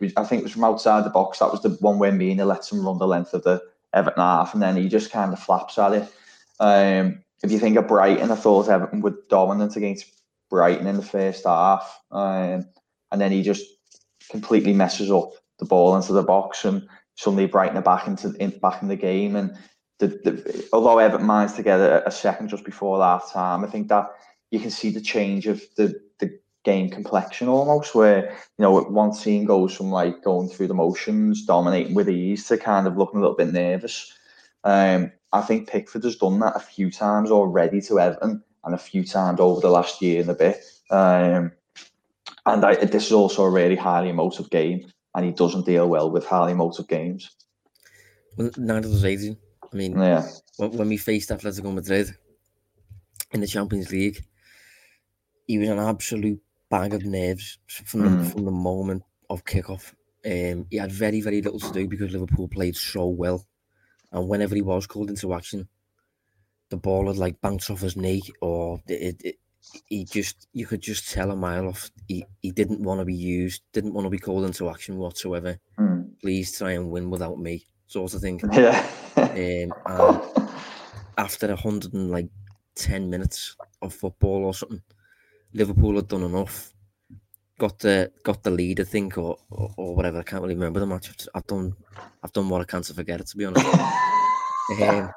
was, 0.00 0.12
I 0.16 0.24
think 0.24 0.40
it 0.40 0.44
was 0.44 0.52
from 0.52 0.64
outside 0.64 1.04
the 1.04 1.10
box. 1.10 1.38
That 1.38 1.50
was 1.50 1.62
the 1.62 1.70
one 1.80 1.98
where 1.98 2.12
Mina 2.12 2.44
lets 2.44 2.70
him 2.70 2.84
run 2.84 2.98
the 2.98 3.06
length 3.06 3.34
of 3.34 3.42
the 3.42 3.62
Everton 3.92 4.22
half, 4.22 4.54
and 4.54 4.62
then 4.62 4.76
he 4.76 4.88
just 4.88 5.10
kind 5.10 5.32
of 5.32 5.38
flaps 5.38 5.78
at 5.78 5.92
it. 5.92 6.12
Um, 6.60 7.22
if 7.42 7.50
you 7.50 7.58
think 7.58 7.76
of 7.76 7.88
Brighton, 7.88 8.30
I 8.30 8.34
thought 8.34 8.68
Everton 8.68 9.00
were 9.00 9.18
dominant 9.28 9.76
against 9.76 10.06
Brighton 10.50 10.86
in 10.86 10.96
the 10.96 11.02
first 11.02 11.44
half, 11.44 12.00
um, 12.10 12.66
and 13.12 13.20
then 13.20 13.32
he 13.32 13.42
just 13.42 13.64
completely 14.30 14.72
messes 14.72 15.10
up 15.10 15.30
the 15.58 15.64
ball 15.64 15.96
into 15.96 16.12
the 16.12 16.22
box 16.22 16.64
and 16.64 16.86
suddenly 17.16 17.46
Brighton 17.46 17.76
are 17.76 17.82
back 17.82 18.06
into 18.06 18.32
in, 18.34 18.50
back 18.58 18.82
in 18.82 18.88
the 18.88 18.96
game. 18.96 19.36
And 19.36 19.56
the, 19.98 20.08
the, 20.08 20.68
although 20.72 20.98
Everton 20.98 21.26
managed 21.26 21.56
to 21.56 21.62
get 21.62 21.80
a, 21.80 22.06
a 22.06 22.10
second 22.10 22.48
just 22.48 22.64
before 22.64 22.98
that 22.98 23.22
time, 23.32 23.64
I 23.64 23.68
think 23.68 23.88
that 23.88 24.10
you 24.50 24.60
can 24.60 24.70
see 24.70 24.90
the 24.90 25.00
change 25.00 25.46
of 25.46 25.62
the 25.76 25.98
the 26.18 26.38
game 26.64 26.90
complexion 26.90 27.48
almost, 27.48 27.94
where 27.94 28.30
you 28.58 28.62
know 28.62 28.80
one 28.80 29.16
team 29.16 29.44
goes 29.44 29.74
from 29.74 29.90
like 29.90 30.22
going 30.22 30.48
through 30.48 30.68
the 30.68 30.74
motions, 30.74 31.44
dominating 31.44 31.94
with 31.94 32.08
ease, 32.08 32.46
to 32.48 32.58
kind 32.58 32.86
of 32.86 32.96
looking 32.96 33.18
a 33.18 33.22
little 33.22 33.36
bit 33.36 33.52
nervous. 33.52 34.12
Um, 34.64 35.12
I 35.32 35.42
think 35.42 35.68
Pickford 35.68 36.04
has 36.04 36.16
done 36.16 36.40
that 36.40 36.56
a 36.56 36.60
few 36.60 36.90
times 36.90 37.30
already 37.30 37.80
to 37.82 38.00
Everton, 38.00 38.42
and 38.64 38.74
a 38.74 38.78
few 38.78 39.04
times 39.04 39.40
over 39.40 39.60
the 39.60 39.70
last 39.70 40.02
year 40.02 40.20
and 40.20 40.30
a 40.30 40.34
bit. 40.34 40.62
Um, 40.90 41.52
and 42.46 42.64
I, 42.64 42.76
this 42.76 43.06
is 43.06 43.12
also 43.12 43.42
a 43.44 43.50
really 43.50 43.76
highly 43.76 44.08
emotive 44.08 44.50
game, 44.50 44.90
and 45.14 45.24
he 45.24 45.32
doesn't 45.32 45.66
deal 45.66 45.88
well 45.88 46.10
with 46.10 46.24
highly 46.24 46.52
emotive 46.52 46.88
games. 46.88 47.30
Well, 48.36 48.50
neither 48.56 48.88
does 48.88 49.04
Adrian. 49.04 49.36
I 49.72 49.76
mean, 49.76 49.98
yeah. 49.98 50.26
when, 50.56 50.72
when 50.72 50.88
we 50.88 50.96
faced 50.96 51.30
Atletico 51.30 51.74
Madrid 51.74 52.14
in 53.32 53.40
the 53.40 53.46
Champions 53.46 53.90
League, 53.90 54.24
he 55.46 55.58
was 55.58 55.68
an 55.68 55.78
absolute 55.78 56.40
bag 56.70 56.94
of 56.94 57.04
nerves 57.04 57.58
from 57.66 58.00
the, 58.00 58.08
mm. 58.08 58.32
from 58.32 58.44
the 58.44 58.50
moment 58.50 59.02
of 59.30 59.44
kickoff. 59.44 59.94
Um, 60.24 60.66
he 60.70 60.76
had 60.76 60.92
very, 60.92 61.20
very 61.20 61.40
little 61.40 61.60
to 61.60 61.72
do 61.72 61.88
because 61.88 62.12
Liverpool 62.12 62.48
played 62.48 62.76
so 62.76 63.06
well. 63.06 63.46
And 64.12 64.28
whenever 64.28 64.54
he 64.54 64.62
was 64.62 64.86
called 64.86 65.10
into 65.10 65.34
action, 65.34 65.68
the 66.70 66.76
ball 66.76 67.06
had 67.06 67.16
like 67.16 67.40
bounced 67.40 67.70
off 67.70 67.80
his 67.80 67.96
knee 67.96 68.22
or 68.40 68.80
it, 68.88 69.20
it, 69.22 69.36
he 69.86 70.04
just 70.04 70.48
you 70.52 70.66
could 70.66 70.80
just 70.80 71.10
tell 71.10 71.30
a 71.30 71.36
mile 71.36 71.68
off 71.68 71.90
he, 72.08 72.24
he 72.42 72.50
didn't 72.50 72.80
want 72.80 73.00
to 73.00 73.04
be 73.04 73.14
used, 73.14 73.62
didn't 73.72 73.94
want 73.94 74.06
to 74.06 74.10
be 74.10 74.18
called 74.18 74.44
into 74.44 74.68
action 74.70 74.96
whatsoever. 74.96 75.58
Mm. 75.78 76.10
Please 76.20 76.56
try 76.56 76.72
and 76.72 76.90
win 76.90 77.10
without 77.10 77.38
me, 77.38 77.66
sort 77.86 78.14
of 78.14 78.20
thing. 78.20 78.40
Yeah. 78.52 78.86
um, 79.86 80.22
after 81.18 81.50
a 81.50 81.56
hundred 81.56 81.94
and 81.94 82.10
like 82.10 82.28
ten 82.74 83.10
minutes 83.10 83.56
of 83.82 83.92
football 83.92 84.44
or 84.44 84.54
something, 84.54 84.82
Liverpool 85.52 85.96
had 85.96 86.08
done 86.08 86.22
enough. 86.22 86.72
Got 87.58 87.78
the 87.78 88.12
got 88.22 88.42
the 88.42 88.50
lead, 88.50 88.80
I 88.80 88.84
think, 88.84 89.16
or, 89.16 89.38
or, 89.50 89.72
or 89.76 89.96
whatever. 89.96 90.20
I 90.20 90.22
can't 90.22 90.42
really 90.42 90.54
remember 90.54 90.80
the 90.80 90.86
match. 90.86 91.10
I've 91.34 91.46
done 91.46 91.74
I've 92.22 92.32
done 92.32 92.48
what 92.48 92.60
I 92.60 92.64
can 92.64 92.82
to 92.82 92.94
forget 92.94 93.20
it, 93.20 93.26
to 93.28 93.36
be 93.36 93.46
honest. 93.46 93.66
um, 94.82 95.10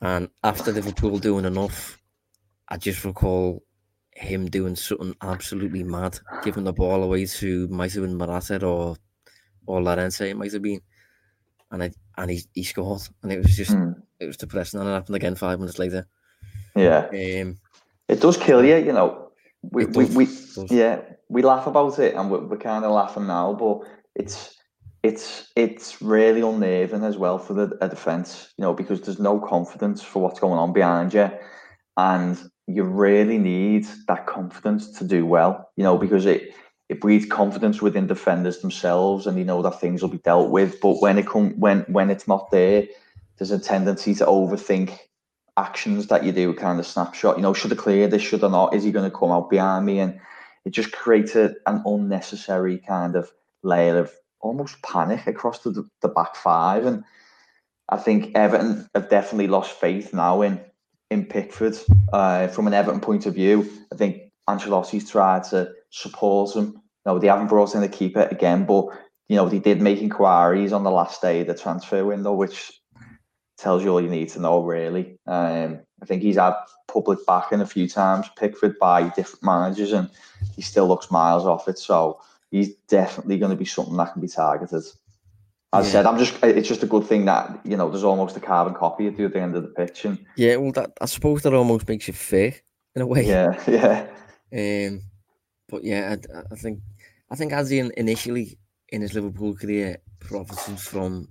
and 0.00 0.28
after 0.42 0.70
Liverpool 0.70 1.18
doing 1.18 1.44
enough, 1.44 1.98
I 2.68 2.76
just 2.76 3.04
recall 3.04 3.62
him 4.16 4.48
doing 4.48 4.76
something 4.76 5.14
absolutely 5.22 5.82
mad, 5.82 6.18
giving 6.42 6.64
the 6.64 6.72
ball 6.72 7.02
away 7.02 7.26
to 7.26 7.68
might 7.68 7.92
have 7.92 8.02
been 8.02 8.16
Morata 8.16 8.64
or 8.64 8.96
or 9.66 9.82
Llorente 9.82 10.30
it 10.30 10.36
might 10.36 10.52
have 10.52 10.62
been, 10.62 10.80
and 11.70 11.82
I 11.82 11.90
and 12.16 12.30
he, 12.30 12.42
he 12.52 12.62
scored, 12.62 13.02
and 13.22 13.32
it 13.32 13.38
was 13.38 13.56
just 13.56 13.72
mm. 13.72 13.94
it 14.20 14.26
was 14.26 14.36
depressing, 14.36 14.80
and 14.80 14.88
it 14.88 14.92
happened 14.92 15.16
again 15.16 15.34
five 15.34 15.58
minutes 15.58 15.78
later. 15.78 16.06
Yeah. 16.76 17.06
Um, 17.08 17.58
it 18.08 18.20
does 18.20 18.36
kill 18.36 18.64
you, 18.64 18.76
you 18.76 18.92
know. 18.92 19.30
We, 19.62 19.86
we, 19.86 20.04
does, 20.04 20.16
we 20.16 20.24
does. 20.26 20.70
yeah, 20.70 21.00
we 21.28 21.42
laugh 21.42 21.66
about 21.66 21.98
it 21.98 22.14
and 22.14 22.30
we're, 22.30 22.44
we're 22.44 22.58
kind 22.58 22.84
of 22.84 22.92
laughing 22.92 23.26
now, 23.26 23.54
but 23.54 23.80
it's 24.14 24.56
it's 25.02 25.50
it's 25.56 26.00
really 26.02 26.40
unnerving 26.40 27.04
as 27.04 27.16
well 27.16 27.38
for 27.38 27.54
the 27.54 27.66
defense, 27.88 28.52
you 28.56 28.62
know, 28.62 28.74
because 28.74 29.00
there's 29.00 29.18
no 29.18 29.40
confidence 29.40 30.02
for 30.02 30.22
what's 30.22 30.40
going 30.40 30.58
on 30.58 30.72
behind 30.72 31.14
you, 31.14 31.30
and 31.96 32.50
you 32.66 32.84
really 32.84 33.38
need 33.38 33.86
that 34.08 34.26
confidence 34.26 34.90
to 34.98 35.04
do 35.04 35.26
well, 35.26 35.70
you 35.76 35.84
know, 35.84 35.96
mm. 35.96 36.00
because 36.00 36.26
it 36.26 36.54
it 36.90 37.00
breeds 37.00 37.24
confidence 37.24 37.80
within 37.80 38.06
defenders 38.06 38.60
themselves, 38.60 39.26
and 39.26 39.38
you 39.38 39.44
know 39.44 39.62
that 39.62 39.80
things 39.80 40.02
will 40.02 40.10
be 40.10 40.18
dealt 40.18 40.50
with. 40.50 40.80
But 40.80 41.00
when 41.00 41.18
it 41.18 41.26
come 41.26 41.58
when 41.58 41.80
when 41.82 42.10
it's 42.10 42.28
not 42.28 42.50
there, 42.50 42.86
there's 43.38 43.50
a 43.50 43.58
tendency 43.58 44.14
to 44.16 44.26
overthink 44.26 44.98
actions 45.56 46.08
that 46.08 46.24
you 46.24 46.32
do 46.32 46.52
kind 46.52 46.78
of 46.78 46.86
snapshot. 46.86 47.36
You 47.36 47.42
know, 47.42 47.54
should 47.54 47.72
I 47.72 47.76
clear 47.76 48.08
this? 48.08 48.22
Should 48.22 48.44
I 48.44 48.48
not? 48.48 48.74
Is 48.74 48.84
he 48.84 48.92
going 48.92 49.10
to 49.10 49.16
come 49.16 49.30
out 49.30 49.50
behind 49.50 49.86
me? 49.86 50.00
And 50.00 50.20
it 50.64 50.70
just 50.70 50.92
creates 50.92 51.36
a, 51.36 51.54
an 51.66 51.82
unnecessary 51.86 52.78
kind 52.78 53.16
of 53.16 53.30
layer 53.62 53.98
of 53.98 54.12
almost 54.40 54.82
panic 54.82 55.26
across 55.26 55.60
the, 55.60 55.88
the 56.02 56.08
back 56.08 56.36
five. 56.36 56.86
And 56.86 57.04
I 57.88 57.96
think 57.98 58.34
Everton 58.34 58.88
have 58.94 59.08
definitely 59.08 59.48
lost 59.48 59.72
faith 59.72 60.12
now 60.12 60.42
in 60.42 60.60
in 61.14 61.24
Pickford. 61.24 61.78
Uh, 62.12 62.48
from 62.48 62.66
an 62.66 62.74
Everton 62.74 63.00
point 63.00 63.24
of 63.24 63.34
view, 63.34 63.70
I 63.92 63.96
think 63.96 64.30
Ancelotti's 64.48 65.08
tried 65.08 65.44
to 65.44 65.72
support 65.90 66.54
him. 66.54 66.80
No, 67.06 67.18
they 67.18 67.28
haven't 67.28 67.48
brought 67.48 67.74
in 67.74 67.82
a 67.82 67.88
keeper 67.88 68.28
again, 68.30 68.66
but 68.66 68.88
you 69.28 69.36
know 69.36 69.48
they 69.48 69.58
did 69.58 69.80
make 69.80 70.02
inquiries 70.02 70.72
on 70.72 70.84
the 70.84 70.90
last 70.90 71.22
day 71.22 71.40
of 71.40 71.46
the 71.46 71.54
transfer 71.54 72.04
window, 72.04 72.34
which 72.34 72.72
tells 73.56 73.82
you 73.82 73.90
all 73.90 74.00
you 74.00 74.10
need 74.10 74.28
to 74.30 74.40
know, 74.40 74.62
really. 74.62 75.18
Um, 75.26 75.80
I 76.02 76.06
think 76.06 76.22
he's 76.22 76.36
had 76.36 76.54
public 76.88 77.24
backing 77.26 77.60
a 77.60 77.66
few 77.66 77.88
times, 77.88 78.26
Pickford, 78.36 78.78
by 78.78 79.08
different 79.10 79.44
managers, 79.44 79.92
and 79.92 80.10
he 80.54 80.62
still 80.62 80.88
looks 80.88 81.10
miles 81.10 81.46
off 81.46 81.68
it. 81.68 81.78
So 81.78 82.20
he's 82.50 82.74
definitely 82.88 83.38
going 83.38 83.52
to 83.52 83.56
be 83.56 83.64
something 83.64 83.96
that 83.96 84.12
can 84.12 84.20
be 84.20 84.28
targeted. 84.28 84.82
As 85.74 85.84
I 85.84 85.88
Yeah. 85.88 85.92
said, 85.92 86.06
I'm 86.06 86.18
just 86.18 86.42
it's 86.44 86.68
just 86.68 86.82
a 86.82 86.86
good 86.86 87.04
thing 87.06 87.24
that, 87.24 87.60
you 87.64 87.76
know, 87.76 87.90
there's 87.90 88.04
almost 88.04 88.36
a 88.36 88.40
carbon 88.40 88.74
copy 88.74 89.06
at 89.06 89.16
the 89.16 89.24
other 89.26 89.38
end 89.38 89.56
of 89.56 89.62
the 89.62 89.68
pitch. 89.70 90.04
And 90.04 90.24
yeah, 90.36 90.56
well, 90.56 90.72
that 90.72 90.92
I 91.00 91.06
suppose 91.06 91.42
that 91.42 91.52
almost 91.54 91.88
makes 91.88 92.06
you 92.08 92.14
fair 92.14 92.54
in 92.94 93.02
a 93.02 93.06
way. 93.06 93.26
yeah, 93.26 93.60
yeah. 93.68 94.06
Um, 94.88 95.02
but 95.68 95.82
yeah, 95.84 96.14
I, 96.32 96.42
I 96.52 96.56
think 96.56 96.80
I 97.30 97.36
think 97.36 97.52
Adrian 97.52 97.90
initially 97.96 98.58
in 98.90 99.02
his 99.02 99.14
Liverpool 99.14 99.54
career 99.56 99.98
profited 100.20 100.78
from 100.78 101.28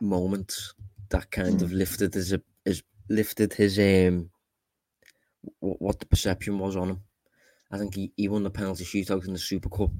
moments 0.00 0.74
that 1.10 1.30
kind 1.30 1.62
of 1.62 1.72
lifted 1.72 2.14
his 2.14 2.34
his 2.64 2.82
lifted 3.08 3.52
his 3.54 3.78
um 3.78 4.30
what, 5.60 5.80
what 5.80 6.00
the 6.00 6.06
perception 6.06 6.58
was 6.58 6.74
on 6.74 6.90
him. 6.90 7.00
I 7.70 7.78
think 7.78 7.94
he, 7.94 8.12
he 8.16 8.28
won 8.28 8.42
the 8.42 8.50
penalty 8.50 8.84
shootout 8.84 9.26
in 9.26 9.32
the 9.32 9.38
Super 9.38 9.68
Cup. 9.68 9.90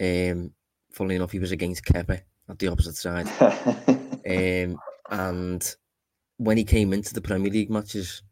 Um, 0.00 0.52
funnily 0.92 1.16
enough, 1.16 1.32
he 1.32 1.38
was 1.38 1.52
against 1.52 1.84
Kepa 1.84 2.20
at 2.48 2.58
the 2.58 2.68
opposite 2.68 2.96
side. 2.96 3.28
Um, 4.28 4.76
and 5.08 5.76
when 6.38 6.56
he 6.56 6.64
came 6.64 6.92
into 6.92 7.14
the 7.14 7.20
Premier 7.20 7.48
League 7.52 7.70
matches, 7.70 8.22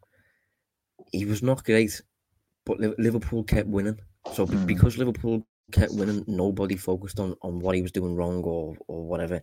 he 1.12 1.25
was 1.25 1.41
not 1.41 1.62
great, 1.65 2.01
but 2.67 2.81
Liverpool 2.99 3.45
kept 3.45 3.69
winning. 3.69 4.01
So 4.33 4.45
be- 4.45 4.57
Mm. 4.57 4.67
because 4.67 4.99
Liverpool 4.99 5.47
kept 5.71 5.93
winning, 5.93 6.25
nobody 6.27 6.77
focused 6.77 7.21
on, 7.21 7.37
on 7.43 7.61
what 7.61 7.77
he 7.77 7.83
was 7.83 7.93
doing 7.93 8.17
wrong 8.17 8.43
or 8.43 8.77
or 8.89 9.07
whatever. 9.07 9.41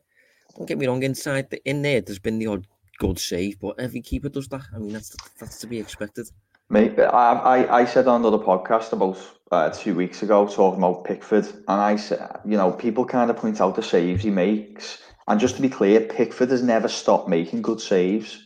Don't 0.58 0.68
get 0.68 0.78
me 0.78 0.88
wrong, 0.88 1.04
inside 1.04 1.50
the, 1.50 1.64
in 1.64 1.82
there, 1.84 2.02
there's 2.02 2.20
been 2.20 2.38
the 2.40 2.48
odd 2.48 2.68
good 3.00 3.18
save, 3.18 3.58
but 3.62 3.80
every 3.80 4.02
keeper 4.02 4.28
does 4.28 4.50
that. 4.50 4.64
I 4.76 4.80
mean, 4.80 4.92
that's 4.92 5.16
that's 5.40 5.58
to 5.60 5.68
be 5.68 5.80
expected. 5.80 6.28
Mate, 6.72 6.98
I, 6.98 7.34
I, 7.34 7.80
I 7.82 7.86
said 7.86 8.08
on 8.08 8.22
another 8.22 8.42
podcast 8.42 8.94
about 8.94 9.18
uh, 9.52 9.72
two 9.72 9.94
weeks 9.94 10.24
ago 10.24 10.48
talking 10.48 10.80
about 10.80 11.04
Pickford, 11.04 11.46
and 11.46 11.82
I 11.82 11.98
said, 11.98 12.40
you 12.46 12.56
know, 12.56 12.72
people 12.72 13.04
kind 13.04 13.30
of 13.30 13.36
point 13.36 13.60
out 13.60 13.76
the 13.76 13.84
saves 13.84 14.24
he 14.24 14.30
makes, 14.30 15.04
and 15.28 15.38
just 15.38 15.58
to 15.58 15.62
be 15.62 15.68
clear, 15.68 16.00
Pickford 16.00 16.50
has 16.50 16.64
never 16.64 16.88
stopped 16.88 17.28
making 17.28 17.62
good 17.62 17.82
saves, 17.82 18.42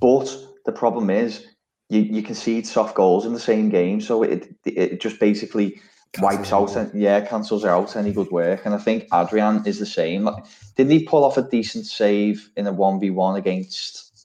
but 0.00 0.34
the 0.64 0.72
problem 0.72 1.10
is 1.10 1.44
you 1.90 2.00
you 2.00 2.22
concede 2.22 2.66
soft 2.66 2.94
goals 2.94 3.26
in 3.26 3.34
the 3.34 3.38
same 3.38 3.68
game, 3.68 4.00
so 4.00 4.22
it 4.22 4.48
it 4.64 4.98
just 4.98 5.20
basically 5.20 5.78
wipes 6.18 6.48
Cancels 6.48 6.76
out 6.78 6.86
out. 6.86 6.92
and 6.94 7.02
yeah 7.02 7.20
cancels 7.20 7.66
out 7.66 7.94
any 7.94 8.10
good 8.10 8.30
work, 8.30 8.64
and 8.64 8.74
I 8.74 8.78
think 8.78 9.06
Adrian 9.12 9.66
is 9.66 9.78
the 9.78 9.84
same. 9.84 10.24
Like, 10.24 10.46
didn't 10.76 10.92
he 10.92 11.04
pull 11.04 11.24
off 11.24 11.36
a 11.36 11.42
decent 11.42 11.84
save 11.84 12.50
in 12.56 12.66
a 12.66 12.72
one 12.72 12.98
v 13.00 13.10
one 13.10 13.36
against? 13.36 14.24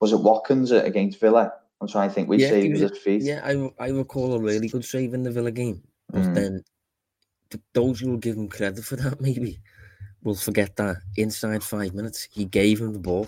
Was 0.00 0.12
it 0.12 0.20
Watkins 0.20 0.70
against 0.70 1.18
Villa? 1.18 1.52
I'm 1.82 1.88
trying 1.88 2.08
to 2.10 2.14
think 2.14 2.28
which 2.28 2.40
Yeah, 2.40 2.50
save 2.50 2.70
was 2.72 2.80
was- 2.82 2.90
his 2.92 2.98
feet. 3.00 3.22
Yeah, 3.22 3.40
I 3.44 3.86
I 3.86 3.88
recall 3.90 4.34
a 4.34 4.40
really 4.40 4.68
good 4.68 4.84
save 4.84 5.14
in 5.14 5.24
the 5.24 5.32
Villa 5.32 5.50
game, 5.50 5.82
but 6.08 6.22
Mm. 6.22 6.34
then 6.34 6.64
th- 7.50 7.64
those 7.74 7.98
who 8.00 8.10
will 8.10 8.18
give 8.18 8.36
him 8.36 8.48
credit 8.48 8.84
for 8.84 8.94
that 9.02 9.20
maybe 9.20 9.60
will 10.22 10.36
forget 10.36 10.76
that 10.76 10.96
inside 11.16 11.64
five 11.64 11.92
minutes 11.92 12.28
he 12.30 12.44
gave 12.44 12.80
him 12.80 12.92
the 12.92 13.00
ball. 13.00 13.26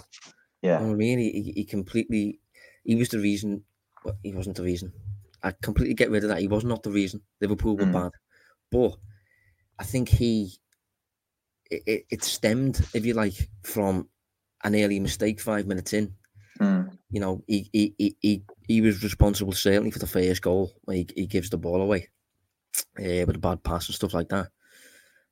Yeah. 0.62 0.78
You 0.80 0.86
know 0.86 0.92
I 0.92 0.96
mean? 0.96 1.18
He, 1.18 1.30
he, 1.42 1.52
he 1.52 1.64
completely, 1.64 2.38
he 2.84 2.94
was 2.94 3.08
the 3.08 3.18
reason. 3.18 3.64
Well, 4.04 4.16
he 4.22 4.32
wasn't 4.32 4.56
the 4.56 4.62
reason. 4.62 4.92
I 5.42 5.50
completely 5.60 5.94
get 5.94 6.10
rid 6.10 6.22
of 6.22 6.28
that. 6.30 6.40
He 6.40 6.46
was 6.48 6.64
not 6.64 6.82
the 6.84 6.90
reason. 6.92 7.20
Liverpool 7.40 7.76
were 7.76 7.86
Mm. 7.86 7.92
bad, 7.92 8.12
but 8.70 8.96
I 9.78 9.84
think 9.84 10.08
he, 10.08 10.52
it, 11.70 11.82
it, 11.86 12.06
it 12.10 12.22
stemmed, 12.24 12.86
if 12.94 13.04
you 13.04 13.14
like, 13.14 13.48
from 13.64 14.08
an 14.62 14.74
early 14.76 15.00
mistake 15.00 15.40
five 15.40 15.66
minutes 15.66 15.92
in. 15.92 16.14
Mm. 16.60 16.96
You 17.10 17.20
know, 17.20 17.42
he 17.46 17.68
he, 17.72 17.94
he, 17.98 18.16
he, 18.20 18.42
he 18.66 18.80
was 18.80 19.02
responsible 19.02 19.52
certainly 19.52 19.90
for 19.90 19.98
the 19.98 20.06
first 20.06 20.42
goal 20.42 20.72
he, 20.88 21.06
he 21.16 21.26
gives 21.26 21.50
the 21.50 21.58
ball 21.58 21.80
away 21.82 22.08
uh, 22.98 23.24
with 23.26 23.36
a 23.36 23.40
bad 23.40 23.62
pass 23.62 23.88
and 23.88 23.94
stuff 23.94 24.14
like 24.14 24.28
that. 24.28 24.48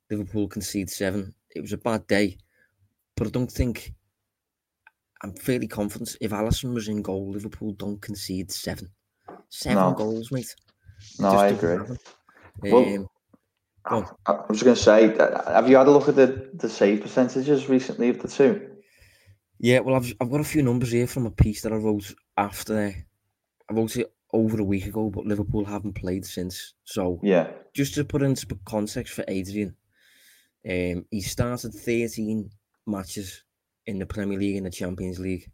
Liverpool 0.09 0.47
concede 0.47 0.89
seven. 0.89 1.33
It 1.55 1.61
was 1.61 1.73
a 1.73 1.77
bad 1.77 2.05
day, 2.07 2.37
but 3.15 3.27
I 3.27 3.29
don't 3.29 3.51
think 3.51 3.93
I'm 5.23 5.33
fairly 5.35 5.67
confident 5.67 6.17
if 6.19 6.31
Alisson 6.31 6.73
was 6.73 6.89
in 6.89 7.01
goal, 7.01 7.31
Liverpool 7.31 7.73
don't 7.73 8.01
concede 8.01 8.51
seven. 8.51 8.89
Seven 9.49 9.77
No. 9.77 9.93
goals, 9.93 10.31
mate. 10.31 10.53
No, 11.19 11.29
I 11.29 11.47
agree. 11.47 11.77
Well, 12.61 13.07
Um. 13.85 14.07
I 14.27 14.31
I 14.31 14.45
was 14.47 14.63
going 14.63 14.75
to 14.75 14.81
say, 14.81 15.17
uh, 15.17 15.51
have 15.53 15.69
you 15.69 15.75
had 15.77 15.87
a 15.87 15.91
look 15.91 16.07
at 16.07 16.15
the, 16.15 16.49
the 16.53 16.69
save 16.69 17.01
percentages 17.01 17.67
recently 17.67 18.09
of 18.09 18.21
the 18.21 18.27
two? 18.27 18.72
Yeah, 19.59 19.79
well, 19.79 19.95
I've 19.95 20.13
I've 20.19 20.31
got 20.31 20.41
a 20.41 20.45
few 20.45 20.61
numbers 20.63 20.91
here 20.91 21.07
from 21.07 21.25
a 21.25 21.31
piece 21.31 21.61
that 21.61 21.71
I 21.73 21.77
wrote 21.77 22.13
after. 22.37 22.93
I 23.69 23.73
wrote 23.73 23.95
it 23.97 24.13
over 24.33 24.59
a 24.59 24.63
week 24.63 24.85
ago, 24.87 25.09
but 25.09 25.25
Liverpool 25.25 25.63
haven't 25.65 25.93
played 25.93 26.25
since. 26.25 26.73
So 26.83 27.19
Yeah. 27.23 27.51
just 27.73 27.93
to 27.95 28.03
put 28.03 28.23
into 28.23 28.47
context 28.65 29.13
for 29.13 29.23
Adrian, 29.27 29.75
um, 30.69 31.05
he 31.11 31.21
started 31.21 31.73
13 31.73 32.49
matches 32.87 33.43
in 33.85 33.99
the 33.99 34.05
Premier 34.05 34.37
League 34.39 34.57
and 34.57 34.65
the 34.65 34.71
Champions 34.71 35.19
League, 35.19 35.49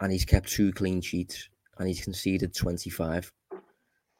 and 0.00 0.10
he's 0.12 0.24
kept 0.24 0.50
two 0.50 0.72
clean 0.72 1.00
sheets, 1.00 1.48
and 1.78 1.86
he's 1.88 2.02
conceded 2.02 2.54
25. 2.54 3.32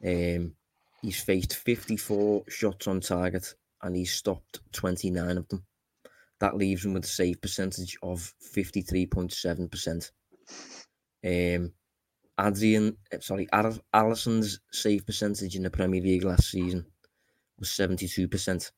Um, 0.07 0.55
he's 1.03 1.21
faced 1.23 1.57
54 1.57 2.45
shots 2.49 2.87
on 2.87 3.01
target, 3.01 3.55
and 3.83 3.97
he's 3.97 4.13
stopped 4.13 4.61
29 4.73 5.37
of 5.39 5.49
them. 5.49 5.65
That 6.45 6.59
leaves 6.59 6.85
him 6.85 6.93
with 6.93 7.05
a 7.05 7.09
save 7.09 7.41
percentage 7.41 7.97
of 8.03 8.35
53.7%. 8.55 10.11
Um, 11.25 11.73
Adrian, 12.39 12.99
eh, 13.11 13.19
sorry, 13.23 13.49
Al- 13.51 13.81
Alisson's 13.95 14.61
save 14.71 15.07
percentage 15.07 15.57
in 15.57 15.63
the 15.63 15.71
Premier 15.71 16.03
League 16.03 16.25
last 16.25 16.51
season 16.51 16.85
was 17.59 17.71
72%. 17.71 18.73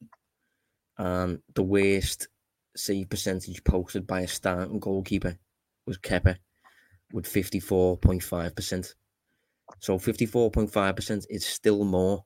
And 0.98 1.40
the 1.56 1.62
worst 1.64 2.28
save 2.76 3.10
percentage 3.10 3.64
posted 3.64 4.06
by 4.06 4.20
a 4.20 4.28
starting 4.28 4.78
goalkeeper 4.78 5.36
was 5.86 5.98
Kepa 5.98 6.36
with 7.12 7.26
54.5%. 7.26 8.94
So 9.80 9.98
54.5% 9.98 11.26
is 11.30 11.44
still 11.44 11.82
more 11.82 12.24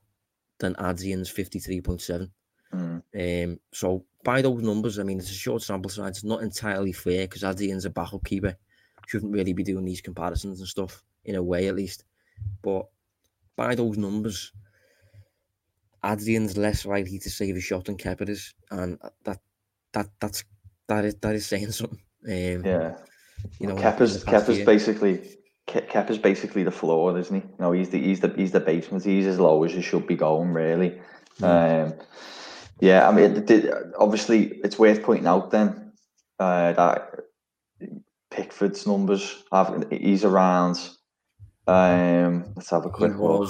than 0.58 0.76
Adrian's 0.78 1.32
53.7. 1.32 2.30
Mm. 2.74 3.44
Um, 3.44 3.58
so 3.72 4.04
by 4.24 4.42
those 4.42 4.62
numbers, 4.62 4.98
I 4.98 5.02
mean 5.02 5.18
it's 5.18 5.30
a 5.30 5.34
short 5.34 5.62
sample 5.62 5.90
size. 5.90 6.08
It's 6.08 6.24
not 6.24 6.42
entirely 6.42 6.92
fair 6.92 7.22
because 7.26 7.44
Adrian's 7.44 7.84
a 7.84 7.90
backup 7.90 8.24
keeper. 8.24 8.56
Shouldn't 9.06 9.32
really 9.32 9.52
be 9.52 9.64
doing 9.64 9.84
these 9.84 10.00
comparisons 10.00 10.60
and 10.60 10.68
stuff 10.68 11.02
in 11.24 11.34
a 11.34 11.42
way, 11.42 11.68
at 11.68 11.74
least. 11.74 12.04
But 12.62 12.86
by 13.56 13.74
those 13.74 13.98
numbers, 13.98 14.52
Adrian's 16.04 16.56
less 16.56 16.86
likely 16.86 17.18
to 17.18 17.30
save 17.30 17.56
a 17.56 17.60
shot 17.60 17.84
than 17.86 17.96
Kepa 17.96 18.28
is, 18.28 18.54
and 18.70 18.98
that 19.24 19.38
that 19.92 20.08
that's 20.20 20.44
that 20.86 21.04
is 21.04 21.14
that 21.16 21.34
is 21.34 21.46
saying 21.46 21.72
something. 21.72 21.98
Um, 22.26 22.64
Yeah. 22.64 22.96
you 23.58 23.66
know, 23.66 23.74
Kepa's, 23.76 24.24
Kepa's 24.24 24.58
year. 24.58 24.66
basically 24.66 25.18
Ke- 25.66 25.88
Kepa's 25.88 26.18
basically 26.18 26.62
the 26.62 26.70
floor, 26.70 27.18
isn't 27.18 27.34
he? 27.42 27.48
No, 27.58 27.72
he's 27.72 27.90
the 27.90 27.98
he's 28.00 28.20
the 28.20 28.28
he's 28.36 28.52
the 28.52 28.60
basement. 28.60 29.04
He's 29.04 29.26
as 29.26 29.38
low 29.38 29.62
as 29.64 29.72
he 29.72 29.82
should 29.82 30.06
be 30.06 30.16
going, 30.16 30.52
really. 30.52 31.00
Um, 31.42 31.94
yeah, 32.80 33.08
I 33.08 33.12
mean, 33.12 33.36
it, 33.36 33.46
did- 33.46 33.70
obviously, 33.98 34.58
it's 34.64 34.78
worth 34.78 35.02
pointing 35.02 35.26
out 35.26 35.50
then 35.50 35.92
uh, 36.38 36.72
that 36.72 37.10
Pickford's 38.30 38.86
numbers 38.86 39.42
have 39.52 39.86
he's 39.90 40.24
around 40.24 40.78
Um, 41.66 42.52
let's 42.56 42.70
have 42.70 42.86
a 42.86 42.90
quick 42.90 43.12
look. 43.16 43.48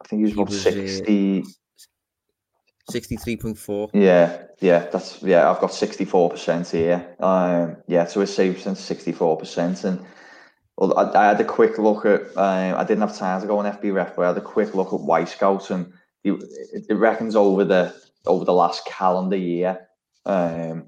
I 0.00 0.08
think 0.08 0.20
he 0.20 0.24
was 0.24 0.32
he 0.34 0.40
about 0.42 0.50
was, 0.50 0.66
uh, 0.66 1.42
63.4. 2.92 3.90
Yeah, 3.94 4.42
yeah, 4.60 4.86
that's 4.92 5.22
yeah. 5.22 5.50
I've 5.50 5.60
got 5.60 5.72
sixty 5.72 6.04
four 6.04 6.28
percent 6.30 6.68
here. 6.68 7.16
Um, 7.20 7.76
yeah, 7.88 8.04
so 8.04 8.20
his 8.20 8.34
save 8.34 8.54
percent 8.56 8.76
sixty 8.78 9.12
four 9.12 9.36
percent, 9.38 9.84
and 9.84 10.04
well, 10.76 10.96
I, 10.98 11.18
I 11.18 11.24
had 11.28 11.40
a 11.40 11.44
quick 11.44 11.78
look 11.78 12.04
at. 12.04 12.22
Um, 12.36 12.78
I 12.78 12.84
didn't 12.84 13.00
have 13.00 13.16
time 13.16 13.40
to 13.40 13.46
go 13.46 13.58
on 13.58 13.64
FBref, 13.72 14.14
but 14.16 14.22
I 14.24 14.28
had 14.28 14.36
a 14.36 14.42
quick 14.42 14.74
look 14.74 14.88
at 14.92 15.00
Wyscout, 15.00 15.70
and 15.70 15.92
he, 16.22 16.30
it 16.88 16.94
reckons 16.94 17.34
over 17.36 17.64
the 17.64 17.94
over 18.26 18.44
the 18.44 18.52
last 18.52 18.86
calendar 18.86 19.36
year, 19.36 19.88
um, 20.26 20.86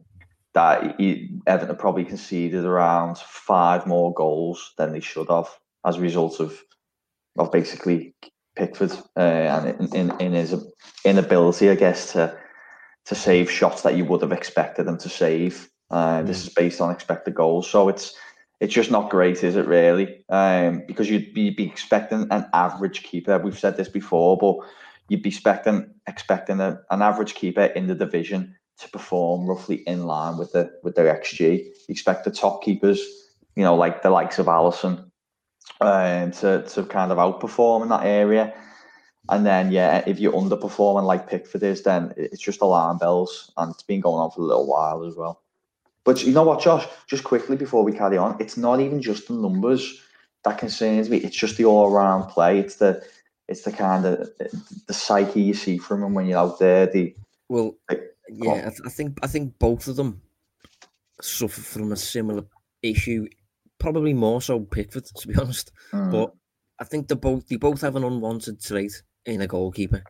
that 0.55 0.99
he, 0.99 1.31
Everton 1.47 1.77
probably 1.77 2.05
conceded 2.05 2.65
around 2.65 3.19
five 3.19 3.87
more 3.87 4.15
goals 4.15 4.73
than 4.79 4.93
they 4.93 5.01
should 5.01 5.29
have 5.29 5.49
as 5.85 5.97
a 5.97 6.01
result 6.01 6.41
of 6.41 6.63
of 7.39 7.53
basically 7.53 8.15
Pickford 8.57 8.93
uh, 9.17 9.21
and 9.21 9.69
in, 9.69 9.95
in, 9.95 10.21
in 10.21 10.33
his 10.33 10.55
inability, 11.05 11.69
I 11.69 11.75
guess, 11.75 12.13
to 12.13 12.37
to 13.05 13.15
save 13.15 13.51
shots 13.51 13.83
that 13.83 13.97
you 13.97 14.05
would 14.07 14.23
have 14.23 14.33
expected 14.33 14.87
him 14.87 14.99
to 14.99 15.09
save. 15.09 15.69
Uh, 15.91 16.23
This 16.23 16.43
is 16.43 16.53
based 16.53 16.81
on 16.81 16.91
expected 16.91 17.35
goals, 17.35 17.69
so 17.69 17.89
it's 17.89 18.15
it's 18.59 18.73
just 18.73 18.91
not 18.91 19.11
great, 19.11 19.45
is 19.45 19.55
it 19.57 19.67
really? 19.67 20.25
Um, 20.31 20.83
because 20.89 21.11
you'd 21.11 21.35
be, 21.35 21.51
be 21.51 21.67
expecting 21.67 22.27
an 22.31 22.47
average 22.55 23.03
keeper. 23.03 23.39
We've 23.39 23.59
said 23.59 23.77
this 23.77 23.91
before, 23.91 24.39
but 24.39 24.57
you'd 25.09 25.23
be 25.23 25.29
expecting 25.31 25.91
expecting 26.07 26.61
a, 26.61 26.81
an 26.91 27.03
average 27.03 27.35
keeper 27.35 27.65
in 27.65 27.87
the 27.87 27.95
division 27.95 28.57
to 28.79 28.89
perform 28.91 29.47
roughly 29.47 29.77
in 29.87 30.07
line 30.07 30.37
with 30.37 30.53
the 30.53 30.71
with 30.83 30.95
their 30.95 31.15
XG. 31.15 31.65
You 31.65 31.73
expect 31.89 32.25
the 32.25 32.31
top 32.31 32.63
keepers, 32.63 33.01
you 33.55 33.63
know, 33.63 33.75
like 33.75 34.03
the 34.03 34.11
likes 34.11 34.39
of 34.39 34.47
Alisson, 34.47 35.11
um, 35.81 36.31
to 36.33 36.63
to 36.63 36.85
kind 36.85 37.13
of 37.13 37.19
outperform 37.19 37.83
in 37.83 37.89
that 37.89 38.05
area. 38.05 38.55
And 39.29 39.45
then, 39.45 39.73
yeah, 39.73 40.05
if 40.07 40.21
you're 40.21 40.33
underperforming 40.33 41.03
like 41.03 41.29
Pickford 41.29 41.63
is, 41.65 41.83
then 41.83 42.15
it's 42.17 42.41
just 42.41 42.61
alarm 42.61 42.99
bells, 42.99 43.51
and 43.57 43.73
it's 43.73 43.83
been 43.83 44.01
going 44.01 44.21
on 44.21 44.31
for 44.31 44.41
a 44.41 44.45
little 44.45 44.69
while 44.69 45.05
as 45.05 45.17
well. 45.17 45.43
But 46.05 46.23
you 46.23 46.33
know 46.33 46.45
what, 46.45 46.61
Josh? 46.61 46.87
Just 47.09 47.25
quickly 47.25 47.57
before 47.57 47.83
we 47.83 47.93
carry 47.93 48.17
on, 48.17 48.37
it's 48.39 48.57
not 48.57 48.81
even 48.81 49.03
just 49.03 49.27
the 49.27 49.35
numbers 49.35 50.01
that 50.45 50.59
concerns 50.59 51.11
me. 51.11 51.17
It's 51.17 51.37
just 51.37 51.57
the 51.57 51.65
all-around 51.65 52.29
play. 52.29 52.61
It's 52.61 52.77
the 52.77 53.03
it's 53.49 53.63
the 53.63 53.73
kind 53.73 54.05
of 54.05 54.29
the 54.87 54.95
psyche 54.95 55.41
you 55.43 55.55
see 55.55 55.79
from 55.79 56.03
him 56.03 56.15
when 56.15 56.27
you're 56.27 56.39
out 56.39 56.59
there. 56.59 56.87
The 56.87 57.15
Well, 57.49 57.77
Like, 57.91 58.03
yeah, 58.29 58.67
I, 58.67 58.71
th- 58.71 58.81
I 58.85 58.89
think 58.91 59.19
I 59.23 59.27
think 59.27 59.59
both 59.59 59.87
of 59.89 59.97
them 59.97 60.23
suffer 61.21 61.61
from 61.61 61.93
a 61.93 61.97
similar 61.97 62.45
issue. 62.83 63.27
Probably 63.79 64.15
more 64.15 64.41
so 64.43 64.61
Pickford, 64.61 65.05
to 65.05 65.29
be 65.29 65.35
honest. 65.41 65.71
mm, 65.93 66.11
But 66.11 66.33
I 66.81 66.85
think 66.85 67.09
they 67.09 67.15
both 67.15 67.47
they 67.49 67.57
both 67.57 67.83
have 67.83 67.97
an 67.97 68.05
unwanted 68.05 68.63
trait 68.63 69.03
in 69.25 69.43
a 69.43 69.47
goalkeeper, 69.47 70.03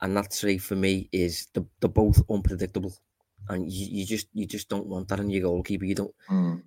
and 0.00 0.16
that 0.16 0.32
trait 0.32 0.62
for 0.62 0.76
me 0.76 1.08
is 1.12 1.48
the 1.54 1.66
they're 1.80 1.88
both 1.88 2.22
unpredictable, 2.30 2.94
and 3.48 3.70
you, 3.70 3.98
you 4.00 4.06
just 4.06 4.28
you 4.32 4.46
just 4.46 4.68
don't 4.68 4.86
want 4.86 5.08
that 5.08 5.20
in 5.20 5.30
your 5.30 5.42
goalkeeper. 5.42 5.84
You 5.84 5.94
don't. 5.94 6.14
mm, 6.30 6.62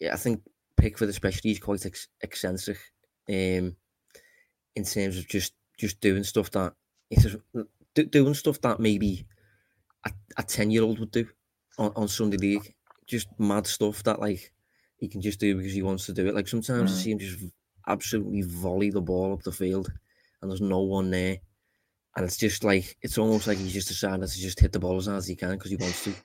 Yeah, 0.00 0.14
I 0.14 0.16
think 0.16 0.42
Pickford 0.76 1.08
especially 1.10 1.52
is 1.52 1.58
quite 1.60 1.86
ex- 1.86 2.08
eccentric, 2.20 2.78
um, 3.28 3.76
in 4.76 4.84
terms 4.84 5.18
of 5.18 5.28
just 5.28 5.54
just 5.78 6.00
doing 6.00 6.24
stuff 6.24 6.50
that 6.52 6.74
it's 7.10 7.36
do, 7.94 8.04
doing 8.06 8.34
stuff 8.34 8.60
that 8.62 8.80
maybe 8.80 9.26
a, 10.04 10.12
a 10.38 10.42
ten 10.42 10.70
year 10.70 10.82
old 10.82 10.98
would 11.00 11.10
do 11.10 11.28
on, 11.78 11.92
on 11.96 12.08
Sunday 12.08 12.36
League. 12.38 12.74
Just 13.06 13.28
mad 13.38 13.66
stuff 13.66 14.02
that 14.04 14.20
like 14.20 14.52
he 14.96 15.08
can 15.08 15.20
just 15.20 15.40
do 15.40 15.56
because 15.56 15.72
he 15.74 15.82
wants 15.82 16.06
to 16.06 16.12
do 16.14 16.26
it. 16.28 16.34
Like 16.34 16.48
sometimes 16.48 16.92
I 16.92 16.94
Mm. 16.94 16.96
see 16.96 17.12
him 17.12 17.18
just 17.18 17.44
absolutely 17.88 18.42
volley 18.42 18.90
the 18.90 19.00
ball 19.02 19.32
up 19.32 19.42
the 19.42 19.52
field, 19.52 19.92
and 20.40 20.50
there's 20.50 20.60
no 20.60 20.80
one 20.80 21.10
there, 21.10 21.38
and 22.16 22.24
it's 22.26 22.38
just 22.38 22.64
like 22.64 22.96
it's 23.02 23.18
almost 23.18 23.46
like 23.46 23.58
he's 23.58 23.72
just 23.74 23.88
decided 23.88 24.28
to 24.28 24.38
just 24.40 24.60
hit 24.60 24.72
the 24.72 24.80
ball 24.80 24.98
as 24.98 25.06
hard 25.06 25.18
as 25.18 25.28
he 25.28 25.36
can 25.36 25.52
because 25.52 25.70
he 25.70 25.76
wants 25.78 26.02
to. 26.04 26.16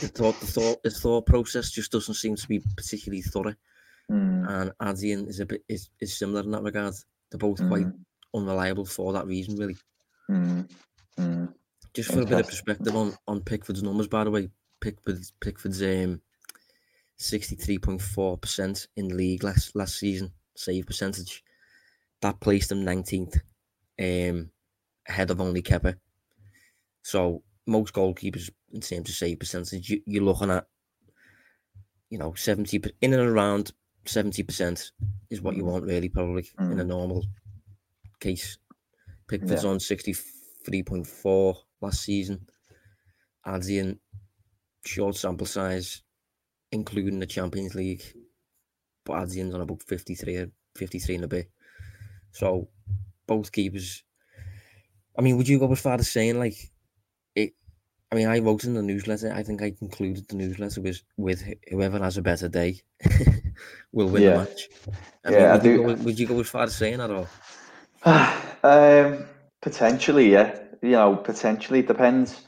The 0.00 0.08
thought, 0.08 0.40
the 0.40 0.46
thought, 0.46 0.82
the 0.82 0.90
thought 0.90 1.26
process 1.26 1.70
just 1.70 1.92
doesn't 1.92 2.14
seem 2.14 2.36
to 2.36 2.48
be 2.48 2.60
particularly 2.76 3.22
thorough 3.22 3.54
mm, 4.08 4.48
and 4.48 4.72
Adrian 4.82 5.26
is 5.28 5.40
a 5.40 5.46
bit 5.46 5.64
is, 5.68 5.90
is 6.00 6.16
similar 6.18 6.42
in 6.42 6.50
that 6.52 6.62
regard. 6.62 6.94
They're 7.30 7.38
both 7.38 7.58
quite 7.68 7.86
mm, 7.86 7.98
unreliable 8.34 8.84
for 8.84 9.12
that 9.12 9.26
reason, 9.26 9.56
really. 9.56 9.76
mm, 10.30 10.70
mm. 11.18 11.54
Just 11.94 12.12
for 12.12 12.20
a 12.22 12.26
bit 12.26 12.40
of 12.40 12.46
perspective 12.46 12.94
on, 12.94 13.14
on 13.26 13.40
Pickford's 13.40 13.82
numbers, 13.82 14.08
by 14.08 14.24
the 14.24 14.30
way, 14.30 14.48
Pickford's 14.80 15.32
Pickford's 15.40 15.82
um 15.82 16.20
sixty 17.16 17.56
three 17.56 17.78
point 17.78 18.00
four 18.00 18.38
percent 18.38 18.88
in 18.96 19.08
the 19.08 19.14
league 19.14 19.44
last 19.44 19.76
last 19.76 19.98
season 19.98 20.32
save 20.56 20.86
percentage. 20.86 21.42
That 22.22 22.40
placed 22.40 22.72
him 22.72 22.84
nineteenth, 22.84 23.36
um, 24.00 24.50
ahead 25.08 25.30
of 25.30 25.40
only 25.40 25.62
Kepa. 25.62 25.96
So 27.02 27.42
most 27.66 27.94
goalkeepers 27.94 28.50
in 28.72 28.80
terms 28.80 29.08
of 29.08 29.14
save 29.14 29.38
percentage, 29.38 29.90
you, 29.90 30.02
you're 30.06 30.24
looking 30.24 30.50
at, 30.50 30.66
you 32.08 32.18
know, 32.18 32.34
seventy 32.34 32.80
in 33.00 33.12
and 33.12 33.28
around 33.28 33.72
seventy 34.06 34.42
percent 34.42 34.92
is 35.30 35.40
what 35.40 35.56
you 35.56 35.62
Mm. 35.64 35.72
want 35.72 35.84
really, 35.84 36.08
probably 36.08 36.48
in 36.58 36.80
a 36.80 36.84
Mm. 36.84 36.88
normal 36.88 37.24
case. 38.20 38.58
Pickford's 39.28 39.64
Yeah. 39.64 39.70
on 39.70 39.80
sixty 39.80 40.12
three 40.12 40.82
point 40.82 41.06
four 41.06 41.56
last 41.80 42.02
season. 42.02 42.46
Adrian, 43.46 44.00
short 44.84 45.16
sample 45.16 45.46
size, 45.46 46.02
including 46.72 47.18
the 47.20 47.26
Champions 47.26 47.74
League, 47.74 48.02
but 49.04 49.22
Adrian's 49.22 49.54
on 49.54 49.60
about 49.62 49.82
53, 49.82 50.36
or 50.36 50.52
53 50.76 51.14
and 51.16 51.24
a 51.24 51.28
bit. 51.28 51.50
So 52.32 52.70
both 53.26 53.50
keepers. 53.52 54.04
I 55.18 55.22
mean, 55.22 55.36
would 55.36 55.48
you 55.48 55.58
go 55.58 55.70
as 55.72 55.80
far 55.80 55.94
as 55.94 56.10
saying 56.10 56.38
like 56.38 56.56
it? 57.34 57.54
I 58.12 58.16
mean, 58.16 58.28
I 58.28 58.38
wrote 58.40 58.64
in 58.64 58.74
the 58.74 58.82
newsletter. 58.82 59.32
I 59.32 59.42
think 59.42 59.62
I 59.62 59.70
concluded 59.70 60.28
the 60.28 60.36
newsletter 60.36 60.80
with 60.80 61.02
with 61.16 61.42
whoever 61.70 61.98
has 61.98 62.16
a 62.18 62.22
better 62.22 62.48
day 62.48 62.80
will 63.92 64.08
win 64.08 64.22
Yeah. 64.22 64.30
the 64.30 64.38
match. 64.38 64.68
I 65.24 65.30
Yeah, 65.32 65.38
I 65.38 65.40
mean, 65.40 65.52
would, 65.52 65.64
you 65.64 65.76
do- 65.76 65.96
go, 65.96 66.02
would 66.04 66.18
you 66.18 66.26
go 66.26 66.40
as 66.40 66.48
far 66.48 66.62
as 66.64 66.76
saying 66.76 66.98
that 66.98 67.10
or? 67.10 67.28
um, 68.64 69.26
potentially, 69.62 70.32
yeah. 70.32 70.58
You 70.82 70.92
know, 70.92 71.16
potentially 71.16 71.80
it 71.80 71.88
depends. 71.88 72.42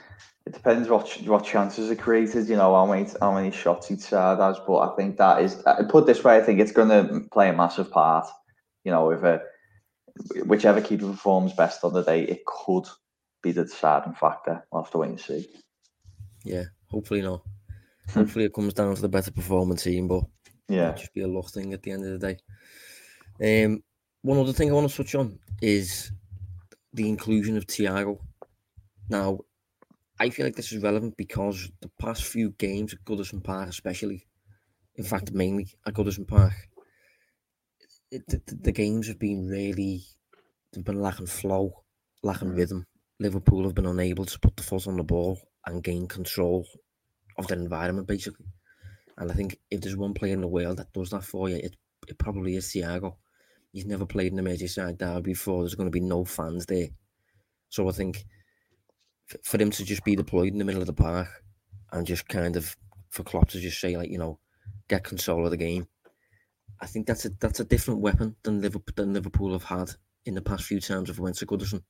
It 0.46 0.54
depends 0.54 0.88
what 0.88 1.08
what 1.26 1.44
chances 1.44 1.90
are 1.90 1.94
created. 1.96 2.48
You 2.48 2.56
know, 2.56 2.74
how 2.74 2.86
many 2.86 3.08
how 3.20 3.34
many 3.34 3.50
shots 3.52 3.90
each 3.90 4.00
side 4.00 4.38
has. 4.38 4.58
But 4.66 4.78
I 4.78 4.96
think 4.96 5.18
that 5.18 5.42
is 5.42 5.62
uh, 5.66 5.82
put 5.88 6.06
this 6.06 6.24
way. 6.24 6.36
I 6.36 6.40
think 6.40 6.58
it's 6.58 6.72
going 6.72 6.88
to 6.88 7.28
play 7.30 7.48
a 7.50 7.52
massive 7.52 7.90
part. 7.90 8.26
You 8.84 8.90
know, 8.92 9.10
if 9.10 9.22
a 9.22 9.40
whichever 10.46 10.80
keeper 10.80 11.06
performs 11.06 11.52
best 11.52 11.84
on 11.84 11.92
the 11.92 12.02
day, 12.02 12.22
it 12.22 12.44
could 12.46 12.84
be 13.42 13.52
the 13.52 13.64
deciding 13.64 14.14
factor. 14.14 14.64
We'll 14.72 14.82
have 14.82 14.90
to 14.92 14.98
wait 14.98 15.10
and 15.10 15.20
see. 15.20 15.46
Yeah, 16.44 16.64
hopefully 16.88 17.22
not. 17.22 17.42
Hmm. 18.08 18.20
Hopefully 18.20 18.46
it 18.46 18.54
comes 18.54 18.74
down 18.74 18.94
to 18.94 19.02
the 19.02 19.08
better 19.08 19.30
performing 19.30 19.76
team, 19.76 20.08
but 20.08 20.24
Yeah. 20.72 20.88
It'll 20.90 21.00
just 21.00 21.14
be 21.14 21.22
a 21.22 21.28
luck 21.28 21.50
thing 21.50 21.72
at 21.72 21.82
the 21.82 21.90
end 21.92 22.04
of 22.06 22.20
the 22.20 22.34
day. 23.38 23.64
Um, 23.64 23.82
one 24.22 24.38
other 24.38 24.52
thing 24.52 24.70
I 24.70 24.74
want 24.74 24.90
to 24.90 24.96
touch 24.96 25.14
on 25.14 25.38
is 25.60 26.12
the 26.92 27.08
inclusion 27.08 27.56
of 27.56 27.66
Thiago. 27.66 28.18
Now, 29.08 29.40
I 30.20 30.30
feel 30.30 30.46
like 30.46 30.56
this 30.56 30.72
is 30.72 30.82
relevant 30.82 31.16
because 31.16 31.70
the 31.80 31.90
past 31.98 32.24
few 32.24 32.50
games 32.50 32.92
at 32.94 33.04
Goodison 33.04 33.42
Park, 33.42 33.68
especially, 33.68 34.26
in 34.96 35.04
fact, 35.04 35.32
mainly 35.32 35.68
at 35.86 35.94
Goodison 35.94 36.26
Park, 36.28 36.52
it, 38.10 38.22
the, 38.28 38.40
the- 38.46 38.56
the 38.56 38.72
games 38.72 39.08
have 39.08 39.18
been 39.18 39.46
really, 39.46 40.02
they've 40.72 40.84
been 40.84 41.00
lacking 41.00 41.26
flow, 41.26 41.72
lacking 42.22 42.50
Mm. 42.50 42.56
rhythm. 42.56 42.86
Liverpool 43.18 43.64
have 43.64 43.74
been 43.74 43.86
unable 43.86 44.24
to 44.24 44.38
put 44.38 44.56
the 44.56 44.62
foot 44.62 44.86
on 44.86 44.96
the 44.96 45.04
ball 45.04 45.38
and 45.66 45.82
gain 45.84 46.06
control 46.08 46.66
of 47.38 47.46
their 47.46 47.58
environment, 47.58 48.06
basically. 48.06 48.46
And 49.18 49.30
I 49.30 49.34
think 49.34 49.58
if 49.70 49.80
there's 49.80 49.96
one 49.96 50.14
player 50.14 50.32
in 50.32 50.40
the 50.40 50.48
world 50.48 50.78
that 50.78 50.92
does 50.92 51.10
that 51.10 51.24
for 51.24 51.48
you, 51.48 51.56
it, 51.56 51.76
it 52.08 52.18
probably 52.18 52.56
is 52.56 52.66
Thiago. 52.66 53.16
He's 53.72 53.86
never 53.86 54.06
played 54.06 54.32
in 54.32 54.36
the 54.36 54.42
Merseyside 54.42 54.98
derby 54.98 55.32
before. 55.32 55.62
There's 55.62 55.74
going 55.74 55.86
to 55.86 55.90
be 55.90 56.00
no 56.00 56.24
fans 56.24 56.66
there. 56.66 56.88
So 57.68 57.88
I 57.88 57.92
think 57.92 58.24
for 59.42 59.60
him 59.60 59.70
to 59.70 59.84
just 59.84 60.04
be 60.04 60.16
deployed 60.16 60.52
in 60.52 60.58
the 60.58 60.64
middle 60.64 60.82
of 60.82 60.86
the 60.86 60.92
park 60.92 61.28
and 61.92 62.06
just 62.06 62.28
kind 62.28 62.56
of 62.56 62.76
for 63.08 63.22
Klopp 63.22 63.48
to 63.50 63.60
just 63.60 63.80
say 63.80 63.96
like 63.96 64.10
you 64.10 64.18
know 64.18 64.38
get 64.88 65.04
control 65.04 65.44
of 65.44 65.50
the 65.50 65.56
game, 65.56 65.86
I 66.80 66.86
think 66.86 67.06
that's 67.06 67.24
a 67.24 67.30
that's 67.40 67.60
a 67.60 67.64
different 67.64 68.00
weapon 68.00 68.36
than 68.42 68.60
Liverpool 68.60 68.92
than 68.96 69.14
Liverpool 69.14 69.52
have 69.52 69.64
had 69.64 69.90
in 70.26 70.34
the 70.34 70.42
past 70.42 70.64
few 70.64 70.80
times 70.80 71.08
if 71.10 71.18
we 71.18 71.24
went 71.24 71.36
to 71.36 71.46
Goodison. 71.46 71.82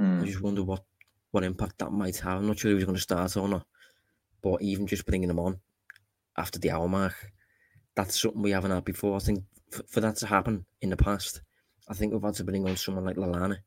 I 0.00 0.02
Mm. 0.02 0.26
just 0.26 0.40
wonder 0.40 0.62
what 0.62 0.84
what 1.32 1.44
impact 1.44 1.78
that 1.78 1.90
might 1.92 2.16
have. 2.18 2.38
I'm 2.38 2.46
not 2.46 2.58
sure 2.58 2.70
if 2.70 2.78
he's 2.78 2.84
going 2.84 2.96
to 2.96 3.02
start 3.02 3.36
or 3.36 3.48
not, 3.48 3.66
but 4.42 4.62
even 4.62 4.86
just 4.86 5.04
bringing 5.06 5.28
him 5.28 5.38
on 5.40 5.60
after 6.38 6.58
the 6.58 6.70
hour 6.70 6.88
mark, 6.88 7.14
that's 7.96 8.20
something 8.20 8.42
we 8.42 8.52
haven't 8.52 8.70
had 8.70 8.84
before. 8.84 9.16
I 9.16 9.20
think 9.20 9.44
for, 9.70 9.82
for 9.88 10.00
that 10.00 10.16
to 10.16 10.26
happen 10.26 10.64
in 10.80 10.90
the 10.90 10.96
past, 10.96 11.42
I 11.88 11.94
think 11.94 12.12
we've 12.12 12.22
had 12.22 12.34
to 12.34 12.44
bring 12.44 12.66
on 12.68 12.76
someone 12.76 13.04
like 13.04 13.16
Lallana, 13.16 13.58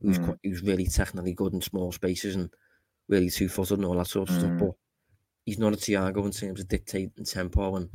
who's 0.00 0.18
Mm. 0.18 0.24
quite, 0.24 0.38
who's 0.44 0.62
really 0.62 0.86
technically 0.86 1.32
good 1.34 1.54
in 1.54 1.60
small 1.60 1.92
spaces 1.92 2.36
and 2.36 2.50
really 3.08 3.30
two 3.30 3.48
footed 3.48 3.78
and 3.78 3.86
all 3.86 3.96
that 3.96 4.06
sort 4.06 4.28
of 4.28 4.34
stuff. 4.36 4.50
Mm. 4.50 4.58
But 4.58 4.74
he's 5.44 5.58
not 5.58 5.72
a 5.72 5.76
Thiago 5.76 6.24
in 6.24 6.30
terms 6.30 6.60
of 6.60 6.68
dictating 6.68 7.12
and 7.16 7.26
tempo 7.26 7.76
and 7.76 7.88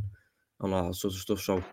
and 0.60 0.74
all 0.74 0.88
that 0.88 0.96
sort 0.96 1.14
of 1.14 1.20
stuff. 1.20 1.40
So 1.42 1.64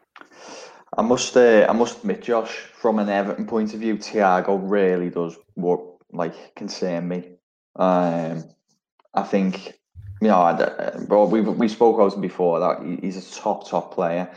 I 0.96 1.02
must, 1.02 1.36
uh, 1.36 1.66
I 1.68 1.72
must 1.72 1.98
admit, 1.98 2.22
Josh, 2.22 2.52
from 2.52 2.98
an 2.98 3.08
Everton 3.08 3.46
point 3.46 3.74
of 3.74 3.80
view, 3.80 3.96
Thiago 3.96 4.60
really 4.62 5.10
does 5.10 5.36
what 5.54 5.80
like 6.12 6.54
concern 6.54 7.08
me. 7.08 7.30
Um, 7.76 8.44
I 9.14 9.22
think 9.22 9.74
you 10.20 10.28
know, 10.28 11.04
well, 11.08 11.26
we 11.26 11.40
we 11.40 11.68
spoke 11.68 11.96
about 11.96 12.14
him 12.14 12.20
before 12.20 12.60
that 12.60 12.98
he's 13.02 13.16
a 13.16 13.40
top 13.40 13.68
top 13.68 13.94
player. 13.94 14.30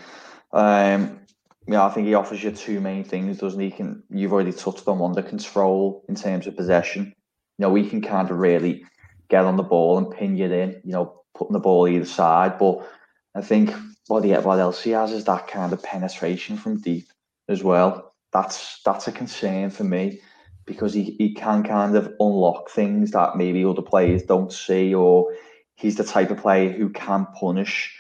Um, 0.52 1.20
yeah, 1.68 1.86
I 1.86 1.90
think 1.90 2.08
he 2.08 2.14
offers 2.14 2.44
you 2.44 2.52
two 2.52 2.80
main 2.80 3.04
things, 3.04 3.38
doesn't 3.38 3.60
he? 3.60 3.72
Can 3.72 4.04
you've 4.10 4.34
already 4.34 4.54
touched 4.54 4.88
on 4.88 5.00
one, 5.00 5.14
the 5.14 5.24
control 5.24 6.04
in 6.08 6.16
terms 6.16 6.48
of 6.48 6.56
possession. 6.56 7.14
You 7.58 7.64
know, 7.64 7.76
he 7.76 7.90
can 7.90 8.02
kind 8.02 8.30
of 8.30 8.38
really 8.38 8.86
get 9.30 9.46
on 9.46 9.58
the 9.58 9.64
ball 9.64 9.98
and 9.98 10.10
pin 10.10 10.38
you 10.38 10.46
in. 10.46 10.82
You 10.84 10.94
know, 10.94 11.24
putting 11.36 11.54
the 11.54 11.60
ball 11.60 11.88
either 11.88 12.06
side. 12.06 12.58
But 12.58 12.88
I 13.36 13.42
think 13.42 13.74
what 14.08 14.24
he 14.24 14.34
what 14.34 14.60
else 14.60 14.82
he 14.82 14.92
has 14.92 15.12
is 15.12 15.26
that 15.26 15.48
kind 15.48 15.74
of 15.74 15.84
penetration 15.84 16.58
from 16.58 16.80
deep 16.80 17.08
as 17.50 17.64
well. 17.64 18.14
That's 18.34 18.82
that's 18.84 19.08
a 19.08 19.12
concern 19.12 19.70
for 19.70 19.84
me 19.84 20.22
because 20.66 20.94
he, 20.94 21.16
he 21.18 21.34
can 21.34 21.64
kind 21.64 21.96
of 21.96 22.14
unlock 22.20 22.70
things 22.70 23.12
that 23.12 23.38
maybe 23.38 23.64
other 23.64 23.82
players 23.82 24.24
don't 24.24 24.52
see, 24.52 24.94
or 24.94 25.34
he's 25.78 25.96
the 25.96 26.04
type 26.04 26.32
of 26.32 26.38
player 26.38 26.72
who 26.72 26.90
can 26.90 27.26
punish 27.28 27.96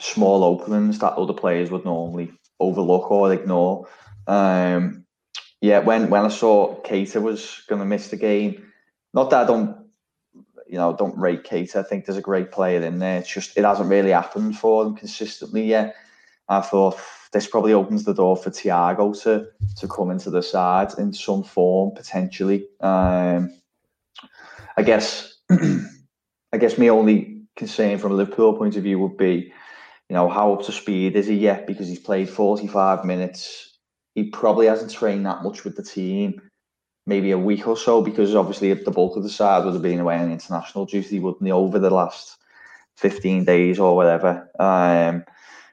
small 0.00 0.44
openings 0.44 0.98
that 0.98 1.14
other 1.14 1.32
players 1.32 1.70
would 1.70 1.84
normally 1.84 2.32
overlook 2.60 3.10
or 3.10 3.32
ignore. 3.32 3.88
Um, 4.26 5.06
yeah, 5.60 5.78
when 5.78 6.10
when 6.10 6.26
I 6.26 6.28
saw 6.28 6.82
Keita 6.82 7.22
was 7.22 7.62
going 7.68 7.78
to 7.78 7.86
miss 7.86 8.08
the 8.08 8.16
game, 8.16 8.70
not 9.14 9.30
that 9.30 9.44
I 9.44 9.46
don't, 9.46 9.86
you 10.66 10.76
know, 10.76 10.94
don't 10.94 11.16
rate 11.16 11.44
Keita. 11.44 11.76
I 11.76 11.82
think 11.82 12.04
there's 12.04 12.18
a 12.18 12.22
great 12.22 12.50
player 12.50 12.82
in 12.82 12.98
there. 12.98 13.20
It's 13.20 13.32
just 13.32 13.56
it 13.56 13.64
hasn't 13.64 13.88
really 13.88 14.10
happened 14.10 14.58
for 14.58 14.84
them 14.84 14.96
consistently 14.96 15.64
yet. 15.64 15.96
I 16.48 16.60
thought 16.60 16.98
this 17.32 17.46
probably 17.46 17.72
opens 17.72 18.04
the 18.04 18.12
door 18.12 18.36
for 18.36 18.50
Thiago 18.50 19.20
to 19.22 19.46
to 19.76 19.88
come 19.88 20.10
into 20.10 20.30
the 20.30 20.42
side 20.42 20.92
in 20.98 21.12
some 21.12 21.44
form 21.44 21.94
potentially. 21.94 22.66
Um, 22.80 23.54
I 24.76 24.82
guess 24.82 25.38
I 26.54 26.58
guess 26.58 26.78
my 26.78 26.88
only 26.88 27.42
concern 27.56 27.98
from 27.98 28.12
a 28.12 28.14
Liverpool 28.14 28.56
point 28.56 28.76
of 28.76 28.84
view 28.84 28.98
would 29.00 29.16
be 29.16 29.52
you 30.08 30.14
know, 30.14 30.28
how 30.28 30.52
up 30.52 30.64
to 30.66 30.72
speed 30.72 31.16
is 31.16 31.26
he 31.26 31.34
yet? 31.34 31.66
Because 31.66 31.88
he's 31.88 31.98
played 31.98 32.28
45 32.28 33.04
minutes. 33.04 33.78
He 34.14 34.24
probably 34.30 34.66
hasn't 34.66 34.92
trained 34.92 35.26
that 35.26 35.42
much 35.42 35.64
with 35.64 35.76
the 35.76 35.82
team, 35.82 36.40
maybe 37.06 37.30
a 37.30 37.38
week 37.38 37.66
or 37.66 37.76
so, 37.76 38.02
because 38.02 38.34
obviously 38.34 38.72
the 38.72 38.90
bulk 38.90 39.16
of 39.16 39.22
the 39.22 39.30
side 39.30 39.64
would 39.64 39.72
have 39.72 39.82
been 39.82 40.00
away 40.00 40.16
on 40.18 40.30
international 40.30 40.84
duty, 40.84 41.18
wouldn't 41.18 41.44
he, 41.44 41.50
over 41.50 41.78
the 41.78 41.90
last 41.90 42.36
15 42.98 43.44
days 43.44 43.78
or 43.78 43.96
whatever. 43.96 44.48
Um, 44.60 45.24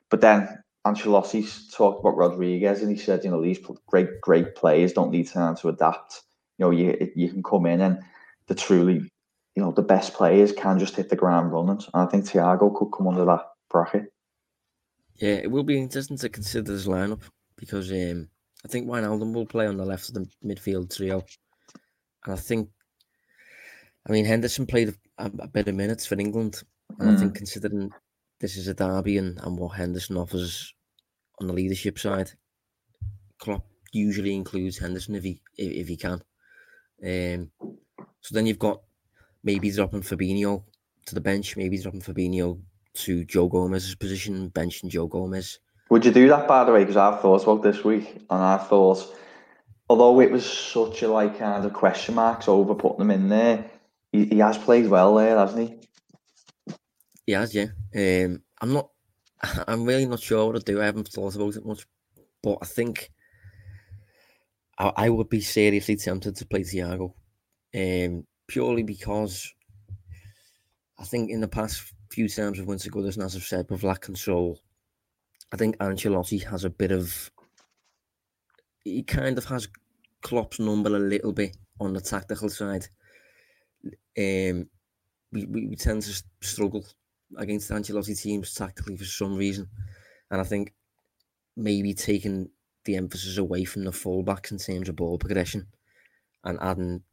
but 0.09 0.21
then 0.21 0.63
Ancelotti's 0.87 1.69
talked 1.71 1.99
about 1.99 2.17
Rodriguez 2.17 2.81
and 2.81 2.89
he 2.89 2.97
said, 2.97 3.23
you 3.23 3.31
know, 3.31 3.43
these 3.43 3.59
great, 3.87 4.21
great 4.21 4.55
players 4.55 4.93
don't 4.93 5.11
need 5.11 5.27
time 5.27 5.55
to 5.57 5.69
adapt. 5.69 6.21
You 6.57 6.65
know, 6.65 6.71
you 6.71 7.11
you 7.15 7.29
can 7.29 7.43
come 7.43 7.65
in 7.65 7.81
and 7.81 7.99
the 8.47 8.55
truly, 8.55 9.11
you 9.55 9.63
know, 9.63 9.71
the 9.71 9.81
best 9.81 10.13
players 10.13 10.51
can 10.51 10.79
just 10.79 10.95
hit 10.95 11.09
the 11.09 11.15
ground 11.15 11.51
running. 11.51 11.81
And 11.93 12.03
I 12.03 12.05
think 12.05 12.25
Thiago 12.25 12.73
could 12.73 12.91
come 12.91 13.07
under 13.07 13.25
that 13.25 13.45
bracket. 13.69 14.13
Yeah, 15.15 15.35
it 15.35 15.51
will 15.51 15.63
be 15.63 15.77
interesting 15.77 16.17
to 16.17 16.29
consider 16.29 16.71
this 16.71 16.87
lineup 16.87 17.21
because 17.55 17.91
um, 17.91 18.27
I 18.65 18.67
think 18.67 18.87
Wijnaldum 18.87 19.33
will 19.33 19.45
play 19.45 19.67
on 19.67 19.77
the 19.77 19.85
left 19.85 20.09
of 20.09 20.15
the 20.15 20.27
midfield 20.43 20.95
trio, 20.95 21.23
and 22.25 22.33
I 22.33 22.37
think, 22.37 22.69
I 24.07 24.11
mean, 24.11 24.25
Henderson 24.25 24.65
played 24.65 24.95
a, 25.19 25.25
a 25.39 25.47
bit 25.47 25.67
of 25.67 25.75
minutes 25.75 26.05
for 26.05 26.19
England, 26.19 26.63
and 26.99 27.09
mm. 27.09 27.13
I 27.13 27.19
think 27.19 27.33
mm. 27.33 27.35
considering 27.35 27.91
this 28.39 28.57
is 28.57 28.67
a 28.67 28.73
derby 28.73 29.17
and, 29.17 29.39
and 29.43 29.57
what 29.57 29.77
Henderson 29.77 30.17
offers 30.17 30.73
on 31.39 31.47
the 31.47 31.53
leadership 31.53 31.99
side, 31.99 32.31
Klopp 33.37 33.65
usually 33.91 34.33
includes 34.33 34.79
Henderson 34.79 35.15
if 35.15 35.23
he 35.23 35.41
if, 35.57 35.71
if 35.71 35.87
he 35.87 35.97
can. 35.97 36.21
Um, 37.03 37.51
so 38.21 38.33
then 38.33 38.45
you've 38.45 38.59
got 38.59 38.81
maybe 39.43 39.71
dropping 39.71 40.01
Fabinho 40.01 40.63
to 41.05 41.15
the 41.15 41.21
bench, 41.21 41.57
maybe 41.57 41.77
dropping 41.77 42.01
Fabinho 42.01 42.59
to 42.93 43.25
Joe 43.25 43.47
Gomez's 43.47 43.95
position, 43.95 44.49
benching 44.51 44.89
Joe 44.89 45.07
Gomez. 45.07 45.59
Would 45.89 46.05
you 46.05 46.11
do 46.11 46.27
that, 46.29 46.47
by 46.47 46.63
the 46.63 46.71
way? 46.71 46.79
Because 46.79 46.97
I've 46.97 47.21
thought 47.21 47.43
about 47.43 47.63
this 47.63 47.83
week, 47.83 48.15
and 48.29 48.41
I 48.41 48.57
thought, 48.57 49.05
although 49.89 50.21
it 50.21 50.31
was 50.31 50.45
such 50.45 51.01
a 51.01 51.07
like 51.07 51.37
kind 51.37 51.65
of 51.65 51.73
question 51.73 52.15
marks 52.15 52.47
over 52.47 52.75
putting 52.75 53.01
him 53.01 53.11
in 53.11 53.29
there, 53.29 53.65
he, 54.11 54.25
he 54.25 54.37
has 54.39 54.57
played 54.57 54.87
well 54.87 55.15
there, 55.15 55.37
hasn't 55.37 55.69
he? 55.69 56.73
He 57.25 57.33
has, 57.33 57.53
yeah. 57.53 57.67
Um, 57.95 58.41
I'm 58.61 58.73
not. 58.73 58.89
I'm 59.67 59.85
really 59.85 60.05
not 60.05 60.21
sure 60.21 60.47
what 60.47 60.65
to 60.65 60.71
do. 60.71 60.81
I 60.81 60.85
haven't 60.85 61.09
thought 61.09 61.35
about 61.35 61.55
it 61.55 61.65
much, 61.65 61.85
but 62.41 62.57
I 62.61 62.65
think 62.65 63.11
I, 64.77 64.91
I 64.95 65.09
would 65.09 65.29
be 65.29 65.41
seriously 65.41 65.95
tempted 65.95 66.35
to 66.37 66.45
play 66.45 66.61
Thiago, 66.61 67.13
um, 67.75 68.25
purely 68.51 68.83
because 68.83 69.53
I 70.99 71.05
think 71.05 71.31
in 71.31 71.39
the 71.39 71.47
past 71.47 71.93
few 72.11 72.27
times 72.27 72.59
with 72.59 72.67
Winter 72.67 72.89
Goodison, 72.89 73.23
as 73.23 73.33
I've 73.33 73.43
said, 73.43 73.67
with 73.69 73.83
lack 73.83 74.01
control, 74.01 74.59
I 75.53 75.55
think 75.55 75.77
Ancelotti 75.77 76.43
has 76.43 76.65
a 76.65 76.69
bit 76.69 76.91
of. 76.91 77.31
He 78.83 79.03
kind 79.03 79.37
of 79.37 79.45
has 79.45 79.69
Klopp's 80.21 80.59
number 80.59 80.93
a 80.93 80.99
little 80.99 81.31
bit 81.31 81.55
on 81.79 81.93
the 81.93 82.01
tactical 82.01 82.49
side. 82.49 82.87
Um, 84.17 84.67
we, 85.31 85.45
we, 85.45 85.67
we 85.67 85.75
tend 85.77 86.01
to 86.01 86.23
struggle 86.41 86.85
against 87.37 87.71
Ancelotti 87.71 88.21
teams 88.21 88.53
tactically 88.53 88.97
for 88.97 89.05
some 89.05 89.37
reason, 89.37 89.69
and 90.29 90.41
I 90.41 90.43
think 90.43 90.73
maybe 91.55 91.93
taking 91.93 92.49
the 92.83 92.97
emphasis 92.97 93.37
away 93.37 93.63
from 93.63 93.85
the 93.85 93.91
fullbacks 93.91 94.51
in 94.51 94.57
terms 94.57 94.89
of 94.89 94.97
ball 94.97 95.17
progression 95.17 95.67
and 96.43 96.57
adding 96.61 97.03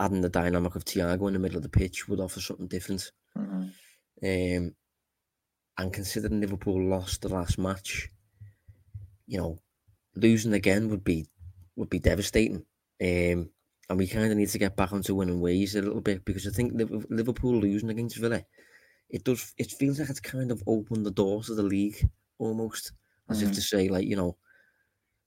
adding 0.00 0.20
the 0.20 0.28
dynamic 0.28 0.74
of 0.74 0.84
Thiago 0.84 1.26
in 1.28 1.34
the 1.34 1.38
middle 1.38 1.56
of 1.56 1.62
the 1.62 1.68
pitch 1.68 2.08
would 2.08 2.20
offer 2.20 2.40
something 2.40 2.66
different. 2.66 3.12
Mm-hmm. 3.36 3.68
Um, 4.22 4.74
and 5.76 5.92
considering 5.92 6.40
Liverpool 6.40 6.88
lost 6.88 7.22
the 7.22 7.28
last 7.28 7.58
match, 7.58 8.08
you 9.26 9.38
know, 9.38 9.60
losing 10.14 10.52
again 10.52 10.88
would 10.90 11.04
be 11.04 11.26
would 11.76 11.90
be 11.90 11.98
devastating. 11.98 12.64
Um, 13.02 13.50
and 13.88 13.98
we 13.98 14.06
kind 14.06 14.30
of 14.30 14.38
need 14.38 14.48
to 14.48 14.58
get 14.58 14.76
back 14.76 14.92
onto 14.92 15.14
winning 15.14 15.40
ways 15.40 15.74
a 15.74 15.82
little 15.82 16.00
bit 16.00 16.24
because 16.24 16.46
I 16.46 16.50
think 16.50 16.72
Liverpool 17.10 17.56
losing 17.56 17.90
against 17.90 18.16
Villa, 18.16 18.42
it 19.10 19.24
does 19.24 19.52
it 19.58 19.72
feels 19.72 19.98
like 19.98 20.08
it's 20.08 20.20
kind 20.20 20.50
of 20.50 20.62
opened 20.66 21.04
the 21.04 21.10
doors 21.10 21.50
of 21.50 21.56
the 21.56 21.62
league 21.62 22.08
almost, 22.38 22.92
as 23.28 23.38
mm-hmm. 23.38 23.48
if 23.48 23.54
to 23.54 23.60
say 23.60 23.88
like 23.88 24.06
you 24.06 24.16
know, 24.16 24.36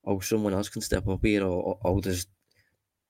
oh 0.06 0.20
someone 0.20 0.54
else 0.54 0.70
can 0.70 0.82
step 0.82 1.08
up 1.08 1.24
here, 1.24 1.44
or, 1.44 1.62
or 1.62 1.80
oh 1.84 2.00
there's 2.00 2.28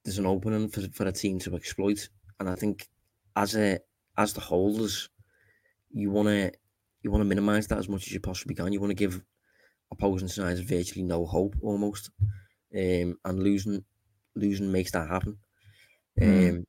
there's 0.08 0.20
an 0.20 0.26
opening 0.26 0.70
for 0.70 0.82
for 0.93 1.05
a 1.05 1.12
team 1.12 1.38
to 1.38 1.55
exploit. 1.58 2.08
And 2.39 2.49
I 2.49 2.55
think 2.55 2.88
as 3.36 3.55
a 3.55 3.80
as 4.18 4.32
the 4.32 4.39
holders 4.39 5.10
you 5.91 6.10
want 6.10 6.30
to 6.30 6.51
you 7.01 7.12
want 7.12 7.22
to 7.22 7.28
minimize 7.28 7.68
that 7.68 7.78
as 7.78 7.89
much 7.89 8.08
as 8.08 8.14
you 8.14 8.22
possibly 8.22 8.55
can. 8.55 8.72
You 8.72 8.80
want 8.80 8.91
to 8.91 8.95
give 8.95 9.22
opposing 9.91 10.30
sides 10.30 10.62
virtually 10.62 11.03
no 11.03 11.26
hope 11.26 11.55
almost, 11.62 12.10
um, 12.74 13.18
and 13.26 13.43
losing 13.43 13.84
losing 14.36 14.72
makes 14.72 14.91
that 14.91 15.10
happen. 15.10 15.38
Mm. 16.22 16.49
Um, 16.49 16.68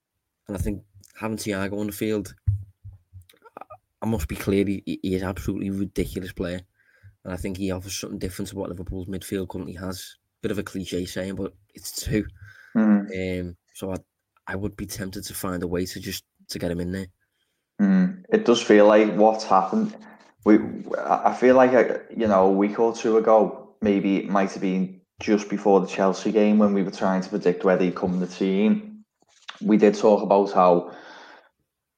and 0.48 0.56
I 0.56 0.58
think 0.58 0.82
having 1.14 1.36
Thiago 1.36 1.78
on 1.78 1.86
the 1.86 1.92
field, 1.92 2.34
I 4.02 4.06
must 4.06 4.26
be 4.26 4.36
clear, 4.36 4.64
he, 4.66 4.82
he 4.84 5.14
is 5.14 5.22
absolutely 5.22 5.70
ridiculous 5.70 6.32
player, 6.32 6.60
and 7.24 7.32
I 7.32 7.36
think 7.36 7.56
he 7.56 7.70
offers 7.70 7.94
something 7.94 8.18
different 8.18 8.48
to 8.48 8.56
what 8.56 8.68
Liverpool's 8.68 9.06
midfield 9.06 9.48
currently 9.48 9.74
has. 9.74 10.16
Bit 10.40 10.50
of 10.50 10.58
a 10.58 10.64
cliche 10.64 11.04
saying, 11.04 11.36
but 11.36 11.54
it's 11.74 12.04
true. 12.04 12.26
Mm. 12.78 13.40
Um, 13.40 13.56
so 13.74 13.92
I 13.92 13.96
I 14.46 14.56
would 14.56 14.76
be 14.76 14.86
tempted 14.86 15.24
to 15.24 15.34
find 15.34 15.62
a 15.62 15.66
way 15.66 15.84
to 15.84 16.00
just 16.00 16.24
to 16.48 16.58
get 16.58 16.70
him 16.70 16.80
in 16.80 16.92
there. 16.92 17.06
Mm, 17.80 18.24
it 18.30 18.44
does 18.44 18.62
feel 18.62 18.86
like 18.86 19.12
what's 19.14 19.44
happened. 19.44 19.94
We, 20.44 20.58
I 20.98 21.34
feel 21.34 21.54
like 21.54 21.72
a, 21.72 22.00
you 22.16 22.26
know 22.26 22.46
a 22.46 22.52
week 22.52 22.80
or 22.80 22.94
two 22.94 23.18
ago, 23.18 23.76
maybe 23.82 24.16
it 24.16 24.28
might 24.28 24.52
have 24.52 24.62
been 24.62 25.00
just 25.20 25.48
before 25.48 25.80
the 25.80 25.86
Chelsea 25.86 26.32
game 26.32 26.58
when 26.58 26.72
we 26.72 26.82
were 26.82 26.90
trying 26.90 27.20
to 27.22 27.28
predict 27.28 27.64
whether 27.64 27.84
he'd 27.84 27.94
come 27.94 28.14
in 28.14 28.20
the 28.20 28.26
team. 28.26 29.04
We 29.60 29.76
did 29.76 29.94
talk 29.94 30.22
about 30.22 30.52
how 30.52 30.92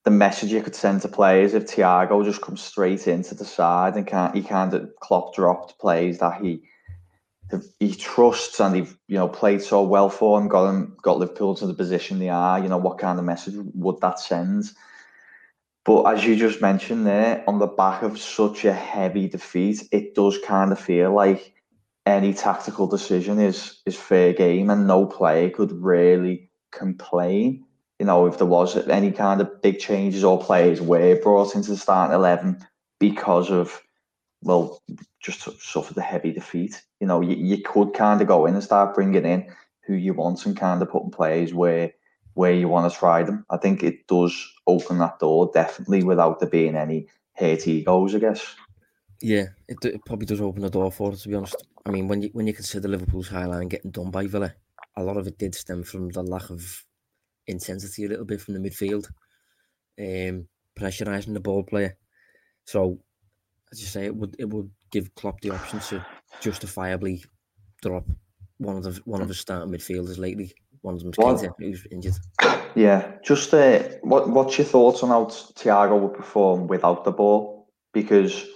the 0.05 0.11
message 0.11 0.51
you 0.51 0.63
could 0.63 0.75
send 0.75 1.03
to 1.03 1.09
players 1.09 1.53
if 1.53 1.67
Thiago 1.67 2.25
just 2.25 2.41
comes 2.41 2.63
straight 2.63 3.07
into 3.07 3.35
the 3.35 3.45
side 3.45 3.97
and 3.97 4.07
can't 4.07 4.35
he 4.35 4.43
kind 4.43 4.73
of 4.73 4.91
Klopp 5.01 5.35
dropped 5.35 5.79
plays 5.79 6.19
that 6.19 6.41
he 6.41 6.63
he 7.79 7.95
trusts 7.95 8.61
and 8.61 8.75
he 8.75 8.83
you 9.09 9.17
know 9.17 9.29
played 9.29 9.63
so 9.63 9.83
well 9.83 10.09
for 10.09 10.41
him, 10.41 10.49
got 10.49 10.69
him 10.71 10.97
got 11.03 11.19
Liverpool 11.19 11.55
to 11.57 11.67
the 11.67 11.75
position 11.75 12.19
they 12.19 12.29
are. 12.29 12.59
You 12.59 12.69
know 12.69 12.79
what 12.79 12.99
kind 12.99 13.19
of 13.19 13.25
message 13.25 13.55
would 13.75 14.01
that 14.01 14.21
send? 14.21 14.71
But 15.85 16.05
as 16.05 16.25
you 16.25 16.37
just 16.37 16.61
mentioned 16.61 17.07
there, 17.07 17.43
on 17.49 17.59
the 17.59 17.67
back 17.67 18.03
of 18.03 18.19
such 18.19 18.65
a 18.65 18.73
heavy 18.73 19.29
defeat, 19.29 19.89
it 19.93 20.15
does 20.15 20.39
kind 20.45 20.73
of 20.73 20.79
feel 20.79 21.13
like 21.13 21.55
any 22.07 22.35
tactical 22.35 22.87
decision 22.87 23.39
is 23.39 23.81
is 23.87 23.97
fair 23.97 24.33
game, 24.33 24.71
and 24.71 24.87
no 24.87 25.07
player 25.07 25.51
could 25.51 25.73
really 25.73 26.51
complain. 26.73 27.65
You 27.99 28.07
know, 28.07 28.27
if 28.27 28.39
there 28.39 28.47
was 28.47 28.77
any 28.89 29.13
kind 29.13 29.41
of 29.41 29.61
big 29.63 29.79
changes 29.79 30.25
or 30.25 30.41
players 30.41 30.81
were 30.81 31.21
brought 31.21 31.55
into 31.55 31.71
the 31.71 31.77
starting 31.77 32.15
eleven 32.15 32.65
because 32.99 33.51
of 33.51 33.81
well, 34.43 34.81
just 35.21 35.49
suffered 35.61 35.97
a 35.97 36.03
heavy 36.03 36.33
defeat. 36.33 36.83
You 37.01 37.07
know, 37.07 37.21
you, 37.21 37.37
you 37.37 37.63
could 37.63 37.95
kind 37.95 38.21
of 38.21 38.27
go 38.27 38.47
in 38.47 38.55
and 38.55 38.65
start 38.65 38.95
bringing 38.95 39.25
in 39.25 39.55
who 39.83 39.95
you 39.95 40.15
want 40.15 40.45
and 40.47 40.57
kind 40.57 40.81
of 40.81 40.91
putting 40.91 41.11
players 41.11 41.55
where 41.55 41.93
where 42.35 42.53
you 42.53 42.69
want 42.69 42.91
to 42.91 42.99
try 42.99 43.23
them. 43.23 43.45
I 43.51 43.57
think 43.57 43.83
it 43.83 44.07
does 44.07 44.51
open 44.67 44.99
that 44.99 45.19
door 45.19 45.51
definitely 45.53 46.05
without 46.05 46.41
there 46.41 46.49
being 46.49 46.77
any 46.77 47.09
hate 47.35 47.67
egos, 47.67 48.15
I 48.15 48.19
guess. 48.19 48.55
Yeah, 49.21 49.47
it, 49.69 49.85
it 49.85 50.05
probably 50.07 50.27
does 50.27 50.41
open 50.41 50.63
the 50.63 50.71
door 50.71 50.91
for 50.91 51.13
it. 51.13 51.19
To 51.19 51.29
be 51.29 51.35
honest, 51.35 51.57
I 51.85 51.91
mean, 51.91 52.09
when 52.09 52.23
you 52.23 52.31
when 52.33 52.47
you 52.47 52.55
consider 52.55 52.89
Liverpool's 52.89 53.29
high 53.29 53.47
line 53.47 53.69
getting 53.69 53.91
done 53.91 54.11
by 54.11 54.27
Villa, 54.27 54.55
a 54.97 55.03
lot 55.03 55.17
of 55.17 55.27
it 55.27 55.39
did 55.39 55.55
stem 55.55 55.83
from 55.83 56.09
the 56.11 56.23
lack 56.23 56.51
of 56.51 56.85
intensity 57.47 58.05
a 58.05 58.09
little 58.09 58.25
bit 58.25 58.41
from 58.41 58.55
the 58.55 58.61
midfield, 58.61 59.09
um, 59.99 60.47
pressurising 60.79 61.35
the 61.35 61.41
ball 61.41 61.63
player. 61.63 61.97
So, 62.65 63.01
as 63.73 63.81
you 63.81 63.87
say, 63.87 64.05
it 64.07 64.15
would 64.15 64.37
it 64.39 64.49
would 64.49 64.71
give 64.91 65.15
Klopp 65.15 65.41
the 65.41 65.51
option 65.51 65.81
to 65.81 66.05
justifiably 66.41 67.25
drop 67.83 68.05
one 68.59 68.77
of 68.77 68.83
the 68.85 69.01
one 69.05 69.23
of 69.23 69.29
his 69.29 69.41
starting 69.41 69.73
midfielders 69.73 70.19
lately. 70.19 70.53
One 70.83 70.95
of 70.95 71.01
them's 71.03 71.45
who's 71.59 71.87
injured. 71.91 72.15
Yeah, 72.77 73.15
just 73.25 73.53
uh, 73.53 73.81
what 74.03 74.31
what's 74.31 74.57
your 74.57 74.65
thoughts 74.65 75.03
on 75.03 75.09
how 75.09 75.25
Thiago 75.25 75.99
would 75.99 76.15
perform 76.15 76.69
without 76.69 77.05
the 77.05 77.11
ball? 77.11 77.69
Because 77.93 78.47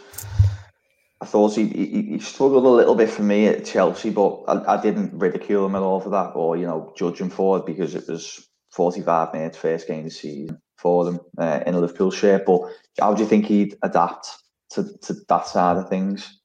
I 1.21 1.27
thought 1.27 1.57
he, 1.57 1.67
he, 1.67 2.03
he 2.03 2.19
struggled 2.21 2.65
a 2.65 2.69
little 2.69 2.95
bit 2.95 3.11
for 3.11 3.25
me 3.25 3.49
at 3.49 3.65
Chelsea, 3.65 4.11
but 4.11 4.45
I, 4.47 4.77
I 4.77 4.81
didn't 4.81 5.19
ridicule 5.19 5.67
him 5.67 5.75
at 5.75 5.83
all 5.83 5.99
for 5.99 6.11
that, 6.11 6.31
or 6.37 6.57
you 6.57 6.65
know 6.65 6.93
judge 6.97 7.21
him 7.21 7.29
for 7.29 7.59
it 7.59 7.67
because 7.67 7.97
it 7.97 8.05
was 8.07 8.49
45 8.71 9.33
minutes 9.33 9.59
first 9.59 9.89
game 9.89 9.99
of 9.99 10.05
the 10.05 10.11
season 10.11 10.61
for 10.79 11.05
them 11.05 11.19
uh, 11.39 11.61
in 11.67 11.75
a 11.75 11.81
Liverpool 11.81 12.13
shirt. 12.13 12.47
But 12.47 12.61
how 13.01 13.15
do 13.15 13.23
you 13.23 13.29
think 13.29 13.47
he'd 13.47 13.77
adapt 13.83 14.29
to, 14.75 14.97
to 14.99 15.15
that 15.29 15.47
side 15.47 15.77
of 15.77 15.89
things? 15.89 16.41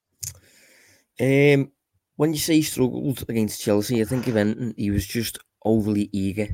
Um, 1.20 1.72
when 2.16 2.34
you 2.34 2.40
say 2.40 2.56
he 2.56 2.62
struggled 2.62 3.24
against 3.28 3.62
Chelsea, 3.62 4.02
I 4.02 4.06
think 4.06 4.28
if 4.28 4.36
anything, 4.36 4.74
he 4.78 4.92
was 4.92 5.06
just 5.06 5.40
overly 5.64 6.10
eager. 6.12 6.48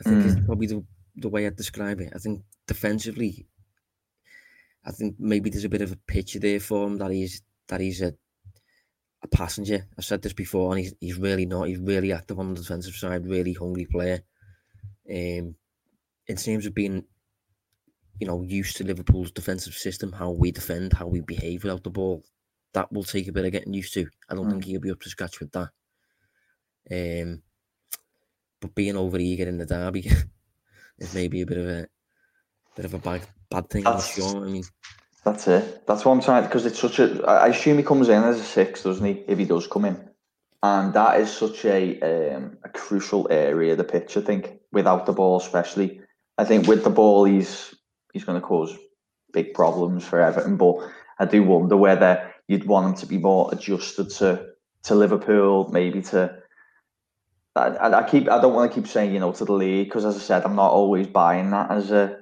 I 0.00 0.08
think 0.08 0.24
mm. 0.24 0.46
probably 0.46 0.66
the, 0.66 0.84
the 1.16 1.28
way 1.28 1.46
I'd 1.46 1.56
describe 1.56 2.00
it. 2.00 2.12
I 2.14 2.18
think 2.18 2.42
defensively, 2.66 3.46
I 4.84 4.90
think 4.90 5.16
maybe 5.18 5.50
there's 5.50 5.64
a 5.64 5.68
bit 5.68 5.82
of 5.82 5.92
a 5.92 5.96
picture 6.06 6.40
there 6.40 6.60
for 6.60 6.86
him 6.86 6.98
that 6.98 7.10
he's 7.10 7.42
that 7.68 7.80
he's 7.80 8.02
a 8.02 8.14
a 9.22 9.28
passenger. 9.28 9.86
I've 9.96 10.04
said 10.04 10.22
this 10.22 10.32
before, 10.32 10.72
and 10.72 10.80
he's 10.80 10.94
he's 11.00 11.18
really 11.18 11.46
not. 11.46 11.68
He's 11.68 11.78
really 11.78 12.12
active 12.12 12.38
on 12.38 12.54
the 12.54 12.60
defensive 12.60 12.94
side, 12.94 13.26
really 13.26 13.52
hungry 13.52 13.86
player. 13.86 14.22
Um, 15.08 15.54
in 16.28 16.36
terms 16.36 16.66
of 16.66 16.74
being, 16.74 17.04
you 18.20 18.26
know, 18.26 18.42
used 18.42 18.76
to 18.76 18.84
Liverpool's 18.84 19.30
defensive 19.30 19.74
system, 19.74 20.12
how 20.12 20.30
we 20.30 20.52
defend, 20.52 20.92
how 20.92 21.06
we 21.06 21.20
behave 21.20 21.64
without 21.64 21.82
the 21.82 21.90
ball, 21.90 22.22
that 22.74 22.92
will 22.92 23.04
take 23.04 23.28
a 23.28 23.32
bit 23.32 23.44
of 23.44 23.52
getting 23.52 23.74
used 23.74 23.94
to. 23.94 24.08
I 24.28 24.34
don't 24.34 24.46
mm. 24.46 24.50
think 24.52 24.64
he'll 24.64 24.80
be 24.80 24.90
up 24.90 25.00
to 25.00 25.08
scratch 25.08 25.40
with 25.40 25.52
that. 25.52 25.70
Um, 26.90 27.42
but 28.60 28.74
being 28.74 28.96
over 28.96 29.18
eager 29.18 29.48
in 29.48 29.58
the 29.58 29.66
derby 29.66 30.10
is 30.98 31.14
maybe 31.14 31.42
a 31.42 31.46
bit 31.46 31.58
of 31.58 31.66
a 31.66 31.88
bit 32.76 32.84
of 32.84 32.94
a 32.94 32.98
bad 32.98 33.22
bad 33.50 33.68
thing. 33.68 33.86
I'm 33.86 34.00
sure. 34.00 34.44
I 34.44 34.48
mean, 34.48 34.64
that's 35.24 35.46
it. 35.48 35.86
That's 35.86 36.04
what 36.04 36.12
I'm 36.12 36.22
trying 36.22 36.44
because 36.44 36.66
it's 36.66 36.78
such 36.78 36.98
a. 36.98 37.22
I 37.24 37.48
assume 37.48 37.78
he 37.78 37.84
comes 37.84 38.08
in 38.08 38.22
as 38.22 38.40
a 38.40 38.44
six, 38.44 38.82
doesn't 38.82 39.04
he? 39.04 39.24
If 39.28 39.38
he 39.38 39.44
does 39.44 39.66
come 39.66 39.84
in, 39.84 40.08
and 40.62 40.92
that 40.94 41.20
is 41.20 41.30
such 41.30 41.64
a 41.64 42.00
um, 42.00 42.58
a 42.64 42.68
crucial 42.68 43.28
area 43.30 43.72
of 43.72 43.78
the 43.78 43.84
pitch. 43.84 44.16
I 44.16 44.20
think 44.20 44.60
without 44.72 45.06
the 45.06 45.12
ball, 45.12 45.38
especially, 45.38 46.00
I 46.38 46.44
think 46.44 46.66
with 46.66 46.84
the 46.84 46.90
ball, 46.90 47.24
he's 47.24 47.74
he's 48.12 48.24
going 48.24 48.40
to 48.40 48.46
cause 48.46 48.76
big 49.32 49.54
problems 49.54 50.04
for 50.04 50.20
Everton. 50.20 50.56
But 50.56 50.76
I 51.18 51.24
do 51.24 51.42
wonder 51.42 51.76
whether 51.76 52.32
you'd 52.48 52.66
want 52.66 52.86
him 52.86 52.94
to 52.96 53.06
be 53.06 53.18
more 53.18 53.50
adjusted 53.52 54.10
to 54.10 54.46
to 54.84 54.94
Liverpool, 54.94 55.68
maybe 55.72 56.02
to. 56.02 56.38
I, 57.54 57.92
I 57.92 58.08
keep. 58.08 58.30
I 58.30 58.40
don't 58.40 58.54
want 58.54 58.70
to 58.72 58.80
keep 58.80 58.88
saying 58.88 59.12
you 59.12 59.20
know 59.20 59.32
to 59.32 59.44
the 59.44 59.52
league 59.52 59.88
because, 59.88 60.04
as 60.04 60.16
I 60.16 60.20
said, 60.20 60.44
I'm 60.44 60.56
not 60.56 60.72
always 60.72 61.06
buying 61.06 61.50
that 61.50 61.70
as 61.70 61.90
a 61.90 62.20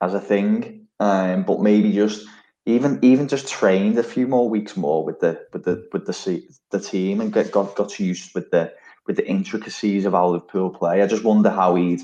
as 0.00 0.14
a 0.14 0.20
thing 0.20 0.78
um, 1.00 1.44
but 1.44 1.60
maybe 1.60 1.92
just 1.92 2.26
even 2.66 2.98
even 3.02 3.28
just 3.28 3.48
trained 3.48 3.98
a 3.98 4.02
few 4.02 4.26
more 4.26 4.48
weeks 4.48 4.76
more 4.76 5.04
with 5.04 5.20
the 5.20 5.40
with 5.52 5.64
the 5.64 5.88
with 5.92 6.06
the 6.06 6.42
the 6.70 6.80
team 6.80 7.20
and 7.20 7.32
get 7.32 7.52
got 7.52 7.74
got 7.76 7.98
used 7.98 8.34
with 8.34 8.50
the 8.50 8.72
with 9.06 9.16
the 9.16 9.26
intricacies 9.26 10.04
of 10.04 10.12
how 10.12 10.28
Liverpool 10.28 10.70
play. 10.70 11.02
I 11.02 11.06
just 11.06 11.24
wonder 11.24 11.50
how 11.50 11.76
he'd 11.76 12.00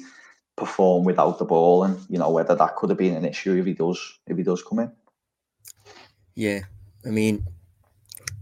perform 0.56 1.04
without 1.04 1.38
the 1.38 1.44
ball, 1.44 1.84
and 1.84 1.98
you 2.08 2.18
know 2.18 2.30
whether 2.30 2.54
that 2.54 2.76
could 2.76 2.90
have 2.90 2.98
been 2.98 3.16
an 3.16 3.24
issue 3.24 3.54
if 3.54 3.66
he 3.66 3.72
does 3.72 4.20
if 4.26 4.36
he 4.36 4.42
does 4.42 4.62
come 4.62 4.80
in. 4.80 4.92
Yeah, 6.34 6.60
I 7.04 7.10
mean, 7.10 7.46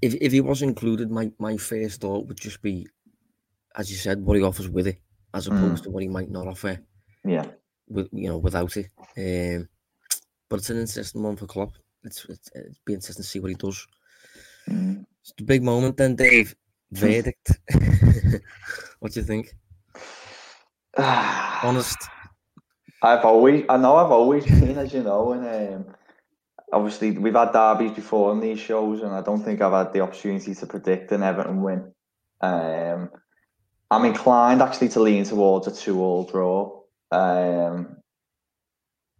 if 0.00 0.14
if 0.20 0.32
he 0.32 0.40
was 0.40 0.62
included, 0.62 1.10
my 1.10 1.30
my 1.38 1.56
first 1.56 2.00
thought 2.00 2.26
would 2.26 2.40
just 2.40 2.62
be, 2.62 2.86
as 3.76 3.90
you 3.90 3.96
said, 3.96 4.20
what 4.20 4.36
he 4.36 4.42
offers 4.42 4.68
with 4.68 4.86
it, 4.86 4.98
as 5.34 5.46
opposed 5.46 5.82
mm. 5.82 5.84
to 5.84 5.90
what 5.90 6.02
he 6.02 6.08
might 6.08 6.30
not 6.30 6.46
offer. 6.46 6.78
Yeah, 7.24 7.46
with 7.88 8.08
you 8.12 8.28
know 8.28 8.38
without 8.38 8.76
it. 8.76 8.88
Um, 9.16 9.68
but 10.48 10.58
it's 10.58 10.70
an 10.70 10.80
interesting 10.80 11.22
one 11.22 11.36
for 11.36 11.46
Klopp. 11.46 11.72
It's, 12.04 12.26
it's, 12.28 12.50
it's 12.54 12.78
be 12.84 12.94
interesting 12.94 13.22
to 13.22 13.28
see 13.28 13.40
what 13.40 13.50
he 13.50 13.54
does. 13.54 13.86
Mm. 14.68 15.06
It's 15.22 15.32
the 15.38 15.44
big 15.44 15.62
moment 15.62 15.96
then, 15.96 16.16
Dave. 16.16 16.54
Verdict. 16.90 17.52
what 18.98 19.12
do 19.12 19.20
you 19.20 19.24
think? 19.24 19.54
Honest. 20.98 22.08
I've 23.02 23.24
always, 23.24 23.64
I 23.68 23.76
know 23.78 23.96
I've 23.96 24.12
always 24.12 24.44
been, 24.44 24.78
as 24.78 24.92
you 24.92 25.02
know, 25.02 25.32
and 25.32 25.74
um, 25.74 25.94
obviously 26.72 27.12
we've 27.12 27.34
had 27.34 27.52
derbies 27.52 27.92
before 27.92 28.30
on 28.30 28.40
these 28.40 28.60
shows, 28.60 29.02
and 29.02 29.12
I 29.12 29.22
don't 29.22 29.42
think 29.42 29.60
I've 29.60 29.72
had 29.72 29.92
the 29.92 30.00
opportunity 30.00 30.54
to 30.54 30.66
predict 30.66 31.10
an 31.12 31.22
Everton 31.22 31.62
win. 31.62 31.92
Um, 32.40 33.10
I'm 33.90 34.04
inclined 34.04 34.62
actually 34.62 34.90
to 34.90 35.00
lean 35.00 35.24
towards 35.24 35.66
a 35.66 35.72
two-all 35.72 36.24
draw. 36.24 36.82
Um, 37.10 37.96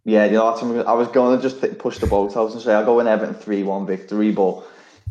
yeah, 0.05 0.25
you 0.25 0.33
know, 0.33 0.47
I 0.47 0.93
was 0.93 1.07
going 1.09 1.37
to 1.37 1.41
just 1.41 1.77
push 1.77 1.99
the 1.99 2.07
boat 2.07 2.35
out 2.35 2.51
and 2.51 2.61
say 2.61 2.73
I'll 2.73 2.85
go 2.85 2.99
in 2.99 3.07
Everton 3.07 3.35
three 3.35 3.63
one 3.63 3.85
victory, 3.85 4.31
but 4.31 4.63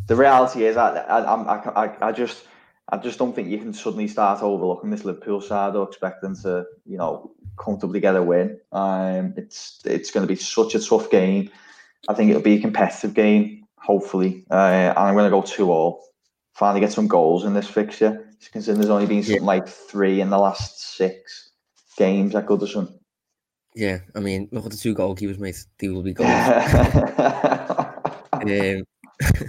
the 0.06 0.16
reality 0.16 0.64
is 0.64 0.76
I, 0.76 0.96
I, 0.96 1.84
I, 1.84 2.08
I 2.08 2.12
just 2.12 2.44
I 2.88 2.96
just 2.98 3.18
don't 3.18 3.34
think 3.34 3.48
you 3.48 3.58
can 3.58 3.72
suddenly 3.72 4.08
start 4.08 4.42
overlooking 4.42 4.90
this 4.90 5.04
Liverpool 5.04 5.40
side 5.40 5.76
or 5.76 5.86
expect 5.86 6.22
them 6.22 6.36
to 6.42 6.66
you 6.84 6.98
know 6.98 7.32
comfortably 7.56 8.00
get 8.00 8.16
a 8.16 8.22
win. 8.22 8.58
Um, 8.72 9.34
it's 9.36 9.80
it's 9.84 10.10
going 10.10 10.26
to 10.26 10.32
be 10.32 10.36
such 10.36 10.74
a 10.74 10.80
tough 10.84 11.10
game. 11.10 11.50
I 12.08 12.14
think 12.14 12.30
it'll 12.30 12.42
be 12.42 12.56
a 12.56 12.60
competitive 12.60 13.14
game, 13.14 13.64
hopefully, 13.76 14.44
uh, 14.50 14.54
and 14.54 14.98
I'm 14.98 15.14
going 15.14 15.30
to 15.30 15.30
go 15.30 15.42
two 15.42 15.70
all. 15.70 16.04
Finally, 16.54 16.80
get 16.80 16.92
some 16.92 17.08
goals 17.08 17.44
in 17.44 17.54
this 17.54 17.68
fixture. 17.68 18.28
Considering 18.50 18.80
there's 18.80 18.90
only 18.90 19.06
been 19.06 19.22
something 19.22 19.42
yeah. 19.42 19.46
like 19.46 19.68
three 19.68 20.20
in 20.20 20.30
the 20.30 20.38
last 20.38 20.96
six 20.96 21.52
games 21.96 22.34
at 22.34 22.46
Goodison. 22.46 22.92
Yeah, 23.74 23.98
I 24.14 24.20
mean, 24.20 24.48
look 24.50 24.66
at 24.66 24.72
the 24.72 24.76
two 24.76 24.94
goalkeepers, 24.94 25.38
mate. 25.38 25.64
They 25.78 25.88
will 25.88 26.02
be 26.02 26.12
goals. 26.14 26.28
um, 28.32 28.84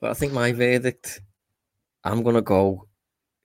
but 0.00 0.10
I 0.10 0.14
think 0.14 0.32
my 0.32 0.52
verdict, 0.52 1.20
I'm 2.04 2.22
gonna 2.22 2.42
go 2.42 2.88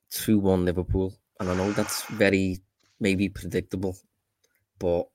two 0.10 0.40
one 0.40 0.66
Liverpool, 0.66 1.14
and 1.40 1.50
I 1.50 1.56
know 1.56 1.72
that's 1.72 2.04
very 2.06 2.60
maybe 3.00 3.30
predictable, 3.30 3.98
but 4.80 5.08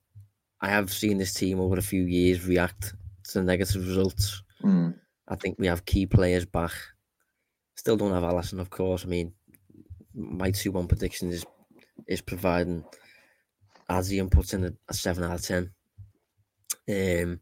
I 0.61 0.69
have 0.69 0.91
seen 0.93 1.17
this 1.17 1.33
team 1.33 1.59
over 1.59 1.77
a 1.77 1.81
few 1.81 2.03
years 2.03 2.47
react 2.47 2.93
to 3.29 3.43
negative 3.43 3.85
results. 3.85 4.41
Mm. 4.63 4.95
I 5.27 5.35
think 5.35 5.57
we 5.59 5.67
have 5.67 5.85
key 5.85 6.05
players 6.05 6.45
back. 6.45 6.71
Still 7.75 7.97
don't 7.97 8.13
have 8.13 8.23
Alisson, 8.23 8.59
of 8.59 8.69
course. 8.69 9.03
I 9.03 9.07
mean, 9.07 9.33
my 10.13 10.51
two 10.51 10.71
one 10.71 10.87
prediction 10.87 11.29
is 11.29 11.45
is 12.07 12.21
providing 12.21 12.85
Adrian 13.89 14.29
puts 14.29 14.53
in 14.53 14.65
a, 14.65 14.73
a 14.89 14.93
seven 14.93 15.23
out 15.23 15.35
of 15.35 15.41
ten. 15.41 15.71
Um, 16.87 17.39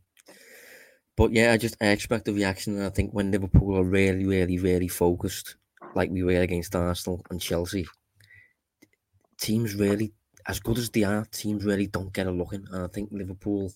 but 1.16 1.32
yeah, 1.32 1.52
I 1.52 1.58
just 1.58 1.76
I 1.82 1.88
expect 1.88 2.26
the 2.26 2.34
reaction. 2.34 2.78
And 2.78 2.86
I 2.86 2.89
think 2.89 3.12
when 3.12 3.32
Liverpool 3.32 3.78
are 3.78 3.84
really, 3.84 4.26
really, 4.26 4.58
really 4.58 4.88
focused, 4.88 5.56
like 5.96 6.10
we 6.10 6.24
were 6.24 6.42
against 6.42 6.76
Arsenal 6.76 7.22
and 7.30 7.42
Chelsea, 7.42 7.86
teams 9.39 9.76
really, 9.76 10.14
as 10.48 10.60
good 10.60 10.78
as 10.78 10.89
they 10.89 11.04
are, 11.04 11.26
teams 11.26 11.66
really 11.66 11.88
don't 11.88 12.14
get 12.14 12.28
a 12.28 12.32
look 12.32 12.54
in. 12.54 12.66
And 12.72 12.84
I 12.84 12.88
think 12.88 13.10
Liverpool 13.12 13.72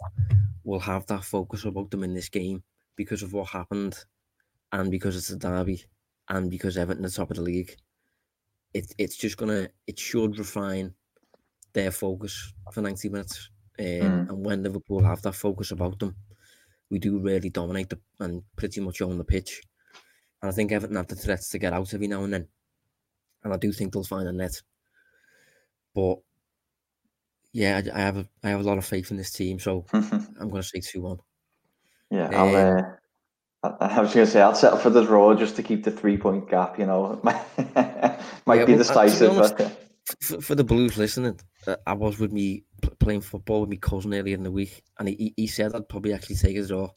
will 0.64 0.80
have 0.80 1.06
that 1.08 1.24
focus 1.24 1.66
about 1.66 1.92
them 1.92 2.04
in 2.04 2.14
this 2.14 2.30
game 2.30 2.64
because 2.96 3.24
of 3.24 3.34
what 3.34 3.50
happened, 3.50 3.98
and 4.72 4.90
because 4.90 5.16
it's 5.16 5.30
a 5.30 5.38
derby, 5.38 5.84
and 6.30 6.50
because 6.50 6.78
Everton 6.78 7.06
are 7.06 7.10
top 7.10 7.32
of 7.32 7.38
the 7.38 7.44
league. 7.44 7.76
It, 8.74 8.94
it's 8.98 9.16
just 9.16 9.38
gonna 9.38 9.70
it 9.88 9.98
should 9.98 10.38
refine 10.38 10.94
their 11.74 11.92
focus 11.92 12.54
for 12.72 12.82
90 12.82 13.10
minutes. 13.10 13.50
Mm. 13.80 14.30
And 14.30 14.46
when 14.46 14.64
Liverpool 14.64 15.04
have 15.04 15.22
that 15.22 15.36
focus 15.36 15.72
about 15.72 16.00
them, 16.00 16.16
we 16.90 17.00
do 17.00 17.20
really 17.20 17.50
dominate 17.50 17.90
the, 17.90 18.00
and 18.20 18.42
pretty 18.56 18.82
much 18.82 19.02
own 19.02 19.18
the 19.18 19.24
pitch. 19.24 19.62
And 20.46 20.52
I 20.52 20.56
think 20.56 20.72
Everton 20.72 20.96
have 20.96 21.08
the 21.08 21.16
threats 21.16 21.50
to 21.50 21.58
get 21.58 21.74
out 21.74 21.92
every 21.92 22.08
now 22.08 22.24
and 22.24 22.32
then. 22.32 22.48
And 23.44 23.52
I 23.52 23.58
do 23.58 23.72
think 23.72 23.92
they'll 23.92 24.04
find 24.04 24.28
a 24.28 24.32
net. 24.32 24.62
But 25.96 26.18
yeah, 27.52 27.82
I, 27.84 27.98
I 27.98 28.02
have 28.02 28.18
a 28.18 28.28
I 28.44 28.50
have 28.50 28.60
a 28.60 28.64
lot 28.64 28.78
of 28.78 28.86
faith 28.86 29.10
in 29.10 29.18
this 29.18 29.32
team, 29.32 29.58
so 29.58 29.88
I'm 29.94 30.50
going 30.50 30.62
to 30.62 30.64
say 30.64 30.82
two 30.82 31.02
one. 31.02 31.18
Yeah, 32.12 32.30
I'll 32.32 32.56
um, 32.56 32.86
uh, 33.64 33.70
I 33.80 34.02
was 34.02 34.14
going 34.14 34.28
to 34.28 34.32
say 34.32 34.40
I'll 34.40 34.54
settle 34.54 34.78
for 34.78 34.92
the 34.92 35.04
draw 35.04 35.34
just 35.34 35.56
to 35.56 35.64
keep 35.64 35.84
the 35.84 35.90
three 35.90 36.18
point 36.18 36.48
gap. 36.48 36.78
You 36.78 36.86
know, 36.86 37.20
might 37.24 38.60
yeah, 38.60 38.66
be 38.66 38.76
decisive. 38.76 39.32
Honest, 39.32 39.58
for, 40.22 40.42
for, 40.42 40.54
the 40.54 40.64
Blues 40.64 40.96
listening, 40.96 41.40
uh, 41.66 41.78
I 41.88 41.94
was 41.94 42.20
with 42.20 42.32
me 42.32 42.66
playing 43.00 43.22
football 43.22 43.62
with 43.62 43.72
my 43.72 43.78
cousin 43.78 44.14
earlier 44.14 44.36
in 44.36 44.44
the 44.44 44.52
week, 44.52 44.84
and 45.00 45.08
he, 45.08 45.34
he 45.36 45.48
said 45.48 45.74
I'd 45.74 45.90
probably 45.90 46.14
actually 46.14 46.36
take 46.36 46.56
a 46.58 46.68
draw, 46.68 46.92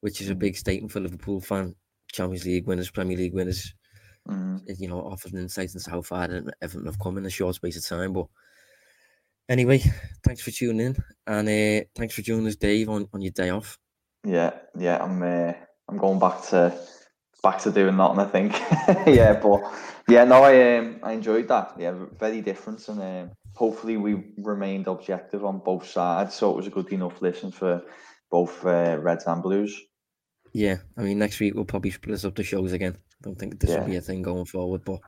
which 0.00 0.22
is 0.22 0.30
a 0.30 0.34
big 0.34 0.56
statement 0.56 0.92
for 0.92 1.00
Liverpool 1.00 1.42
fan. 1.42 1.74
Champions 2.12 2.44
League 2.44 2.66
winners, 2.66 2.90
Premier 2.90 3.16
League 3.16 3.34
winners. 3.34 3.74
Mm. 4.28 4.60
You 4.78 4.88
know, 4.88 5.00
offers 5.00 5.32
an 5.32 5.38
insight 5.38 5.74
into 5.74 5.90
how 5.90 6.02
far 6.02 6.28
Everton 6.60 6.86
have 6.86 6.98
come 6.98 7.18
in 7.18 7.26
a 7.26 7.30
short 7.30 7.54
space 7.54 7.76
of 7.76 7.86
time. 7.86 8.12
But 8.12 8.26
anyway, 9.48 9.82
thanks 10.24 10.42
for 10.42 10.50
tuning 10.50 10.86
in, 10.86 10.96
and 11.26 11.48
uh, 11.48 11.84
thanks 11.96 12.14
for 12.14 12.22
joining 12.22 12.46
us, 12.46 12.56
Dave, 12.56 12.88
on, 12.88 13.08
on 13.12 13.22
your 13.22 13.32
day 13.32 13.50
off. 13.50 13.78
Yeah, 14.24 14.52
yeah, 14.78 15.02
I'm 15.02 15.22
uh, 15.22 15.52
I'm 15.88 15.98
going 15.98 16.18
back 16.18 16.42
to 16.48 16.78
back 17.42 17.58
to 17.60 17.72
doing 17.72 17.96
nothing. 17.96 18.20
I 18.20 18.24
think. 18.26 19.06
yeah, 19.06 19.40
but 19.40 19.62
yeah, 20.08 20.24
no, 20.24 20.42
I 20.42 20.78
um, 20.78 21.00
I 21.02 21.12
enjoyed 21.12 21.48
that. 21.48 21.74
Yeah, 21.78 21.94
very 22.18 22.42
different, 22.42 22.86
and 22.88 23.00
um, 23.00 23.30
hopefully 23.54 23.96
we 23.96 24.32
remained 24.38 24.86
objective 24.86 25.44
on 25.44 25.58
both 25.58 25.86
sides. 25.86 26.34
So 26.34 26.50
it 26.50 26.56
was 26.56 26.66
a 26.66 26.70
good 26.70 26.92
enough 26.92 27.20
listen 27.22 27.50
for 27.50 27.82
both 28.30 28.64
uh, 28.64 28.98
Reds 29.00 29.24
and 29.26 29.42
Blues. 29.42 29.80
Yeah, 30.52 30.78
I 30.96 31.02
mean 31.02 31.18
next 31.18 31.40
week 31.40 31.54
we'll 31.54 31.64
probably 31.64 31.90
split 31.90 32.24
up 32.24 32.34
the 32.34 32.42
shows 32.42 32.72
again. 32.72 32.96
I 32.96 33.16
don't 33.22 33.38
think 33.38 33.60
this 33.60 33.70
yeah. 33.70 33.80
will 33.80 33.86
be 33.86 33.96
a 33.96 34.00
thing 34.00 34.22
going 34.22 34.46
forward, 34.46 34.82
but 34.84 35.00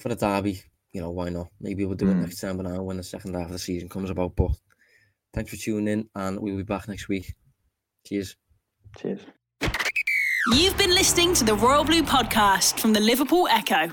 for 0.00 0.08
the 0.08 0.16
derby, 0.16 0.62
you 0.92 1.00
know 1.00 1.10
why 1.10 1.28
not? 1.28 1.48
Maybe 1.60 1.84
we'll 1.84 1.96
do 1.96 2.06
mm. 2.06 2.12
it 2.12 2.16
next 2.22 2.40
time, 2.40 2.56
but 2.56 2.66
now 2.66 2.82
when 2.82 2.96
the 2.96 3.02
second 3.02 3.34
half 3.34 3.46
of 3.46 3.52
the 3.52 3.58
season 3.58 3.88
comes 3.88 4.10
about. 4.10 4.34
But 4.36 4.52
thanks 5.34 5.50
for 5.50 5.56
tuning 5.56 5.88
in, 5.88 6.08
and 6.14 6.40
we'll 6.40 6.56
be 6.56 6.62
back 6.62 6.88
next 6.88 7.08
week. 7.08 7.34
Cheers. 8.06 8.36
Cheers. 8.96 9.20
You've 10.52 10.78
been 10.78 10.94
listening 10.94 11.34
to 11.34 11.44
the 11.44 11.54
Royal 11.54 11.84
Blue 11.84 12.02
podcast 12.02 12.80
from 12.80 12.94
the 12.94 13.00
Liverpool 13.00 13.48
Echo. 13.48 13.90